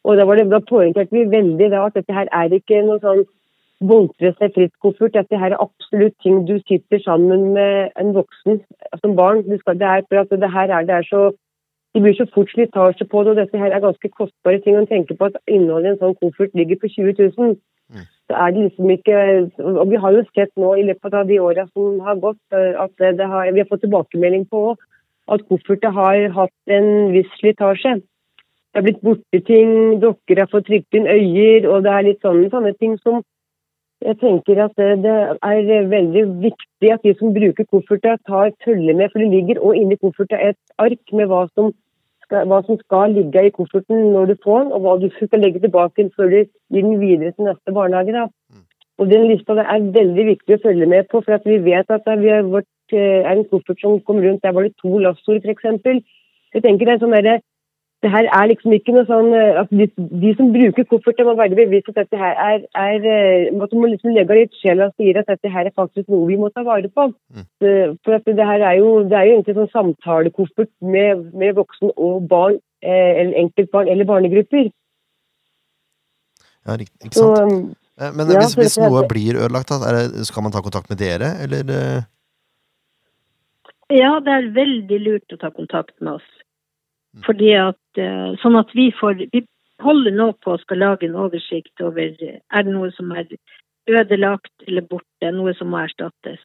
Og 0.04 0.16
Da 0.16 0.24
var 0.24 0.36
det, 0.36 0.50
da 0.50 0.60
poengterte 0.60 1.12
vi 1.12 1.24
veldig 1.28 1.70
da, 1.70 1.86
at 1.86 1.94
dette 1.94 2.12
her 2.12 2.28
er 2.32 2.52
ikke 2.52 2.84
noe 2.86 3.00
sånn 3.00 3.24
boltre 3.84 4.32
seg 4.38 4.54
fritt-koffert. 4.54 5.16
Dette 5.16 5.40
her 5.40 5.52
er 5.52 5.60
absolutt 5.60 6.16
ting 6.22 6.44
du 6.48 6.56
sitter 6.64 7.00
sammen 7.04 7.52
med 7.56 7.92
en 8.00 8.14
voksen 8.16 8.62
som 9.02 9.16
barn. 9.16 9.42
Det, 9.48 9.60
skal, 9.60 9.76
det 9.80 9.88
er 9.88 10.06
for 10.08 10.22
at 10.22 10.32
det 10.32 10.52
her 10.52 10.72
er, 10.72 10.88
det 10.88 11.00
er 11.00 11.08
så 11.10 11.32
det 11.96 12.02
blir 12.04 12.16
så 12.18 12.26
fort 12.34 12.50
slitasje 12.52 13.06
på 13.08 13.24
det, 13.24 13.32
og 13.32 13.40
dette 13.40 13.60
her 13.60 13.72
er 13.72 13.80
ganske 13.80 14.10
kostbare 14.12 14.60
ting. 14.60 14.76
å 14.76 14.84
tenke 14.90 15.16
på 15.16 15.30
at 15.30 15.40
innholdet 15.48 15.88
i 15.88 15.92
en 15.94 16.02
sånn 16.02 16.18
koffert 16.20 16.52
ligger 16.54 16.78
på 16.82 16.92
20 16.92 17.16
000. 17.38 17.56
Mm 17.88 18.04
så 18.28 18.34
er 18.42 18.50
det 18.50 18.64
liksom 18.64 18.90
ikke 18.90 19.16
Og 19.58 19.90
vi 19.90 20.00
har 20.02 20.12
jo 20.12 20.24
sett 20.34 20.52
nå 20.56 20.74
i 20.74 20.86
løpet 20.88 21.14
av 21.14 21.28
de 21.28 21.38
åra 21.40 21.66
som 21.72 22.00
har 22.00 22.18
gått, 22.24 22.42
eh, 22.52 22.74
at 22.84 23.20
har, 23.20 23.52
vi 23.52 23.60
har 23.60 23.70
fått 23.70 23.84
tilbakemelding 23.86 24.46
på 24.50 24.74
at 25.28 25.46
koffertet 25.48 25.92
har 25.92 26.28
hatt 26.34 26.74
en 26.78 27.12
viss 27.12 27.30
slitasje. 27.38 27.96
Det 27.96 28.80
er 28.80 28.84
blitt 28.86 29.02
borte 29.02 29.40
ting, 29.46 30.00
dokker 30.00 30.38
har 30.38 30.50
fått 30.50 30.68
trykt 30.68 30.94
inn 30.94 31.06
øyer, 31.06 31.66
og 31.70 31.82
det 31.82 31.92
er 31.92 32.06
litt 32.06 32.20
sånne, 32.22 32.50
sånne 32.50 32.76
ting 32.78 32.98
som 32.98 33.24
Jeg 34.04 34.18
tenker 34.20 34.58
at 34.60 34.74
det, 34.76 35.02
det 35.02 35.12
er 35.42 35.86
veldig 35.88 36.22
viktig 36.42 36.90
at 36.92 37.02
de 37.02 37.14
som 37.16 37.32
bruker 37.32 37.64
koffertet, 37.64 38.20
tar 38.28 38.50
følge 38.62 38.92
med. 38.92 39.08
For 39.10 39.18
det 39.18 39.30
ligger 39.32 39.62
òg 39.64 39.78
inni 39.80 39.96
kofferten 39.96 40.36
et 40.36 40.58
ark 40.78 41.14
med 41.16 41.30
hva 41.30 41.46
som, 41.54 41.72
skal, 42.26 42.46
hva 42.50 42.60
som 42.66 42.78
skal 42.82 43.14
ligge 43.16 43.46
i 43.46 43.54
kofferten 43.54 44.12
når 44.12 44.32
du 44.32 44.36
får 44.44 44.64
den, 44.64 44.72
og 44.76 44.84
hva 44.84 44.94
du 45.00 45.08
skal 45.16 45.42
legge 45.42 45.62
tilbake 45.62 46.08
før 46.16 46.32
du 46.32 46.38
gir 46.42 46.82
den 46.82 47.00
videre 47.00 47.32
til 47.32 47.48
neste 47.48 47.74
barnehage. 47.74 48.14
Da. 48.16 48.26
Og 48.98 49.10
Den 49.10 49.26
lista 49.30 49.56
er 49.60 49.90
veldig 49.96 50.24
viktig 50.32 50.56
å 50.56 50.62
følge 50.62 50.86
med 50.88 51.08
på, 51.10 51.22
for 51.24 51.48
vi 51.48 51.58
vet 51.64 51.90
at 51.92 52.06
det 52.06 52.30
er, 52.32 52.46
vårt, 52.48 52.68
eh, 52.92 53.26
en 53.30 53.44
koffert 53.50 53.80
som 53.80 54.00
kommer 54.00 54.28
rundt, 54.28 54.42
der 54.42 54.52
var 54.56 54.64
det 54.64 54.76
to 54.80 54.98
lastord 54.98 55.44
f.eks. 55.44 55.64
Jeg 56.54 56.62
tenker 56.64 56.86
det 56.86 56.94
er 56.96 57.04
sånn 57.04 57.18
det 58.04 58.10
her 58.12 58.28
er 58.28 58.48
liksom 58.50 58.74
ikke 58.76 58.92
noe 58.94 59.06
sånn 59.08 59.30
eh, 59.34 59.60
at 59.62 59.70
de, 59.72 59.86
de 60.22 60.32
som 60.36 60.50
bruker 60.54 60.84
kofferter, 60.90 61.24
må 61.24 61.36
være 61.38 61.56
bevisst 61.58 61.88
at 61.92 62.02
dette 62.02 62.20
her 62.20 62.36
er, 62.44 62.66
er 62.76 63.08
eh, 63.12 63.62
at 63.64 63.72
du 63.72 63.78
må 63.80 63.88
liksom 63.90 64.12
legge 64.14 64.36
litt 64.36 64.58
sjel 64.60 64.84
og 64.84 64.92
sier 65.00 65.22
at 65.22 65.30
dette 65.32 65.52
her 65.52 65.70
er 65.70 65.74
faktisk 65.74 66.10
noe 66.12 66.28
vi 66.28 66.36
må 66.40 66.52
ta 66.52 66.66
vare 66.66 66.90
på. 66.92 67.08
Mm. 67.32 67.46
For 68.04 68.18
at 68.18 68.28
det 68.28 68.50
her 68.52 68.66
er 68.68 68.76
jo, 68.82 68.90
det 69.08 69.16
er 69.16 69.30
jo 69.30 69.38
egentlig 69.38 69.56
sånn 69.62 69.72
samtalekoffert 69.72 70.72
med, 70.84 71.24
med 71.32 71.56
voksen 71.56 71.94
og 71.96 72.28
barn, 72.30 72.60
eh, 72.84 73.22
eller 73.22 73.40
enkeltbarn 73.46 73.90
eller 73.94 74.08
barnegrupper. 74.12 74.70
Ja, 76.66 76.76
riktig, 76.76 77.08
ikke 77.08 77.18
sant? 77.18 77.42
Så, 77.42 77.82
Eh, 77.96 78.12
Men 78.12 78.28
ja, 78.28 78.40
hvis, 78.40 78.54
hvis 78.54 78.74
det- 78.76 78.90
noe 78.90 79.06
blir 79.08 79.38
ødelagt, 79.40 79.70
er 79.70 79.92
det, 79.96 80.26
skal 80.26 80.42
man 80.42 80.52
ta 80.52 80.60
kontakt 80.60 80.90
med 80.90 80.98
dere, 80.98 81.28
eller? 81.40 81.64
Ja, 83.88 84.20
det 84.20 84.32
er 84.34 84.52
veldig 84.52 84.98
lurt 85.00 85.32
å 85.32 85.38
ta 85.40 85.50
kontakt 85.50 85.94
med 86.00 86.14
oss. 86.14 86.28
Fordi 87.24 87.52
at, 87.56 87.98
eh, 87.98 88.34
sånn 88.42 88.58
at 88.58 88.72
vi 88.74 88.90
får 88.92 89.26
Vi 89.32 89.46
holder 89.80 90.12
nå 90.12 90.32
på 90.40 90.54
å 90.54 90.60
skal 90.60 90.78
lage 90.78 91.06
en 91.06 91.16
oversikt 91.20 91.80
over 91.84 92.12
er 92.16 92.62
det 92.64 92.72
noe 92.72 92.90
som 92.96 93.12
er 93.12 93.26
ødelagt 93.86 94.66
eller 94.66 94.82
borte, 94.82 95.32
noe 95.32 95.54
som 95.54 95.68
må 95.68 95.82
erstattes. 95.84 96.40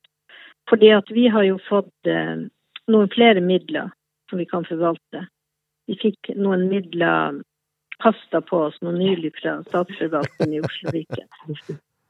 Fordi 0.70 0.92
at 0.92 1.10
vi 1.12 1.28
har 1.28 1.44
jo 1.44 1.58
fått 1.68 2.08
eh, 2.08 2.48
noen 2.92 3.12
flere 3.14 3.42
midler 3.42 3.92
som 4.30 4.40
vi 4.40 4.46
kan 4.46 4.68
forvalte. 4.68 5.26
Vi 5.88 5.98
fikk 6.00 6.34
noen 6.36 6.68
midler 6.70 7.42
kasta 8.02 8.42
på 8.42 8.66
oss 8.68 8.78
noe 8.82 8.96
nylig 8.96 9.34
fra 9.40 9.60
statsforvalteren 9.68 10.54
i 10.56 10.62
Oslo-Viken. 10.66 11.28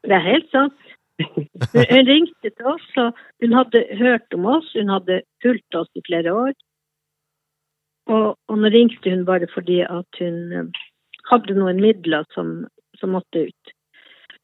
Det 0.01 0.17
er 0.17 0.25
helt 0.25 0.49
sant. 0.53 0.77
Hun 1.21 2.07
ringte 2.07 2.49
til 2.49 2.69
oss, 2.71 2.85
og 2.97 3.17
hun 3.43 3.53
hadde 3.53 3.83
hørt 3.99 4.33
om 4.33 4.47
oss. 4.55 4.69
Hun 4.73 4.89
hadde 4.89 5.21
fulgt 5.43 5.77
oss 5.77 5.89
i 5.95 6.03
flere 6.07 6.33
år. 6.33 6.53
Og, 8.09 8.37
og 8.49 8.57
nå 8.57 8.71
ringte 8.73 9.13
hun 9.13 9.25
bare 9.27 9.47
fordi 9.53 9.81
at 9.85 10.19
hun 10.19 10.39
eh, 10.57 10.81
hadde 11.29 11.55
noen 11.57 11.81
midler 11.83 12.25
som, 12.35 12.65
som 12.99 13.13
måtte 13.15 13.45
ut. 13.47 13.73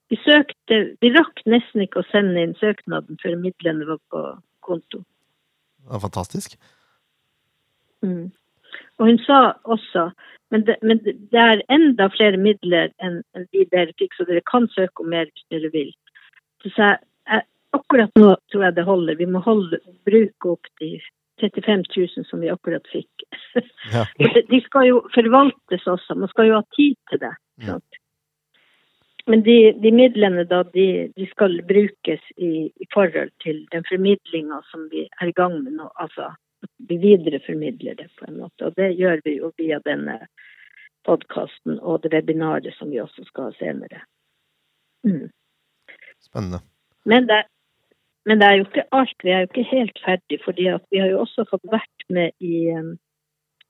Vi 0.08 0.20
søkte 0.24 0.80
Vi 1.02 1.12
rakk 1.16 1.42
nesten 1.50 1.84
ikke 1.84 2.04
å 2.04 2.10
sende 2.12 2.44
inn 2.44 2.56
søknaden 2.62 3.20
før 3.24 3.36
midlene 3.42 3.88
var 3.90 4.00
på 4.14 4.24
konto. 4.64 5.04
Det 5.84 5.92
var 5.96 6.04
fantastisk. 6.06 6.56
Mm. 8.06 8.30
Og 9.00 9.10
hun 9.10 9.20
sa 9.26 9.40
også 9.64 10.12
men 10.50 10.64
det, 10.64 10.78
men 10.82 11.02
det 11.04 11.40
er 11.40 11.64
enda 11.74 12.08
flere 12.14 12.40
midler 12.40 12.94
enn 13.04 13.20
de 13.52 13.66
dere 13.72 13.92
fikk, 14.00 14.14
så 14.16 14.24
dere 14.28 14.44
kan 14.48 14.70
søke 14.72 15.04
om 15.04 15.10
mer 15.12 15.28
hvis 15.28 15.48
dere 15.52 15.72
vil. 15.74 15.90
Så 16.64 16.72
sa 16.76 16.92
jeg, 16.94 17.02
jeg 17.28 17.44
akkurat 17.76 18.22
nå 18.22 18.30
tror 18.52 18.64
jeg 18.64 18.78
det 18.78 18.86
holder. 18.88 19.20
Vi 19.20 19.28
må 19.28 19.42
holde, 19.44 19.82
bruke 20.08 20.54
opp 20.54 20.70
de 20.80 20.94
35 21.42 21.84
000 21.98 22.26
som 22.26 22.42
vi 22.42 22.50
akkurat 22.54 22.88
fikk. 22.94 23.28
Ja. 23.94 24.04
De, 24.50 24.60
skal 24.66 24.88
jo 24.90 24.98
forvaltes 25.14 25.86
også, 25.88 26.16
man 26.20 26.30
skal 26.30 26.50
jo 26.50 26.58
ha 26.58 26.64
tid 26.76 26.96
til 27.10 27.22
det. 27.22 27.32
Sant? 27.64 28.00
Men 29.28 29.44
de, 29.44 29.56
de 29.84 29.92
midlene 29.96 30.44
da, 30.48 30.62
de, 30.74 30.88
de 31.16 31.28
skal 31.32 31.56
brukes 31.68 32.26
i, 32.36 32.52
i 32.68 32.88
forhold 32.94 33.32
til 33.44 33.64
den 33.72 33.86
formidlinga 33.88 34.60
som 34.72 34.86
vi 34.92 35.06
er 35.08 35.32
i 35.32 35.36
gang 35.36 35.56
med 35.64 35.78
nå. 35.80 35.88
Altså 35.96 36.34
vi 36.90 36.98
videreformidler 36.98 37.96
det 37.96 38.10
på 38.20 38.26
en 38.28 38.38
måte. 38.38 38.66
Og 38.66 38.76
det 38.76 38.92
gjør 39.00 39.22
vi 39.26 39.38
jo 39.38 39.52
via 39.58 39.80
denne 39.86 40.20
podkasten 41.08 41.80
og 41.80 42.04
det 42.04 42.14
webinaret 42.16 42.76
som 42.76 42.92
vi 42.92 43.02
også 43.04 43.28
skal 43.28 43.50
ha 43.50 43.58
senere. 43.60 44.02
Mm. 45.08 45.28
Spennende. 46.24 46.64
Men 47.06 47.28
det, 47.28 47.44
men 48.28 48.42
det 48.42 48.48
er 48.48 48.56
jo 48.58 48.66
ikke 48.68 48.84
alt. 48.92 49.24
Vi 49.24 49.32
er 49.32 49.44
jo 49.44 49.50
ikke 49.50 49.70
helt 49.72 50.00
ferdig, 50.06 50.40
fordi 50.44 50.70
vi 50.92 51.00
har 51.00 51.12
jo 51.14 51.20
også 51.24 51.46
fått 51.50 51.68
vært 51.72 52.08
med 52.12 52.32
i, 52.44 52.68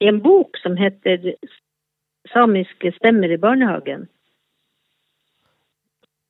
i 0.02 0.10
en 0.10 0.22
bok 0.24 0.58
som 0.64 0.78
heter 0.78 1.36
'Samiske 2.28 2.92
stemmer 2.98 3.32
i 3.32 3.38
barnehagen'. 3.38 4.08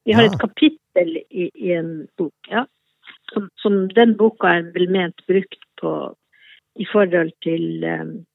Vi 0.06 0.12
har 0.12 0.24
Ja. 0.24 0.30
et 0.32 0.40
kapittel 0.40 1.18
i, 1.32 1.50
i 1.56 1.72
en 1.72 2.08
bok, 2.18 2.36
ja. 2.52 2.66
Som, 3.32 3.50
som 3.58 3.90
den 3.90 4.18
boka 4.18 4.48
er 4.48 4.72
vel 4.76 4.92
ment 4.92 5.24
brukt 5.28 5.64
på 5.82 6.16
i 6.76 6.86
forhold 6.92 7.32
til, 7.44 7.82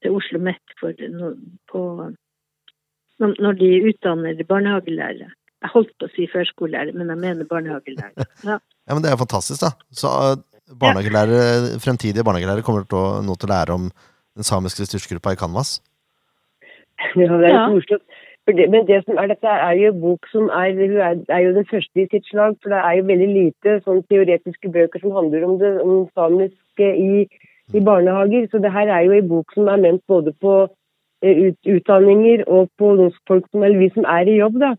til 0.01 0.11
Oslo 0.11 0.39
Met 0.39 0.75
for, 0.79 0.93
på, 1.71 1.81
når, 3.19 3.41
når 3.41 3.51
de 3.51 3.69
utdanner 3.89 4.43
barnehagelærere. 4.43 5.31
Jeg 5.63 5.71
holdt 5.71 5.93
på 5.99 6.07
å 6.09 6.11
si 6.11 6.25
førskolelærer, 6.31 6.95
men 6.97 7.11
jeg 7.13 7.21
mener 7.23 7.49
barnehagelærer. 7.49 8.27
Ja. 8.49 8.59
Ja, 8.83 8.95
men 8.95 9.03
Det 9.05 9.13
er 9.13 9.19
fantastisk, 9.21 9.61
da. 9.63 9.71
Så 9.95 10.09
eh, 10.11 10.33
barnehagelærere, 10.79 11.79
fremtidige 11.79 12.25
barnehagelærere 12.27 12.65
kommer 12.67 12.83
til 12.83 12.99
å, 12.99 13.21
nå 13.23 13.37
til 13.39 13.47
å 13.47 13.53
lære 13.53 13.77
om 13.77 13.87
den 14.35 14.47
samiske 14.47 14.83
ressursgruppa 14.83 15.33
i 15.33 15.39
Canvas. 15.39 15.77
Ja, 17.15 17.31
det 17.39 17.51
er 17.51 17.71
morsomt. 17.71 18.03
Det, 18.47 18.65
men 18.69 18.83
det 18.87 18.99
som 19.05 19.15
er, 19.21 19.29
dette 19.31 19.47
er 19.47 19.77
jo 19.79 19.89
en 19.93 19.99
bok 20.01 20.27
som 20.27 20.49
er, 20.51 20.75
er, 20.75 21.19
er 21.31 21.41
jo 21.45 21.53
den 21.55 21.67
første 21.69 22.01
i 22.01 22.09
sitt 22.11 22.25
slag. 22.27 22.57
For 22.59 22.73
det 22.73 22.81
er 22.83 22.97
jo 22.97 23.05
veldig 23.07 23.29
lite 23.31 23.75
sånn 23.85 24.01
teoretiske 24.11 24.71
bøker 24.73 24.99
som 24.99 25.15
handler 25.15 25.45
om 25.47 25.53
det 25.61 25.71
om 25.79 26.01
samiske 26.11 26.89
i, 26.91 27.23
i 27.71 27.83
barnehager. 27.87 28.49
Så 28.51 28.59
det 28.63 28.73
her 28.75 28.91
er 28.91 29.07
jo 29.07 29.15
en 29.15 29.29
bok 29.31 29.55
som 29.55 29.71
er 29.71 29.79
ment 29.85 30.03
både 30.11 30.35
på 30.43 30.57
eh, 31.23 31.45
ut, 31.47 31.59
utdanninger 31.77 32.43
og 32.51 32.67
på 32.79 32.91
folk 33.31 33.47
som 33.47 33.63
eller 33.63 33.79
vi 33.79 33.93
som 33.95 34.09
er 34.11 34.27
i 34.27 34.41
jobb. 34.41 34.59
da. 34.65 34.73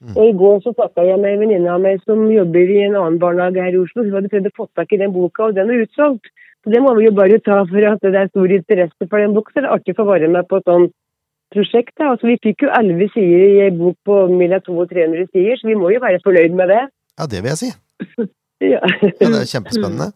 Mm. 0.00 0.14
Og 0.16 0.22
I 0.30 0.32
går 0.40 0.60
så 0.64 0.72
snakka 0.72 1.02
jeg 1.04 1.18
med 1.20 1.34
en 1.34 1.40
venninne 1.44 1.68
av 1.74 1.80
meg 1.84 1.98
som 2.08 2.22
jobber 2.32 2.70
i 2.72 2.78
en 2.86 2.94
annen 2.96 3.18
barnehage 3.20 3.60
her 3.60 3.74
i 3.76 3.80
Oslo. 3.82 4.04
Hun 4.06 4.14
hadde 4.16 4.30
prøvd 4.32 4.48
å 4.48 4.54
få 4.56 4.66
tak 4.78 4.92
i 4.96 5.00
den 5.02 5.12
boka, 5.12 5.44
og 5.50 5.54
den 5.58 5.68
er 5.74 5.82
utsolgt. 5.84 6.30
Så 6.64 6.72
det 6.72 6.80
må 6.84 6.94
vi 6.96 7.04
jo 7.06 7.12
bare 7.16 7.36
ta 7.44 7.58
for 7.68 7.84
at 7.90 8.00
det 8.04 8.14
er 8.16 8.30
stor 8.32 8.48
interesse 8.56 9.08
for 9.10 9.20
den 9.20 9.34
boka. 9.36 9.52
Så 9.52 9.60
det 9.60 9.68
er 9.68 9.76
artig 9.76 9.92
å 9.96 10.00
få 10.00 10.06
være 10.08 10.28
med 10.32 10.48
på 10.48 10.56
et 10.60 10.64
sånt 10.70 10.92
prosjekt. 11.52 11.92
Da. 12.00 12.12
Altså, 12.14 12.28
vi 12.30 12.38
fikk 12.40 12.64
jo 12.64 12.72
elleve 12.80 13.10
sider 13.12 13.44
i 13.44 13.60
en 13.68 13.78
bok 13.80 13.96
på 14.08 14.18
mellom 14.32 14.60
200 14.64 14.84
og 14.86 14.90
300 14.94 15.28
sider, 15.34 15.60
så 15.60 15.68
vi 15.68 15.76
må 15.80 15.92
jo 15.92 16.00
være 16.00 16.20
fornøyd 16.24 16.56
med 16.56 16.72
det. 16.72 16.80
Ja, 17.20 17.26
det 17.26 17.42
vil 17.44 17.52
jeg 17.52 17.60
si. 17.64 17.70
Ja, 18.60 18.76
Ja, 18.84 19.28
det 19.32 19.38
er 19.40 19.48
kjempespennende. 19.48 20.10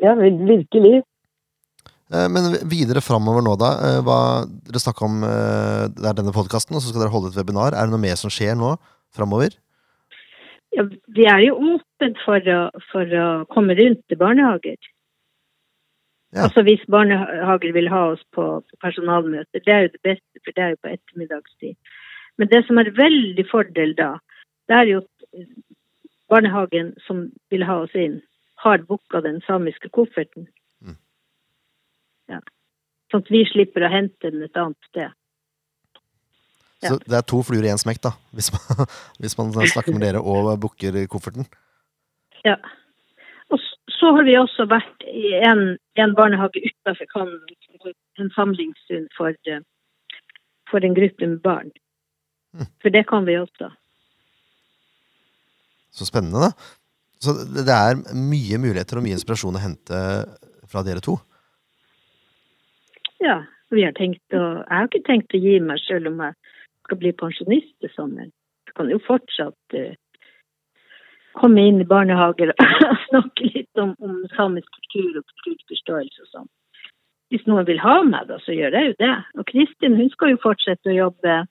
ja 0.00 0.14
vir- 0.16 0.38
virkelig. 0.48 1.02
Eh, 2.12 2.28
Men 2.32 2.46
videre 2.64 3.02
framover 3.04 3.42
nå, 3.44 3.56
da. 3.60 3.70
eh, 3.84 3.98
Hva, 4.04 4.16
dere 4.68 4.80
snakka 4.80 5.04
om 5.04 5.18
eh, 5.24 5.82
det 5.92 6.06
er 6.08 6.16
denne 6.16 6.32
podkasten, 6.32 6.76
og 6.76 6.80
så 6.80 6.88
skal 6.92 7.02
dere 7.04 7.12
holde 7.12 7.28
et 7.28 7.36
webinar. 7.36 7.76
Er 7.76 7.84
det 7.84 7.92
noe 7.92 8.00
mer 8.00 8.16
som 8.16 8.32
skjer 8.32 8.56
nå 8.56 8.70
framover? 9.16 9.56
Ja, 10.76 10.84
vi 11.16 11.24
er 11.24 11.40
jo 11.46 11.56
åpne 11.74 12.12
for 12.24 12.52
for 12.92 13.18
å 13.22 13.28
komme 13.52 13.76
rundt 13.78 14.04
til 14.08 14.20
barnehager. 14.20 14.76
Ja. 16.36 16.44
Altså 16.44 16.62
hvis 16.62 16.84
barnehager 16.92 17.72
vil 17.72 17.88
ha 17.88 18.02
oss 18.12 18.24
på 18.36 18.44
personalmøter. 18.84 19.62
Det 19.64 19.72
er 19.72 19.86
jo 19.86 19.94
det 19.94 20.02
beste, 20.04 20.42
for 20.44 20.52
det 20.52 20.64
er 20.64 20.74
jo 20.74 20.82
på 20.82 20.92
ettermiddagstid. 20.92 21.76
Men 22.38 22.50
det 22.52 22.64
som 22.66 22.78
er 22.78 22.92
veldig 22.96 23.46
fordel 23.50 23.94
da, 23.96 24.10
det 24.68 24.76
er 24.76 24.90
jo 24.92 25.00
at 25.00 25.46
barnehagen 26.28 26.92
som 27.06 27.30
vil 27.50 27.64
ha 27.64 27.80
oss 27.86 27.94
inn, 27.96 28.20
har 28.60 28.84
booka 28.84 29.22
den 29.24 29.40
samiske 29.46 29.88
kofferten. 29.94 30.48
Mm. 30.84 30.98
Ja. 32.28 32.40
Sånn 33.10 33.24
at 33.24 33.32
vi 33.32 33.44
slipper 33.48 33.86
å 33.86 33.92
hente 33.92 34.30
den 34.30 34.44
et 34.44 34.58
annet 34.60 34.90
sted. 34.90 35.14
Ja. 36.82 36.92
Så 36.92 36.98
det 37.02 37.16
er 37.18 37.24
to 37.26 37.40
fluer 37.42 37.66
i 37.66 37.72
én 37.72 37.80
smekk, 37.80 38.02
da. 38.06 38.12
Hvis 38.36 38.52
man, 38.54 38.86
hvis 39.22 39.38
man 39.38 39.50
snakker 39.54 39.94
med 39.94 40.04
dere 40.06 40.22
og 40.22 40.52
booker 40.62 40.98
kofferten. 41.10 41.48
Ja. 42.46 42.56
Og 43.50 43.58
så 43.98 44.12
har 44.14 44.26
vi 44.28 44.36
også 44.38 44.68
vært 44.70 45.04
i 45.08 45.32
en, 45.48 45.74
en 45.98 46.14
barnehage 46.14 46.62
utenfor 46.62 47.10
Cannes, 47.10 47.92
en 48.20 48.30
samlingsstund 48.36 49.08
for, 49.16 49.34
eh, 49.50 49.62
for 50.70 50.84
en 50.84 50.94
gruppe 50.94 51.26
med 51.26 51.40
barn. 51.42 51.70
Mm. 52.54 52.68
For 52.82 52.94
det 52.94 53.06
kan 53.08 53.26
vi 53.26 53.38
også. 53.40 53.72
Så 55.90 56.06
spennende, 56.06 56.48
da. 56.48 56.52
Så 57.18 57.34
det 57.34 57.66
det 57.66 57.74
er 57.74 57.98
mye 58.14 58.60
muligheter 58.62 59.00
og 59.00 59.06
mye 59.06 59.16
inspirasjon 59.18 59.58
å 59.58 59.62
hente 59.62 60.02
fra 60.70 60.84
dere 60.86 61.02
to. 61.02 61.16
Ja, 63.18 63.40
vi 63.74 63.82
har 63.82 63.96
tenkt 63.98 64.36
å, 64.36 64.62
jeg 64.62 64.76
har 64.76 64.86
ikke 64.86 65.06
tenkt 65.08 65.34
å 65.34 65.42
gi 65.42 65.56
meg 65.64 65.80
selv 65.82 66.12
om 66.12 66.22
jeg 66.22 66.36
skal 66.88 67.00
bli 67.04 67.12
pensjonister 67.20 67.92
sammen 67.94 68.32
du 68.68 68.76
kan 68.76 68.90
jo 68.92 69.00
fortsatt 69.06 69.76
uh, 69.80 69.96
komme 71.38 71.64
inn 71.70 71.80
i 71.80 71.88
barnehager 71.88 72.52
og 72.52 72.94
snakke 73.08 73.50
litt 73.54 73.80
om, 73.80 73.94
om 74.04 74.20
samisk 74.36 74.68
kultur 74.76 75.20
og 75.20 75.24
kulturforståelse 75.32 76.24
og 76.24 76.32
sånn. 76.34 76.48
Hvis 77.32 77.44
noen 77.48 77.66
vil 77.68 77.80
ha 77.82 77.98
meg, 78.08 78.28
da, 78.30 78.38
så 78.40 78.54
gjør 78.56 78.76
jeg 78.76 78.90
jo 78.90 78.94
det. 79.02 79.14
Og 79.36 79.44
Kristin 79.50 79.98
hun 79.98 80.08
skal 80.14 80.32
jo 80.32 80.40
fortsette 80.44 80.88
å 80.88 80.96
jobbe 80.96 81.42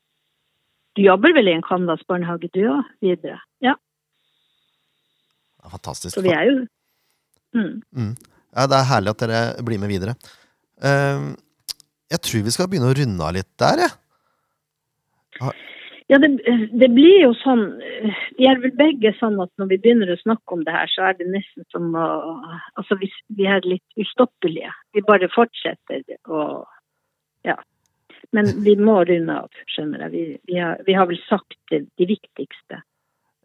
Du 0.97 1.03
jobber 1.03 1.35
vel 1.37 1.51
i 1.51 1.53
en 1.53 1.65
Canvas 1.65 2.01
barnehage 2.09 2.49
du 2.49 2.63
òg, 2.65 2.87
videre? 3.05 3.37
Ja. 3.61 3.75
Fantastisk. 5.67 6.15
Så 6.15 6.23
vi 6.25 6.33
er 6.33 6.47
jo 6.47 6.55
mm. 7.53 8.15
Ja, 8.55 8.65
det 8.65 8.79
er 8.79 8.89
herlig 8.89 9.13
at 9.13 9.21
dere 9.21 9.41
blir 9.65 9.77
med 9.77 9.91
videre. 9.91 10.15
Uh, 10.81 11.37
jeg 12.09 12.23
tror 12.25 12.45
vi 12.47 12.53
skal 12.55 12.69
begynne 12.71 12.89
å 12.89 12.97
runde 12.97 13.25
av 13.25 13.35
litt 13.37 13.51
der, 13.61 13.85
jeg. 13.85 13.93
Ja, 13.93 14.06
det, 16.23 16.29
det 16.79 16.87
blir 16.95 17.17
jo 17.19 17.33
sånn 17.35 17.65
Vi 18.37 18.47
er 18.47 18.61
vel 18.63 18.71
begge 18.79 19.11
sånn 19.17 19.35
at 19.43 19.51
når 19.59 19.73
vi 19.73 19.79
begynner 19.83 20.13
å 20.13 20.19
snakke 20.21 20.55
om 20.55 20.63
det 20.63 20.75
her, 20.75 20.87
så 20.93 21.09
er 21.09 21.17
det 21.19 21.27
nesten 21.33 21.67
som 21.73 21.89
å 21.99 22.07
Altså, 22.79 22.95
vi, 23.01 23.09
vi 23.35 23.47
er 23.49 23.65
litt 23.67 23.99
ustoppelige. 23.99 24.71
Vi 24.95 25.03
bare 25.07 25.31
fortsetter 25.33 26.05
å 26.27 26.43
Ja. 27.47 27.57
Men 28.35 28.49
vi 28.63 28.73
må 28.75 28.97
runde 29.07 29.35
av, 29.43 29.59
skjønner 29.71 30.07
jeg. 30.07 30.11
Vi, 30.11 30.23
vi, 30.51 30.55
har, 30.59 30.81
vi 30.87 30.95
har 30.97 31.07
vel 31.07 31.19
sagt 31.29 31.55
det, 31.71 31.85
de 31.99 32.07
viktigste. 32.09 32.81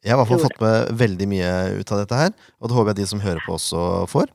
Jeg 0.02 0.10
har 0.10 0.18
i 0.18 0.22
hvert 0.22 0.32
fall 0.32 0.42
fått 0.48 0.62
med 0.62 0.96
veldig 0.98 1.28
mye 1.30 1.50
ut 1.78 1.92
av 1.94 2.00
dette 2.00 2.18
her, 2.18 2.32
og 2.58 2.66
det 2.66 2.74
håper 2.74 2.90
jeg 2.90 2.98
de 2.98 3.06
som 3.12 3.22
hører 3.22 3.44
på 3.46 3.54
også 3.54 3.82
får. 4.10 4.32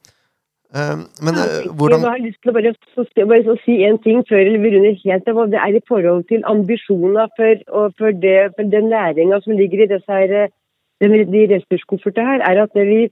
Eh, 0.75 0.97
men 1.23 1.33
Ja, 1.39 1.45
eh, 1.47 1.75
hvordan 1.77 2.01
Jeg 2.01 2.11
har 2.11 2.25
lyst 2.27 2.41
til 2.41 2.51
å 2.51 2.55
bare, 2.57 2.73
så, 2.95 3.05
bare 3.29 3.43
så 3.43 3.55
si 3.63 3.75
en 3.87 3.99
ting 4.03 4.19
før 4.27 4.43
vi 4.63 4.71
runder 4.73 4.97
helt 5.03 5.29
av. 5.31 5.39
Det 5.53 5.61
er 5.63 5.77
i 5.79 5.87
forhold 5.87 6.27
til 6.27 6.43
ambisjoner 6.43 7.31
for, 7.37 7.63
for, 7.97 8.11
det, 8.11 8.51
for 8.57 8.67
den 8.75 8.89
læringa 8.91 9.39
som 9.41 9.55
ligger 9.55 9.85
i 9.85 9.91
disse 9.93 10.11
her, 10.11 10.33
eh, 10.43 10.51
de 10.99 11.47
ressurskoffertene 11.53 12.27
her, 12.27 12.43
er 12.51 12.61
at 12.65 12.75
vi, 12.75 13.07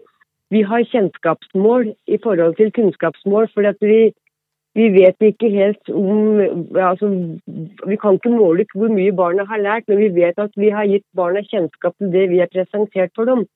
vi 0.52 0.62
har 0.68 0.84
kjennskapsmål 0.92 1.94
i 2.08 2.18
forhold 2.24 2.56
til 2.60 2.72
kunnskapsmål. 2.76 3.48
for 3.54 3.64
at 3.72 3.80
vi, 3.80 4.12
vi 4.76 4.90
vet 4.92 5.16
ikke 5.22 5.50
helt 5.50 5.90
om 5.90 6.40
altså, 6.76 7.08
Vi 7.88 7.96
kan 7.96 8.20
ikke 8.20 8.36
måle 8.36 8.66
hvor 8.74 8.92
mye 8.92 9.16
barna 9.16 9.46
har 9.46 9.64
lært, 9.64 9.88
men 9.88 9.98
vi 9.98 10.16
vet 10.22 10.40
at 10.40 10.52
vi 10.58 10.70
har 10.70 10.84
gitt 10.84 11.08
barna 11.16 11.40
kjennskap 11.40 11.96
til 11.98 12.12
det 12.12 12.30
vi 12.30 12.44
har 12.44 12.52
presentert 12.52 13.12
for 13.16 13.24
dem. 13.24 13.48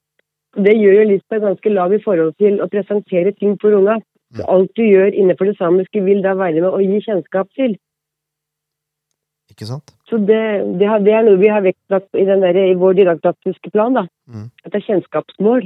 Det 0.57 0.73
gjør 0.73 0.95
jo 0.97 1.09
Lisbeth 1.11 1.45
ganske 1.45 1.73
lav 1.73 1.93
i 1.93 2.01
forhold 2.01 2.33
til 2.41 2.57
å 2.63 2.69
presentere 2.71 3.35
ting 3.37 3.57
for 3.61 3.75
unga. 3.77 3.99
Så 4.37 4.45
alt 4.49 4.71
du 4.77 4.83
gjør 4.85 5.13
innenfor 5.13 5.49
det 5.49 5.57
samiske 5.57 6.01
vil 6.05 6.21
da 6.25 6.35
være 6.37 6.61
med 6.61 6.69
å 6.69 6.81
gi 6.81 6.99
kjennskap 7.05 7.49
til. 7.57 7.75
Ikke 9.49 9.65
sant? 9.65 9.93
Så 10.09 10.19
det, 10.21 10.41
det, 10.77 10.85
har, 10.89 11.01
det 11.05 11.13
er 11.17 11.25
noe 11.25 11.39
vi 11.41 11.49
har 11.49 11.65
vektlagt 11.65 12.13
i, 12.13 12.25
den 12.27 12.45
der, 12.45 12.57
i 12.57 12.77
vår 12.77 12.97
didaktiske 12.99 13.73
plan. 13.73 13.97
da. 13.97 14.05
Mm. 14.29 14.47
At 14.63 14.73
det 14.73 14.81
er 14.81 14.87
kjennskapsmål. 14.87 15.65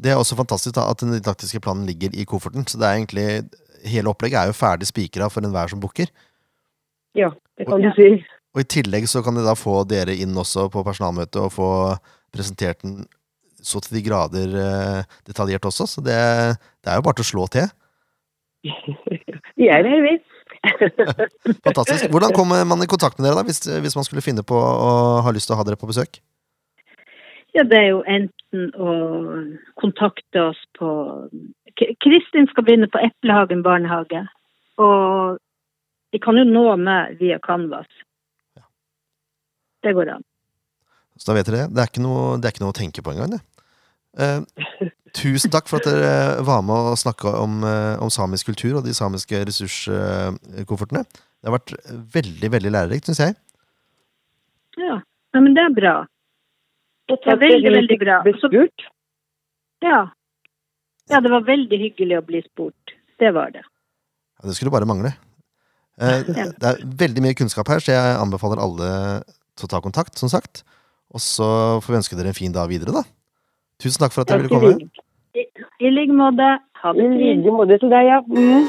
Det 0.00 0.12
er 0.12 0.20
også 0.20 0.36
fantastisk 0.36 0.76
da, 0.76 0.88
at 0.90 1.00
den 1.04 1.12
didaktiske 1.16 1.60
planen 1.60 1.86
ligger 1.88 2.16
i 2.16 2.24
kofferten. 2.28 2.64
Så 2.68 2.80
det 2.80 2.88
er 2.88 2.98
egentlig, 2.98 3.28
hele 3.88 4.12
opplegget 4.12 4.40
er 4.40 4.50
jo 4.50 4.56
ferdig 4.56 4.88
spikra 4.88 5.28
for 5.32 5.44
enhver 5.44 5.72
som 5.72 5.80
booker. 5.80 6.08
Ja, 7.16 7.32
det 7.58 7.68
kan 7.68 7.76
og, 7.76 7.84
du 7.84 7.92
si. 7.96 8.24
Og 8.54 8.64
i 8.64 8.70
tillegg 8.76 9.06
så 9.10 9.22
kan 9.22 9.36
de 9.36 9.44
da 9.44 9.54
få 9.58 9.82
dere 9.88 10.16
inn 10.16 10.36
også 10.36 10.68
på 10.72 10.84
personalmøtet 10.86 11.40
og 11.42 11.52
få 11.54 11.70
presentert 12.34 12.82
den 12.84 13.04
så 13.60 13.80
til 13.84 13.98
de 13.98 14.04
grader 14.06 14.56
eh, 14.56 15.16
detaljert 15.28 15.66
også. 15.68 15.86
Så 15.86 16.00
det, 16.04 16.16
det 16.80 16.90
er 16.90 16.98
jo 16.98 17.04
bare 17.04 17.18
til 17.18 17.26
å 17.26 17.30
slå 17.30 17.46
til. 17.52 17.68
Vi 19.60 19.68
er 19.68 19.84
her, 19.84 20.02
vi. 20.08 20.16
Fantastisk. 21.64 22.10
Hvordan 22.12 22.32
kommer 22.36 22.64
man 22.68 22.82
i 22.84 22.88
kontakt 22.88 23.18
med 23.18 23.26
dere 23.26 23.40
da, 23.40 23.44
hvis, 23.48 23.62
hvis 23.64 23.96
man 23.96 24.04
skulle 24.04 24.24
finne 24.24 24.44
på 24.44 24.56
å 24.56 25.20
ha 25.24 25.32
lyst 25.32 25.48
til 25.48 25.56
å 25.56 25.60
ha 25.60 25.64
dere 25.68 25.80
på 25.80 25.88
besøk? 25.88 26.20
Ja, 27.56 27.64
det 27.66 27.78
er 27.78 27.88
jo 27.90 28.02
enten 28.08 28.68
å 28.78 28.92
kontakte 29.80 30.50
oss 30.50 30.60
på 30.78 30.90
Kristin 31.76 32.48
skal 32.50 32.66
begynne 32.66 32.90
på 32.92 33.00
Eplehagen 33.02 33.64
barnehage. 33.64 34.22
Og 34.80 35.40
de 36.12 36.20
kan 36.22 36.38
jo 36.38 36.46
nå 36.46 36.64
meg 36.80 37.16
via 37.20 37.40
Canvas. 37.42 37.88
Det 39.84 39.94
går 39.96 40.14
an. 40.16 40.26
Så 41.20 41.28
da 41.28 41.36
vet 41.36 41.48
dere 41.50 41.66
det. 41.66 41.74
Det 41.76 41.82
er 41.82 41.90
ikke 41.90 42.02
noe, 42.04 42.36
det 42.40 42.48
er 42.48 42.54
ikke 42.54 42.64
noe 42.64 42.72
å 42.72 42.78
tenke 42.80 43.04
på 43.04 43.12
engang, 43.12 43.36
det. 43.36 43.42
Eh, 44.18 44.88
tusen 45.14 45.52
takk 45.52 45.68
for 45.70 45.78
at 45.78 45.86
dere 45.86 46.44
var 46.46 46.62
med 46.66 46.92
og 46.92 46.98
snakka 46.98 47.34
om, 47.42 47.60
eh, 47.68 48.00
om 48.02 48.10
samisk 48.10 48.48
kultur 48.50 48.78
og 48.80 48.86
de 48.86 48.94
samiske 48.96 49.42
ressurskoffertene. 49.50 51.04
Det 51.04 51.48
har 51.48 51.58
vært 51.58 51.74
veldig, 52.16 52.50
veldig 52.56 52.72
lærerikt, 52.72 53.10
syns 53.10 53.20
jeg. 53.22 53.36
Ja, 54.80 54.96
ja 55.34 55.44
men 55.44 55.54
det 55.56 55.66
er 55.68 55.76
bra. 55.76 55.94
Det 57.10 57.18
er 57.26 57.38
veldig, 57.42 57.74
veldig 57.74 57.98
bra. 58.00 58.20
Spurt. 58.40 58.86
Ja. 59.82 60.00
ja, 61.10 61.20
det 61.20 61.30
var 61.32 61.46
veldig 61.46 61.78
hyggelig 61.80 62.18
å 62.20 62.24
bli 62.26 62.42
spurt. 62.44 62.94
Det 63.20 63.32
var 63.34 63.52
det. 63.54 63.64
Ja, 63.64 64.48
det 64.48 64.56
skulle 64.56 64.72
bare 64.72 64.88
mangle. 64.88 65.14
Eh, 66.00 66.24
det 66.60 66.66
er 66.72 66.82
veldig 67.04 67.24
mye 67.24 67.36
kunnskap 67.36 67.68
her, 67.72 67.82
så 67.82 67.92
jeg 67.92 68.18
anbefaler 68.20 68.62
alle 68.62 68.90
til 69.58 69.68
å 69.68 69.72
ta 69.72 69.80
kontakt, 69.84 70.16
som 70.20 70.30
sagt. 70.32 70.62
Og 71.10 71.20
så 71.22 71.46
får 71.82 71.92
vi 71.92 71.98
ønske 72.00 72.18
dere 72.18 72.32
en 72.32 72.38
fin 72.38 72.52
dag 72.54 72.68
videre, 72.70 72.94
da. 73.00 73.02
Tusen 73.82 74.02
takk 74.02 74.14
for 74.14 74.22
at 74.22 74.30
dere 74.30 74.44
ville 74.44 74.54
komme. 74.54 74.90
I, 75.34 75.46
i 75.86 75.90
like 75.90 76.14
måte. 76.14 76.52
Ha 76.82 76.92
I 76.94 77.00
det 77.00 77.08
fint. 77.16 77.42
like 77.44 77.56
måte 77.56 77.78
til 77.82 77.92
deg, 77.92 78.06
ja. 78.08 78.20
Mm. 78.28 78.68